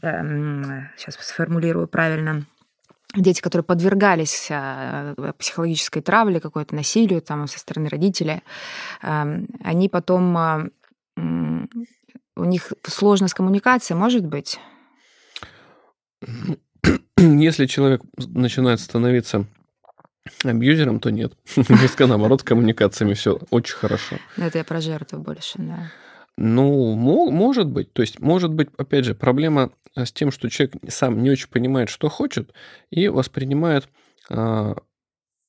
сейчас 0.00 1.16
эм, 1.16 1.22
сформулирую 1.22 1.88
правильно, 1.88 2.46
дети, 3.16 3.40
которые 3.40 3.64
подвергались 3.64 4.48
э, 4.50 5.14
психологической 5.38 6.02
травле, 6.02 6.40
какой-то 6.40 6.74
насилию 6.74 7.22
там, 7.22 7.46
со 7.48 7.58
стороны 7.58 7.88
родителей, 7.88 8.42
эм, 9.02 9.48
они 9.62 9.88
потом... 9.88 10.38
Э, 10.38 10.68
у 12.36 12.44
них 12.44 12.72
сложность 12.86 13.34
коммуникации, 13.34 13.94
может 13.94 14.24
быть? 14.24 14.60
Если 17.16 17.66
человек 17.66 18.02
начинает 18.18 18.80
становиться 18.80 19.46
абьюзером, 20.44 21.00
то 21.00 21.10
нет. 21.10 21.32
Если 21.56 22.04
наоборот, 22.04 22.42
с 22.42 22.44
коммуникациями 22.44 23.14
все 23.14 23.40
очень 23.50 23.76
хорошо. 23.76 24.16
Это 24.36 24.58
я 24.58 24.64
про 24.64 24.80
жертву 24.80 25.18
больше, 25.18 25.54
да. 25.58 25.90
Ну, 26.36 26.94
может 26.94 27.68
быть. 27.68 27.92
То 27.92 28.02
есть, 28.02 28.20
может 28.20 28.52
быть, 28.52 28.68
опять 28.76 29.04
же, 29.04 29.14
проблема 29.14 29.72
э, 29.94 30.04
с 30.04 30.12
тем, 30.12 30.30
что 30.30 30.50
человек 30.50 30.74
сам 30.88 31.22
не 31.22 31.30
очень 31.30 31.48
понимает, 31.48 31.88
что 31.88 32.08
хочет, 32.08 32.52
и 32.90 33.08
воспринимает 33.08 33.88
а, 34.28 34.76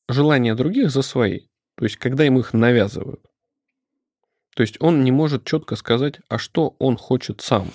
желания 0.08 0.56
других 0.56 0.92
за 0.92 1.02
свои. 1.02 1.42
То 1.76 1.86
есть, 1.86 1.98
когда 1.98 2.24
ему 2.24 2.40
их 2.40 2.54
навязывают. 2.54 3.22
То 4.56 4.62
есть 4.62 4.78
он 4.80 5.04
не 5.04 5.12
может 5.12 5.46
четко 5.46 5.76
сказать, 5.76 6.20
а 6.30 6.40
что 6.40 6.76
он 6.80 6.98
хочет 6.98 7.42
сам. 7.42 7.70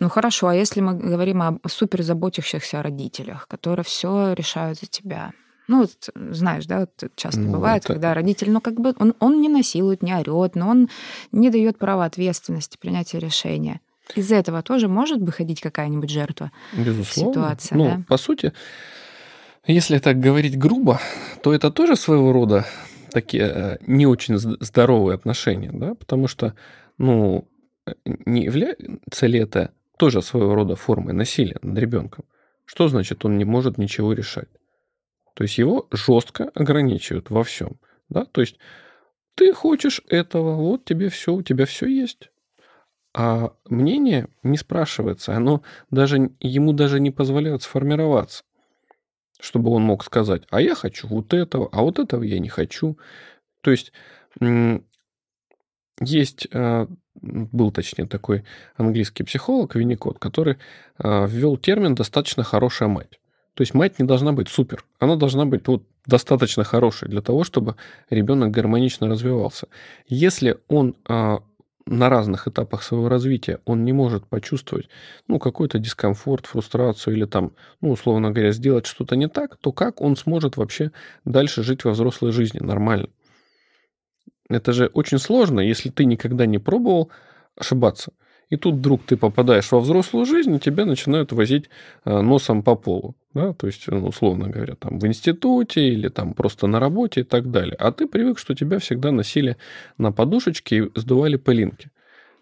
Ну 0.00 0.10
хорошо, 0.10 0.48
а 0.48 0.54
если 0.54 0.82
мы 0.82 0.92
говорим 0.92 1.40
о 1.40 1.58
супер 1.66 2.02
заботящихся 2.02 2.82
родителях, 2.82 3.48
которые 3.48 3.84
все 3.84 4.34
решают 4.34 4.78
за 4.78 4.86
тебя, 4.86 5.32
ну, 5.68 5.80
вот, 5.80 6.10
знаешь, 6.14 6.66
да, 6.66 6.80
вот 6.80 7.10
часто 7.16 7.40
ну, 7.40 7.52
бывает, 7.52 7.84
это... 7.84 7.94
когда 7.94 8.14
родитель, 8.14 8.50
ну, 8.50 8.60
как 8.60 8.80
бы 8.80 8.94
он, 8.98 9.14
он 9.18 9.40
не 9.40 9.48
насилует, 9.48 10.02
не 10.02 10.14
орет, 10.14 10.54
но 10.54 10.68
он 10.68 10.88
не 11.32 11.50
дает 11.50 11.78
права 11.78 12.04
ответственности, 12.04 12.78
принятия 12.80 13.18
решения. 13.18 13.80
Из-за 14.14 14.36
этого 14.36 14.62
тоже 14.62 14.88
может 14.88 15.20
выходить 15.20 15.60
какая-нибудь 15.60 16.10
жертва 16.10 16.52
Безусловно. 16.72 17.32
ситуация, 17.32 17.78
ну, 17.78 17.84
да? 17.84 18.02
По 18.08 18.16
сути, 18.16 18.52
Если 19.66 19.98
так 19.98 20.20
говорить 20.20 20.56
грубо, 20.56 21.00
то 21.42 21.52
это 21.52 21.72
тоже 21.72 21.96
своего 21.96 22.32
рода 22.32 22.64
такие 23.10 23.44
э, 23.44 23.78
не 23.86 24.06
очень 24.06 24.38
здоровые 24.38 25.16
отношения, 25.16 25.70
да, 25.72 25.94
потому 25.94 26.28
что, 26.28 26.54
ну, 26.98 27.48
не 28.04 28.44
является 28.44 29.26
ли 29.26 29.40
это 29.40 29.72
тоже 29.98 30.22
своего 30.22 30.54
рода 30.54 30.76
формой 30.76 31.14
насилия 31.14 31.56
над 31.62 31.78
ребенком? 31.78 32.24
Что 32.64 32.88
значит, 32.88 33.24
он 33.24 33.38
не 33.38 33.44
может 33.44 33.78
ничего 33.78 34.12
решать? 34.12 34.48
То 35.36 35.44
есть 35.44 35.58
его 35.58 35.86
жестко 35.92 36.50
ограничивают 36.54 37.30
во 37.30 37.44
всем, 37.44 37.78
да, 38.08 38.24
то 38.24 38.40
есть 38.40 38.56
ты 39.34 39.52
хочешь 39.52 40.00
этого, 40.08 40.54
вот 40.54 40.86
тебе 40.86 41.10
все, 41.10 41.34
у 41.34 41.42
тебя 41.42 41.66
все 41.66 41.86
есть. 41.86 42.30
А 43.14 43.52
мнение 43.66 44.28
не 44.42 44.56
спрашивается, 44.56 45.36
оно 45.36 45.62
даже, 45.90 46.30
ему 46.40 46.72
даже 46.72 47.00
не 47.00 47.10
позволяет 47.10 47.62
сформироваться 47.62 48.42
чтобы 49.38 49.70
он 49.70 49.82
мог 49.82 50.02
сказать, 50.02 50.44
а 50.50 50.62
я 50.62 50.74
хочу 50.74 51.06
вот 51.08 51.34
этого, 51.34 51.68
а 51.70 51.82
вот 51.82 51.98
этого 51.98 52.22
я 52.22 52.38
не 52.38 52.48
хочу. 52.48 52.98
То 53.60 53.70
есть 53.70 53.92
есть, 56.00 56.48
а, 56.52 56.88
был 57.14 57.70
точнее 57.72 58.06
такой 58.06 58.44
английский 58.76 59.24
психолог 59.24 59.74
Винникот, 59.74 60.18
который 60.18 60.56
а, 60.98 61.26
ввел 61.26 61.56
термин 61.56 61.94
«достаточно 61.94 62.42
хорошая 62.42 62.88
мать». 62.88 63.18
То 63.56 63.62
есть 63.62 63.72
мать 63.72 63.98
не 63.98 64.04
должна 64.04 64.32
быть 64.32 64.48
супер, 64.50 64.84
она 64.98 65.16
должна 65.16 65.46
быть 65.46 65.66
вот 65.66 65.82
достаточно 66.04 66.62
хорошей 66.62 67.08
для 67.08 67.22
того, 67.22 67.42
чтобы 67.42 67.76
ребенок 68.10 68.50
гармонично 68.50 69.08
развивался. 69.08 69.68
Если 70.08 70.58
он 70.68 70.94
а, 71.08 71.38
на 71.86 72.10
разных 72.10 72.46
этапах 72.48 72.82
своего 72.82 73.08
развития 73.08 73.60
он 73.64 73.86
не 73.86 73.94
может 73.94 74.26
почувствовать, 74.26 74.90
ну, 75.26 75.38
какой-то 75.38 75.78
дискомфорт, 75.78 76.44
фрустрацию 76.44 77.16
или 77.16 77.24
там, 77.24 77.54
ну, 77.80 77.92
условно 77.92 78.30
говоря, 78.30 78.52
сделать 78.52 78.84
что-то 78.84 79.16
не 79.16 79.26
так, 79.26 79.56
то 79.56 79.72
как 79.72 80.02
он 80.02 80.16
сможет 80.16 80.58
вообще 80.58 80.92
дальше 81.24 81.62
жить 81.62 81.84
во 81.84 81.92
взрослой 81.92 82.32
жизни 82.32 82.58
нормально? 82.58 83.08
Это 84.50 84.74
же 84.74 84.90
очень 84.92 85.18
сложно, 85.18 85.60
если 85.60 85.88
ты 85.88 86.04
никогда 86.04 86.44
не 86.44 86.58
пробовал 86.58 87.10
ошибаться. 87.56 88.12
И 88.48 88.56
тут 88.56 88.76
вдруг 88.76 89.02
ты 89.04 89.16
попадаешь 89.16 89.72
во 89.72 89.80
взрослую 89.80 90.24
жизнь, 90.24 90.54
и 90.54 90.60
тебя 90.60 90.84
начинают 90.84 91.32
возить 91.32 91.68
э, 92.04 92.20
носом 92.20 92.62
по 92.62 92.76
полу. 92.76 93.16
Да? 93.34 93.52
То 93.52 93.66
есть, 93.66 93.88
ну, 93.88 94.06
условно 94.06 94.48
говоря, 94.48 94.76
там 94.76 94.98
в 94.98 95.06
институте 95.06 95.88
или 95.88 96.08
там 96.08 96.32
просто 96.32 96.68
на 96.68 96.78
работе 96.78 97.22
и 97.22 97.24
так 97.24 97.50
далее. 97.50 97.74
А 97.78 97.90
ты 97.90 98.06
привык, 98.06 98.38
что 98.38 98.54
тебя 98.54 98.78
всегда 98.78 99.10
носили 99.10 99.56
на 99.98 100.12
подушечке 100.12 100.76
и 100.76 100.90
сдували 100.94 101.36
пылинки. 101.36 101.90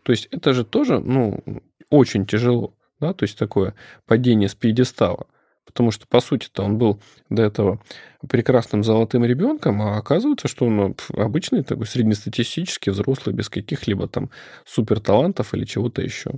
То 0.03 0.13
есть 0.13 0.29
это 0.31 0.53
же 0.53 0.65
тоже 0.65 1.01
ну, 1.01 1.43
очень 1.89 2.27
тяжело. 2.27 2.75
Да? 3.01 3.15
То 3.15 3.25
есть 3.25 3.39
такое 3.39 3.75
падение 4.07 4.51
с 4.51 4.55
пьедестала. 4.55 5.27
Потому 5.65 5.91
что, 5.91 6.07
по 6.07 6.21
сути-то, 6.21 6.63
он 6.63 6.79
был 6.79 7.01
до 7.31 7.43
этого 7.43 7.81
прекрасным 8.29 8.85
золотым 8.85 9.25
ребенком, 9.25 9.83
а 9.83 9.97
оказывается, 9.97 10.47
что 10.47 10.67
он 10.67 10.95
обычный 11.17 11.65
такой 11.65 11.87
среднестатистический 11.87 12.91
взрослый, 12.91 13.35
без 13.35 13.49
каких-либо 13.49 14.07
там 14.07 14.31
суперталантов 14.67 15.55
или 15.55 15.65
чего-то 15.65 16.03
еще. 16.03 16.33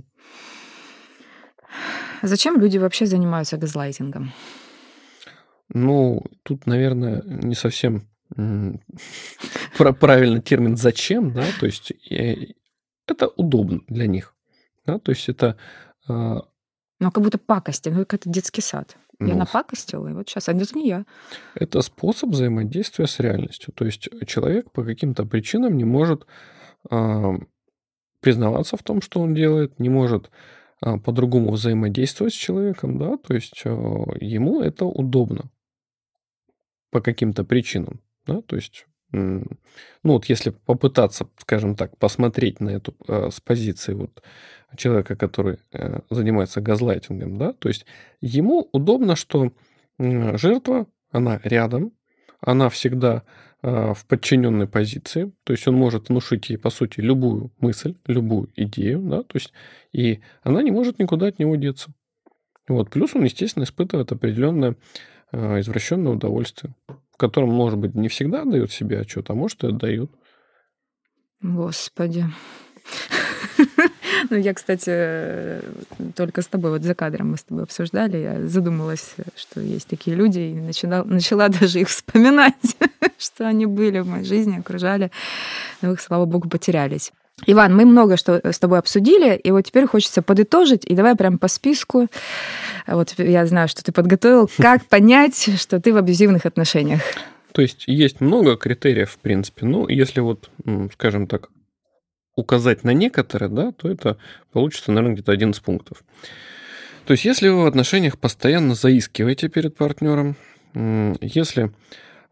Зачем 2.21 2.59
люди 2.59 2.77
вообще 2.77 3.05
занимаются 3.05 3.57
газлайтингом? 3.57 4.31
Ну, 5.69 6.23
тут, 6.43 6.65
наверное, 6.65 7.21
не 7.25 7.55
совсем 7.55 8.07
правильный 9.77 10.41
термин 10.41 10.77
«зачем», 10.77 11.33
да, 11.33 11.45
то 11.59 11.65
есть 11.65 11.91
э, 12.09 12.53
это 13.05 13.27
удобно 13.27 13.81
для 13.87 14.07
них, 14.07 14.33
да, 14.85 14.99
то 14.99 15.11
есть 15.11 15.29
это... 15.29 15.57
А 16.07 16.41
ну, 16.99 17.11
как 17.11 17.23
будто 17.23 17.37
пакости, 17.37 17.89
ну, 17.89 17.99
как 17.99 18.15
это 18.15 18.29
детский 18.29 18.61
сад. 18.61 18.97
Я 19.19 19.33
ну, 19.33 19.39
напакостила, 19.39 20.07
и 20.07 20.13
вот 20.13 20.29
сейчас, 20.29 20.47
а 20.47 20.53
это 20.53 20.77
не 20.77 20.87
я. 20.89 21.05
Это 21.55 21.81
способ 21.81 22.29
взаимодействия 22.29 23.07
с 23.07 23.19
реальностью. 23.19 23.73
То 23.73 23.85
есть 23.85 24.09
человек 24.27 24.71
по 24.71 24.83
каким-то 24.83 25.25
причинам 25.25 25.75
не 25.75 25.85
может 25.85 26.27
э, 26.91 27.33
признаваться 28.21 28.77
в 28.77 28.83
том, 28.83 29.01
что 29.01 29.19
он 29.19 29.33
делает, 29.33 29.79
не 29.79 29.89
может 29.89 30.29
э, 30.85 30.97
по-другому 30.99 31.51
взаимодействовать 31.51 32.33
с 32.33 32.37
человеком, 32.37 32.99
да, 32.99 33.17
то 33.17 33.33
есть 33.33 33.61
э, 33.65 33.69
ему 33.69 34.61
это 34.61 34.85
удобно 34.85 35.49
по 36.91 37.01
каким-то 37.01 37.43
причинам, 37.43 38.01
да, 38.27 38.41
то 38.43 38.55
есть 38.55 38.85
ну 39.11 39.47
вот 40.03 40.25
если 40.25 40.49
попытаться, 40.49 41.27
скажем 41.37 41.75
так, 41.75 41.97
посмотреть 41.97 42.59
на 42.59 42.69
эту 42.69 42.95
э, 43.07 43.29
с 43.31 43.39
позиции 43.39 43.93
вот 43.93 44.21
человека, 44.75 45.15
который 45.15 45.59
э, 45.71 45.99
занимается 46.09 46.61
газлайтингом, 46.61 47.37
да, 47.37 47.53
то 47.53 47.69
есть 47.69 47.85
ему 48.21 48.67
удобно, 48.71 49.15
что 49.15 49.51
жертва, 49.97 50.87
она 51.11 51.39
рядом, 51.43 51.93
она 52.41 52.69
всегда 52.69 53.23
э, 53.61 53.93
в 53.93 54.05
подчиненной 54.05 54.67
позиции, 54.67 55.31
то 55.43 55.53
есть 55.53 55.67
он 55.67 55.75
может 55.75 56.09
внушить 56.09 56.49
ей, 56.49 56.57
по 56.57 56.69
сути, 56.69 56.99
любую 56.99 57.51
мысль, 57.59 57.95
любую 58.05 58.51
идею, 58.55 58.99
да, 58.99 59.23
то 59.23 59.35
есть 59.35 59.53
и 59.93 60.19
она 60.43 60.61
не 60.61 60.71
может 60.71 60.99
никуда 60.99 61.27
от 61.27 61.39
него 61.39 61.55
деться. 61.55 61.91
Вот, 62.67 62.89
плюс 62.89 63.15
он, 63.15 63.23
естественно, 63.23 63.63
испытывает 63.63 64.11
определенное 64.11 64.75
э, 65.31 65.61
извращенное 65.61 66.11
удовольствие 66.11 66.75
в 67.17 67.19
котором, 67.19 67.49
может 67.49 67.79
быть, 67.79 67.95
не 67.95 68.09
всегда 68.09 68.45
дают 68.45 68.71
себе 68.71 68.99
отчет, 68.99 69.31
а 69.31 69.33
может 69.33 69.63
и 69.63 69.67
отдают. 69.67 70.11
Господи. 71.41 72.25
Ну, 74.29 74.35
я, 74.35 74.53
кстати, 74.55 75.61
только 76.15 76.41
с 76.41 76.47
тобой, 76.47 76.71
вот 76.71 76.81
за 76.81 76.95
кадром 76.95 77.31
мы 77.31 77.37
с 77.37 77.43
тобой 77.43 77.63
обсуждали, 77.63 78.17
я 78.17 78.47
задумалась, 78.47 79.15
что 79.35 79.61
есть 79.61 79.87
такие 79.87 80.17
люди, 80.17 80.39
и 80.39 80.53
начала, 80.55 81.03
начала 81.03 81.47
даже 81.59 81.81
их 81.81 81.87
вспоминать, 81.87 82.77
что 83.19 83.47
они 83.47 83.67
были 83.67 83.99
в 83.99 84.07
моей 84.07 84.25
жизни, 84.25 84.57
окружали, 84.57 85.11
но 85.81 85.93
их, 85.93 86.01
слава 86.01 86.25
богу, 86.25 86.49
потерялись. 86.49 87.13
Иван, 87.45 87.75
мы 87.75 87.85
много 87.85 88.17
что 88.17 88.41
с 88.43 88.57
тобой 88.57 88.79
обсудили, 88.79 89.35
и 89.35 89.51
вот 89.51 89.61
теперь 89.61 89.85
хочется 89.85 90.21
подытожить, 90.21 90.85
и 90.85 90.95
давай 90.95 91.15
прям 91.15 91.37
по 91.37 91.47
списку. 91.47 92.07
Вот 92.87 93.13
я 93.17 93.45
знаю, 93.45 93.67
что 93.67 93.83
ты 93.83 93.91
подготовил. 93.91 94.49
Как 94.57 94.85
понять, 94.85 95.49
что 95.59 95.79
ты 95.79 95.93
в 95.93 95.97
абьюзивных 95.97 96.45
отношениях? 96.45 97.01
То 97.51 97.61
есть 97.61 97.83
есть 97.87 98.21
много 98.21 98.55
критериев, 98.55 99.11
в 99.11 99.17
принципе. 99.19 99.65
Ну, 99.65 99.87
если 99.87 100.19
вот, 100.19 100.49
скажем 100.93 101.27
так, 101.27 101.49
указать 102.35 102.83
на 102.83 102.91
некоторые, 102.91 103.49
да, 103.49 103.71
то 103.71 103.89
это 103.89 104.17
получится, 104.51 104.91
наверное, 104.91 105.15
где-то 105.15 105.31
11 105.31 105.61
пунктов. 105.61 106.03
То 107.05 107.13
есть 107.13 107.25
если 107.25 107.49
вы 107.49 107.63
в 107.63 107.65
отношениях 107.65 108.17
постоянно 108.17 108.75
заискиваете 108.75 109.47
перед 109.47 109.75
партнером, 109.75 110.35
если 110.73 111.71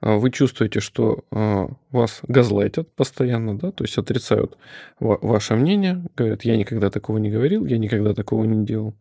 вы 0.01 0.31
чувствуете, 0.31 0.79
что 0.79 1.23
а, 1.31 1.69
вас 1.91 2.19
газлайтят 2.27 2.93
постоянно, 2.95 3.57
да, 3.57 3.71
то 3.71 3.83
есть 3.83 3.97
отрицают 3.97 4.57
ваше 4.99 5.55
мнение, 5.55 6.05
говорят, 6.15 6.43
я 6.43 6.57
никогда 6.57 6.89
такого 6.89 7.17
не 7.17 7.29
говорил, 7.29 7.65
я 7.65 7.77
никогда 7.77 8.13
такого 8.13 8.43
не 8.43 8.65
делал. 8.65 8.93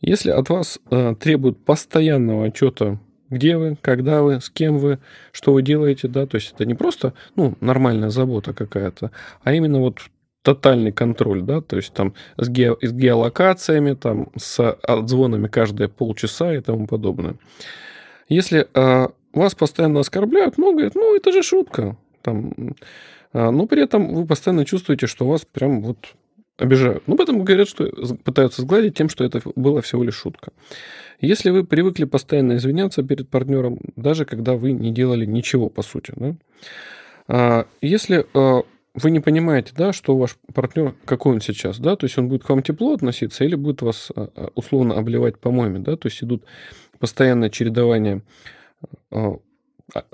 Если 0.00 0.30
от 0.30 0.48
вас 0.48 0.78
а, 0.90 1.14
требуют 1.14 1.64
постоянного 1.64 2.46
отчета, 2.46 3.00
где 3.30 3.56
вы, 3.56 3.76
когда 3.80 4.22
вы, 4.22 4.40
с 4.40 4.50
кем 4.50 4.78
вы, 4.78 4.98
что 5.32 5.52
вы 5.52 5.62
делаете, 5.62 6.08
да, 6.08 6.26
то 6.26 6.36
есть 6.36 6.52
это 6.54 6.64
не 6.64 6.74
просто, 6.74 7.14
ну, 7.36 7.56
нормальная 7.60 8.10
забота 8.10 8.52
какая-то, 8.52 9.10
а 9.42 9.52
именно 9.52 9.80
вот 9.80 9.98
тотальный 10.42 10.92
контроль, 10.92 11.42
да, 11.42 11.60
то 11.62 11.76
есть 11.76 11.92
там 11.94 12.14
с, 12.36 12.48
ге, 12.48 12.76
с 12.80 12.92
геолокациями, 12.92 13.94
там 13.94 14.28
с 14.36 14.72
отзвонами 14.82 15.48
каждые 15.48 15.88
полчаса 15.88 16.54
и 16.54 16.60
тому 16.60 16.86
подобное. 16.86 17.36
Если 18.28 18.68
вас 19.34 19.54
постоянно 19.54 20.00
оскорбляют, 20.00 20.58
ну, 20.58 20.72
говорят, 20.72 20.94
ну, 20.94 21.16
это 21.16 21.32
же 21.32 21.42
шутка. 21.42 21.96
Там, 22.22 22.74
а, 23.32 23.50
но 23.50 23.66
при 23.66 23.82
этом 23.82 24.14
вы 24.14 24.26
постоянно 24.26 24.64
чувствуете, 24.64 25.06
что 25.06 25.26
вас 25.26 25.44
прям 25.44 25.82
вот 25.82 25.98
обижают. 26.56 27.02
Ну, 27.06 27.16
поэтому 27.16 27.42
говорят, 27.42 27.68
что 27.68 27.90
пытаются 28.24 28.62
сгладить 28.62 28.96
тем, 28.96 29.08
что 29.08 29.24
это 29.24 29.42
было 29.56 29.82
всего 29.82 30.04
лишь 30.04 30.14
шутка. 30.14 30.52
Если 31.20 31.50
вы 31.50 31.64
привыкли 31.64 32.04
постоянно 32.04 32.56
извиняться 32.56 33.02
перед 33.02 33.28
партнером, 33.28 33.80
даже 33.96 34.24
когда 34.24 34.54
вы 34.54 34.72
не 34.72 34.92
делали 34.92 35.24
ничего, 35.24 35.68
по 35.68 35.82
сути, 35.82 36.12
да, 36.16 36.36
а, 37.26 37.66
если 37.80 38.26
а, 38.34 38.62
вы 38.94 39.10
не 39.10 39.18
понимаете, 39.18 39.72
да, 39.76 39.92
что 39.92 40.16
ваш 40.16 40.36
партнер, 40.54 40.94
какой 41.04 41.34
он 41.34 41.40
сейчас, 41.40 41.80
да, 41.80 41.96
то 41.96 42.04
есть 42.04 42.16
он 42.18 42.28
будет 42.28 42.44
к 42.44 42.48
вам 42.48 42.62
тепло 42.62 42.94
относиться 42.94 43.44
или 43.44 43.56
будет 43.56 43.82
вас 43.82 44.12
условно 44.54 44.94
обливать 44.94 45.38
помоями, 45.38 45.78
да, 45.78 45.96
то 45.96 46.06
есть 46.06 46.22
идут 46.22 46.44
постоянное 47.00 47.50
чередование 47.50 48.22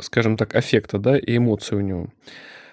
скажем 0.00 0.36
так, 0.36 0.54
аффекта, 0.54 0.98
да, 0.98 1.18
и 1.18 1.36
эмоций 1.36 1.78
у 1.78 1.80
него. 1.80 2.08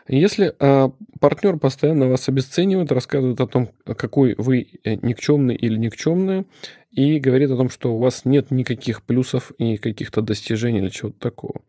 Если 0.08 0.56
а, 0.60 0.92
партнер 1.20 1.58
постоянно 1.58 2.08
вас 2.08 2.30
обесценивает, 2.30 2.92
рассказывает 2.92 3.42
о 3.42 3.48
том, 3.48 3.70
какой 3.84 4.36
вы 4.38 4.80
э, 4.84 4.96
никчемный 4.96 5.56
или 5.56 5.78
никчемная, 5.78 6.46
и 6.92 7.20
говорит 7.20 7.52
о 7.52 7.58
том, 7.58 7.70
что 7.70 7.94
у 7.94 8.00
вас 8.00 8.24
нет 8.24 8.50
никаких 8.50 9.04
плюсов 9.04 9.52
и 9.58 9.78
каких-то 9.78 10.22
достижений 10.22 10.80
или 10.80 10.90
чего-то 10.90 11.20
такого. 11.20 11.62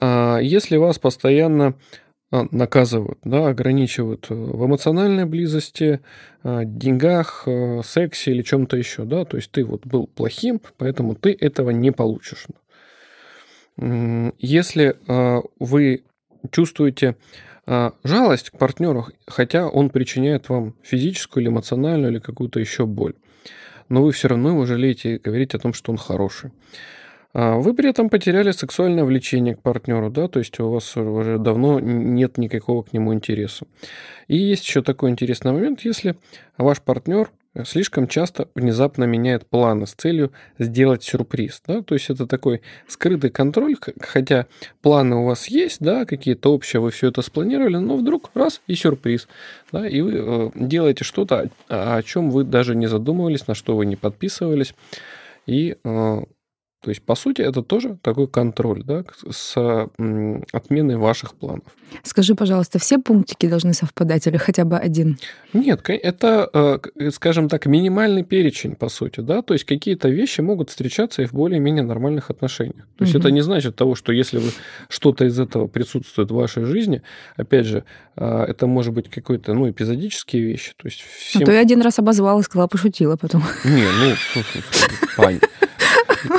А, 0.00 0.38
если 0.38 0.76
вас 0.76 0.98
постоянно 0.98 1.76
а, 2.32 2.46
наказывают, 2.50 3.18
да, 3.24 3.48
ограничивают 3.48 4.26
э, 4.30 4.34
в 4.34 4.66
эмоциональной 4.66 5.26
близости, 5.26 6.00
а, 6.42 6.64
деньгах, 6.64 7.44
э, 7.46 7.82
сексе 7.84 8.32
или 8.32 8.42
чем-то 8.42 8.76
еще, 8.76 9.04
да, 9.04 9.24
то 9.24 9.36
есть 9.36 9.50
ты 9.50 9.64
вот 9.64 9.86
был 9.86 10.06
плохим, 10.06 10.60
поэтому 10.76 11.14
ты 11.14 11.36
этого 11.38 11.70
не 11.70 11.90
получишь. 11.90 12.46
Если 14.38 14.94
э, 15.08 15.42
вы 15.58 16.04
чувствуете 16.50 17.16
э, 17.66 17.90
жалость 18.04 18.50
к 18.50 18.58
партнеру, 18.58 19.06
хотя 19.26 19.68
он 19.68 19.88
причиняет 19.88 20.50
вам 20.50 20.74
физическую 20.82 21.42
или 21.42 21.50
эмоциональную 21.50 22.12
или 22.12 22.18
какую-то 22.18 22.60
еще 22.60 22.84
боль, 22.84 23.14
но 23.88 24.02
вы 24.02 24.12
все 24.12 24.28
равно 24.28 24.50
его 24.50 24.66
жалеете 24.66 25.14
и 25.14 25.18
говорите 25.18 25.56
о 25.56 25.60
том, 25.60 25.72
что 25.72 25.92
он 25.92 25.98
хороший. 25.98 26.50
А 27.32 27.56
вы 27.56 27.74
при 27.74 27.88
этом 27.88 28.10
потеряли 28.10 28.50
сексуальное 28.50 29.04
влечение 29.04 29.54
к 29.54 29.62
партнеру, 29.62 30.10
да, 30.10 30.28
то 30.28 30.40
есть 30.40 30.58
у 30.60 30.68
вас 30.68 30.96
уже 30.96 31.38
давно 31.38 31.80
нет 31.80 32.38
никакого 32.38 32.82
к 32.82 32.92
нему 32.92 33.14
интереса. 33.14 33.66
И 34.28 34.36
есть 34.36 34.66
еще 34.66 34.82
такой 34.82 35.10
интересный 35.10 35.52
момент, 35.52 35.80
если 35.82 36.16
ваш 36.58 36.82
партнер 36.82 37.30
слишком 37.64 38.06
часто 38.06 38.48
внезапно 38.54 39.04
меняет 39.04 39.46
планы 39.46 39.86
с 39.86 39.92
целью 39.92 40.32
сделать 40.58 41.02
сюрприз. 41.02 41.62
Да? 41.66 41.82
То 41.82 41.94
есть 41.94 42.10
это 42.10 42.26
такой 42.26 42.62
скрытый 42.86 43.30
контроль, 43.30 43.76
хотя 44.00 44.46
планы 44.82 45.16
у 45.16 45.24
вас 45.24 45.48
есть, 45.48 45.80
да, 45.80 46.04
какие-то 46.04 46.52
общие, 46.52 46.80
вы 46.80 46.90
все 46.90 47.08
это 47.08 47.22
спланировали, 47.22 47.76
но 47.76 47.96
вдруг 47.96 48.30
раз 48.34 48.60
и 48.66 48.74
сюрприз. 48.74 49.28
Да? 49.72 49.86
И 49.86 50.00
вы 50.00 50.12
э, 50.14 50.50
делаете 50.54 51.04
что-то, 51.04 51.50
о 51.68 52.02
чем 52.02 52.30
вы 52.30 52.44
даже 52.44 52.74
не 52.74 52.86
задумывались, 52.86 53.46
на 53.46 53.54
что 53.54 53.76
вы 53.76 53.86
не 53.86 53.96
подписывались. 53.96 54.74
И 55.46 55.76
э, 55.82 56.22
то 56.82 56.90
есть, 56.90 57.02
по 57.02 57.14
сути, 57.14 57.42
это 57.42 57.62
тоже 57.62 57.98
такой 58.00 58.26
контроль 58.26 58.82
да, 58.82 59.04
с 59.30 59.54
отменой 60.52 60.96
ваших 60.96 61.34
планов. 61.34 61.64
Скажи, 62.02 62.34
пожалуйста, 62.34 62.78
все 62.78 62.98
пунктики 62.98 63.48
должны 63.48 63.74
совпадать 63.74 64.26
или 64.26 64.38
хотя 64.38 64.64
бы 64.64 64.78
один? 64.78 65.18
Нет, 65.52 65.82
это, 65.88 66.48
э, 66.96 67.10
скажем 67.10 67.48
так, 67.48 67.66
минимальный 67.66 68.24
перечень, 68.24 68.76
по 68.76 68.88
сути. 68.88 69.20
Да? 69.20 69.42
То 69.42 69.52
есть, 69.54 69.64
какие-то 69.64 70.08
вещи 70.08 70.40
могут 70.40 70.70
встречаться 70.70 71.20
и 71.20 71.26
в 71.26 71.34
более-менее 71.34 71.82
нормальных 71.82 72.30
отношениях. 72.30 72.86
То 72.96 73.04
есть, 73.04 73.14
угу. 73.14 73.20
это 73.20 73.30
не 73.30 73.42
значит 73.42 73.76
того, 73.76 73.94
что 73.94 74.12
если 74.12 74.38
вы 74.38 74.50
что-то 74.88 75.26
из 75.26 75.38
этого 75.38 75.66
присутствует 75.66 76.30
в 76.30 76.34
вашей 76.34 76.64
жизни, 76.64 77.02
опять 77.36 77.66
же, 77.66 77.84
э, 78.16 78.44
это 78.48 78.66
может 78.66 78.94
быть 78.94 79.10
какой-то, 79.10 79.52
ну, 79.52 79.68
эпизодические 79.68 80.44
вещи. 80.44 80.72
То 80.76 80.88
есть, 80.88 81.00
всем... 81.00 81.42
А 81.42 81.44
то 81.44 81.52
я 81.52 81.60
один 81.60 81.82
раз 81.82 81.98
обозвала, 81.98 82.40
сказала, 82.42 82.68
пошутила 82.68 83.16
потом. 83.16 83.42
Не, 83.64 83.84
ну, 84.00 84.42
Пань, 85.16 85.40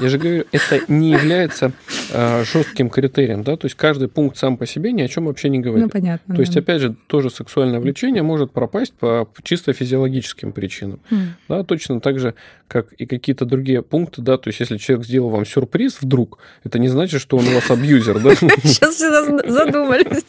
я 0.02 0.10
же 0.10 0.18
говорю, 0.18 0.46
это 0.52 0.82
не 0.88 1.12
является 1.12 1.72
жестким 2.12 2.90
критерием, 2.90 3.44
да, 3.44 3.58
то 3.58 3.66
есть 3.66 3.76
каждый 3.76 4.08
пункт 4.08 4.38
сам 4.38 4.58
по 4.58 4.66
себе 4.66 4.92
ни 4.92 5.02
о 5.02 5.08
чем 5.08 5.26
вообще 5.26 5.50
не 5.50 5.60
говорит. 5.60 5.86
Ну, 5.86 5.90
понятно. 5.90 6.36
То 6.36 6.38
да. 6.38 6.42
есть, 6.42 6.58
опять 6.58 6.82
же, 6.82 6.96
тоже 7.08 7.30
сексуальное 7.30 7.80
влечение 7.80 8.24
может 8.24 8.52
пропасть 8.52 8.94
по 8.94 9.28
чисто 9.44 9.74
физиологическим 9.74 10.52
причинам, 10.52 11.00
mm. 11.10 11.18
да, 11.50 11.64
точно 11.64 12.00
так 12.02 12.20
же, 12.20 12.36
как 12.68 12.94
и 12.94 13.06
какие-то 13.06 13.46
другие 13.46 13.82
пункты, 13.82 14.22
да, 14.22 14.38
то 14.38 14.50
есть, 14.50 14.60
если 14.60 14.78
человек 14.78 15.06
сделал 15.06 15.30
вам 15.30 15.46
сюрприз 15.46 15.98
вдруг, 16.02 16.40
это 16.64 16.80
не 16.80 16.88
значит, 16.88 17.22
что 17.22 17.38
он 17.38 17.48
у 17.48 17.52
вас 17.52 17.70
абьюзер, 17.70 18.20
да. 18.20 18.36
Сейчас 18.36 18.96
все 18.96 19.10
задумались. 19.50 20.26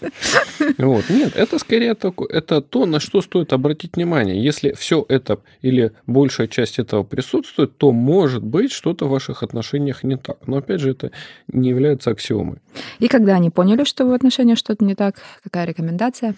Вот, 0.78 1.08
нет, 1.08 1.36
это 1.36 1.58
скорее 1.58 1.96
это 2.28 2.60
то, 2.60 2.86
на 2.86 3.00
что 3.00 3.22
стоит 3.22 3.52
обратить 3.52 3.96
внимание. 3.96 4.42
Если 4.42 4.72
все 4.72 5.04
это 5.08 5.38
или 5.60 5.92
большая 6.06 6.46
часть 6.46 6.78
этого 6.78 7.02
присутствует, 7.02 7.76
то 7.76 7.92
может 7.92 8.42
быть 8.42 8.72
что-то 8.72 9.06
в 9.06 9.10
ваших 9.10 9.42
отношениях 9.42 10.02
не 10.02 10.16
так. 10.16 10.38
Но 10.46 10.56
опять 10.56 10.80
же, 10.80 10.90
это 10.90 11.10
не 11.48 11.71
является 11.72 12.10
аксиомой. 12.10 12.58
И 13.00 13.08
когда 13.08 13.34
они 13.34 13.50
поняли, 13.50 13.84
что 13.84 14.06
в 14.06 14.12
отношениях 14.12 14.58
что-то 14.58 14.84
не 14.84 14.94
так, 14.94 15.16
какая 15.42 15.66
рекомендация? 15.66 16.34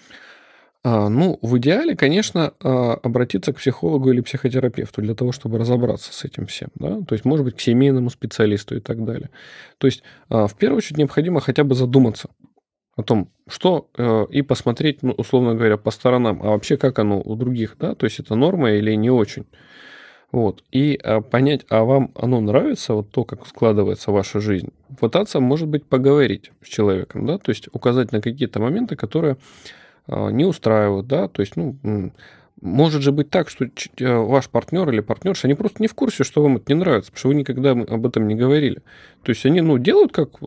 А, 0.87 1.09
ну, 1.09 1.39
в 1.41 1.57
идеале, 1.57 1.95
конечно, 1.95 2.53
а, 2.61 2.93
обратиться 3.01 3.51
к 3.51 3.57
психологу 3.57 4.11
или 4.11 4.21
психотерапевту 4.21 5.01
для 5.01 5.15
того, 5.15 5.31
чтобы 5.31 5.57
разобраться 5.57 6.13
с 6.13 6.23
этим 6.23 6.45
всем. 6.45 6.69
Да? 6.75 7.01
То 7.01 7.15
есть, 7.15 7.25
может 7.25 7.43
быть, 7.43 7.55
к 7.55 7.59
семейному 7.59 8.11
специалисту 8.11 8.77
и 8.77 8.79
так 8.79 9.03
далее. 9.03 9.31
То 9.79 9.87
есть, 9.87 10.03
а, 10.29 10.45
в 10.45 10.53
первую 10.53 10.77
очередь, 10.77 10.99
необходимо 10.99 11.41
хотя 11.41 11.63
бы 11.63 11.73
задуматься 11.73 12.29
о 12.95 13.01
том, 13.01 13.31
что 13.49 13.89
э, 13.97 14.25
и 14.29 14.41
посмотреть, 14.41 15.01
ну, 15.01 15.11
условно 15.11 15.55
говоря, 15.55 15.75
по 15.75 15.91
сторонам, 15.91 16.39
а 16.43 16.51
вообще 16.51 16.77
как 16.77 16.99
оно 16.99 17.19
у 17.19 17.35
других, 17.35 17.75
да, 17.77 17.93
то 17.93 18.05
есть 18.05 18.19
это 18.19 18.35
норма 18.35 18.71
или 18.71 18.93
не 18.93 19.09
очень. 19.09 19.47
Вот. 20.31 20.63
И 20.71 20.97
понять, 21.29 21.65
а 21.69 21.83
вам 21.83 22.11
оно 22.15 22.39
нравится, 22.39 22.93
вот 22.93 23.11
то, 23.11 23.25
как 23.25 23.47
складывается 23.47 24.11
ваша 24.11 24.39
жизнь, 24.39 24.71
пытаться, 24.99 25.39
может 25.39 25.67
быть, 25.67 25.85
поговорить 25.85 26.51
с 26.61 26.67
человеком, 26.67 27.25
да, 27.25 27.37
то 27.37 27.49
есть 27.49 27.67
указать 27.71 28.11
на 28.11 28.21
какие-то 28.21 28.59
моменты, 28.59 28.95
которые 28.95 29.37
а, 30.07 30.29
не 30.29 30.45
устраивают, 30.45 31.07
да, 31.07 31.27
то 31.27 31.41
есть, 31.41 31.55
ну, 31.55 31.77
может 32.61 33.01
же 33.01 33.11
быть 33.11 33.29
так, 33.29 33.49
что 33.49 33.65
э, 33.65 33.69
ваш 33.99 34.49
партнер 34.49 34.89
или 34.89 35.01
партнерша, 35.01 35.47
они 35.47 35.55
просто 35.55 35.81
не 35.81 35.87
в 35.87 35.93
курсе, 35.93 36.23
что 36.23 36.41
вам 36.41 36.57
это 36.57 36.73
не 36.73 36.79
нравится, 36.79 37.11
потому 37.11 37.19
что 37.19 37.27
вы 37.29 37.35
никогда 37.35 37.71
об 37.71 38.05
этом 38.05 38.27
не 38.27 38.35
говорили. 38.35 38.81
То 39.23 39.31
есть 39.31 39.45
они, 39.45 39.61
ну, 39.61 39.77
делают, 39.77 40.13
как 40.13 40.39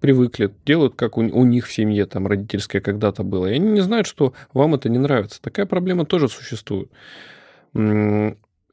привыкли, 0.00 0.50
делают, 0.66 0.96
как 0.96 1.16
у 1.18 1.44
них 1.44 1.66
в 1.66 1.72
семье, 1.72 2.06
там, 2.06 2.26
родительское 2.26 2.80
когда-то 2.80 3.22
было, 3.22 3.46
и 3.46 3.54
они 3.54 3.70
не 3.70 3.80
знают, 3.80 4.06
что 4.06 4.34
вам 4.52 4.74
это 4.74 4.88
не 4.88 4.98
нравится. 4.98 5.40
Такая 5.40 5.66
проблема 5.66 6.04
тоже 6.04 6.28
существует. 6.28 6.90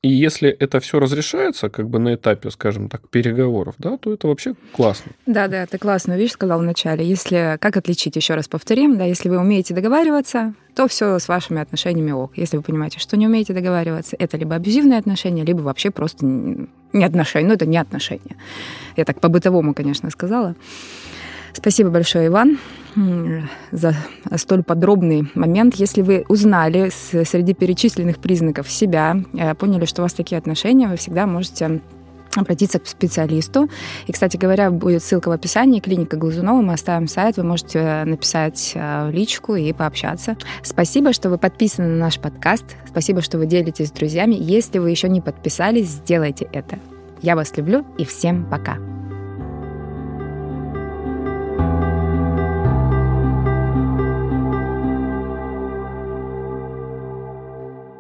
И 0.02 0.08
если 0.08 0.50
это 0.50 0.80
все 0.80 1.00
разрешается, 1.00 1.70
как 1.70 1.90
бы 1.90 2.00
на 2.00 2.16
этапе, 2.16 2.52
скажем 2.52 2.88
так, 2.88 3.10
переговоров, 3.10 3.76
да, 3.80 3.98
то 3.98 4.14
это 4.14 4.28
вообще 4.28 4.56
классно. 4.74 5.12
Да, 5.26 5.50
да, 5.50 5.66
ты 5.66 5.78
классную 5.78 6.18
вещь 6.18 6.32
сказал 6.32 6.60
вначале. 6.60 7.06
Если 7.06 7.58
как 7.60 7.76
отличить, 7.76 8.16
еще 8.16 8.36
раз 8.36 8.48
повторим, 8.48 8.98
да, 8.98 9.04
если 9.04 9.28
вы 9.28 9.38
умеете 9.38 9.74
договариваться, 9.74 10.54
то 10.74 10.88
все 10.88 11.20
с 11.20 11.28
вашими 11.28 11.60
отношениями 11.62 12.12
ок. 12.12 12.38
Если 12.38 12.56
вы 12.56 12.64
понимаете, 12.64 13.00
что 13.00 13.18
не 13.18 13.28
умеете 13.28 13.54
договариваться, 13.54 14.16
это 14.18 14.38
либо 14.38 14.56
абьюзивные 14.56 15.00
отношения, 15.00 15.44
либо 15.44 15.60
вообще 15.60 15.92
просто 15.92 16.26
не 16.26 17.04
отношения. 17.04 17.48
Ну, 17.50 17.54
это 17.56 17.66
не 17.66 17.78
отношения. 17.78 18.38
Я 18.96 19.04
так 19.04 19.20
по-бытовому, 19.20 19.74
конечно, 19.74 20.10
сказала. 20.12 20.56
Спасибо 21.54 21.90
большое, 21.90 22.28
Иван, 22.28 22.60
за 23.72 23.96
столь 24.36 24.64
подробный 24.64 25.30
момент. 25.36 25.76
Если 25.76 26.02
вы 26.02 26.26
узнали 26.28 26.90
среди 26.90 27.54
перечисленных 27.54 28.20
признаков 28.20 28.70
себя, 28.72 29.18
э, 29.34 29.56
поняли, 29.56 29.86
что 29.86 30.02
у 30.02 30.04
вас 30.04 30.14
такие 30.14 30.38
отношения, 30.38 30.88
вы 30.88 30.98
всегда 30.98 31.28
можете 31.28 31.82
обратиться 32.36 32.80
к 32.80 32.88
специалисту. 32.88 33.70
И, 34.08 34.12
кстати 34.12 34.38
говоря, 34.38 34.70
будет 34.72 35.04
ссылка 35.04 35.30
в 35.30 35.32
описании. 35.32 35.80
Клиника 35.80 36.18
Глазунова. 36.18 36.62
Мы 36.62 36.74
оставим 36.74 37.08
сайт. 37.08 37.38
Вы 37.38 37.44
можете 37.44 38.04
написать 38.06 38.74
э, 38.76 39.12
личку 39.12 39.56
и 39.56 39.74
пообщаться. 39.74 40.38
Спасибо, 40.64 41.14
что 41.14 41.30
вы 41.30 41.38
подписаны 41.38 41.88
на 41.88 41.98
наш 41.98 42.20
подкаст. 42.20 42.66
Спасибо, 42.88 43.22
что 43.22 43.38
вы 43.38 43.46
делитесь 43.46 43.88
с 43.88 43.92
друзьями. 43.92 44.36
Если 44.36 44.80
вы 44.80 44.92
еще 44.92 45.10
не 45.10 45.22
подписались, 45.22 45.88
сделайте 45.88 46.48
это. 46.52 46.80
Я 47.22 47.36
вас 47.36 47.56
люблю 47.58 47.86
и 47.98 48.06
всем 48.06 48.46
пока. 48.50 48.78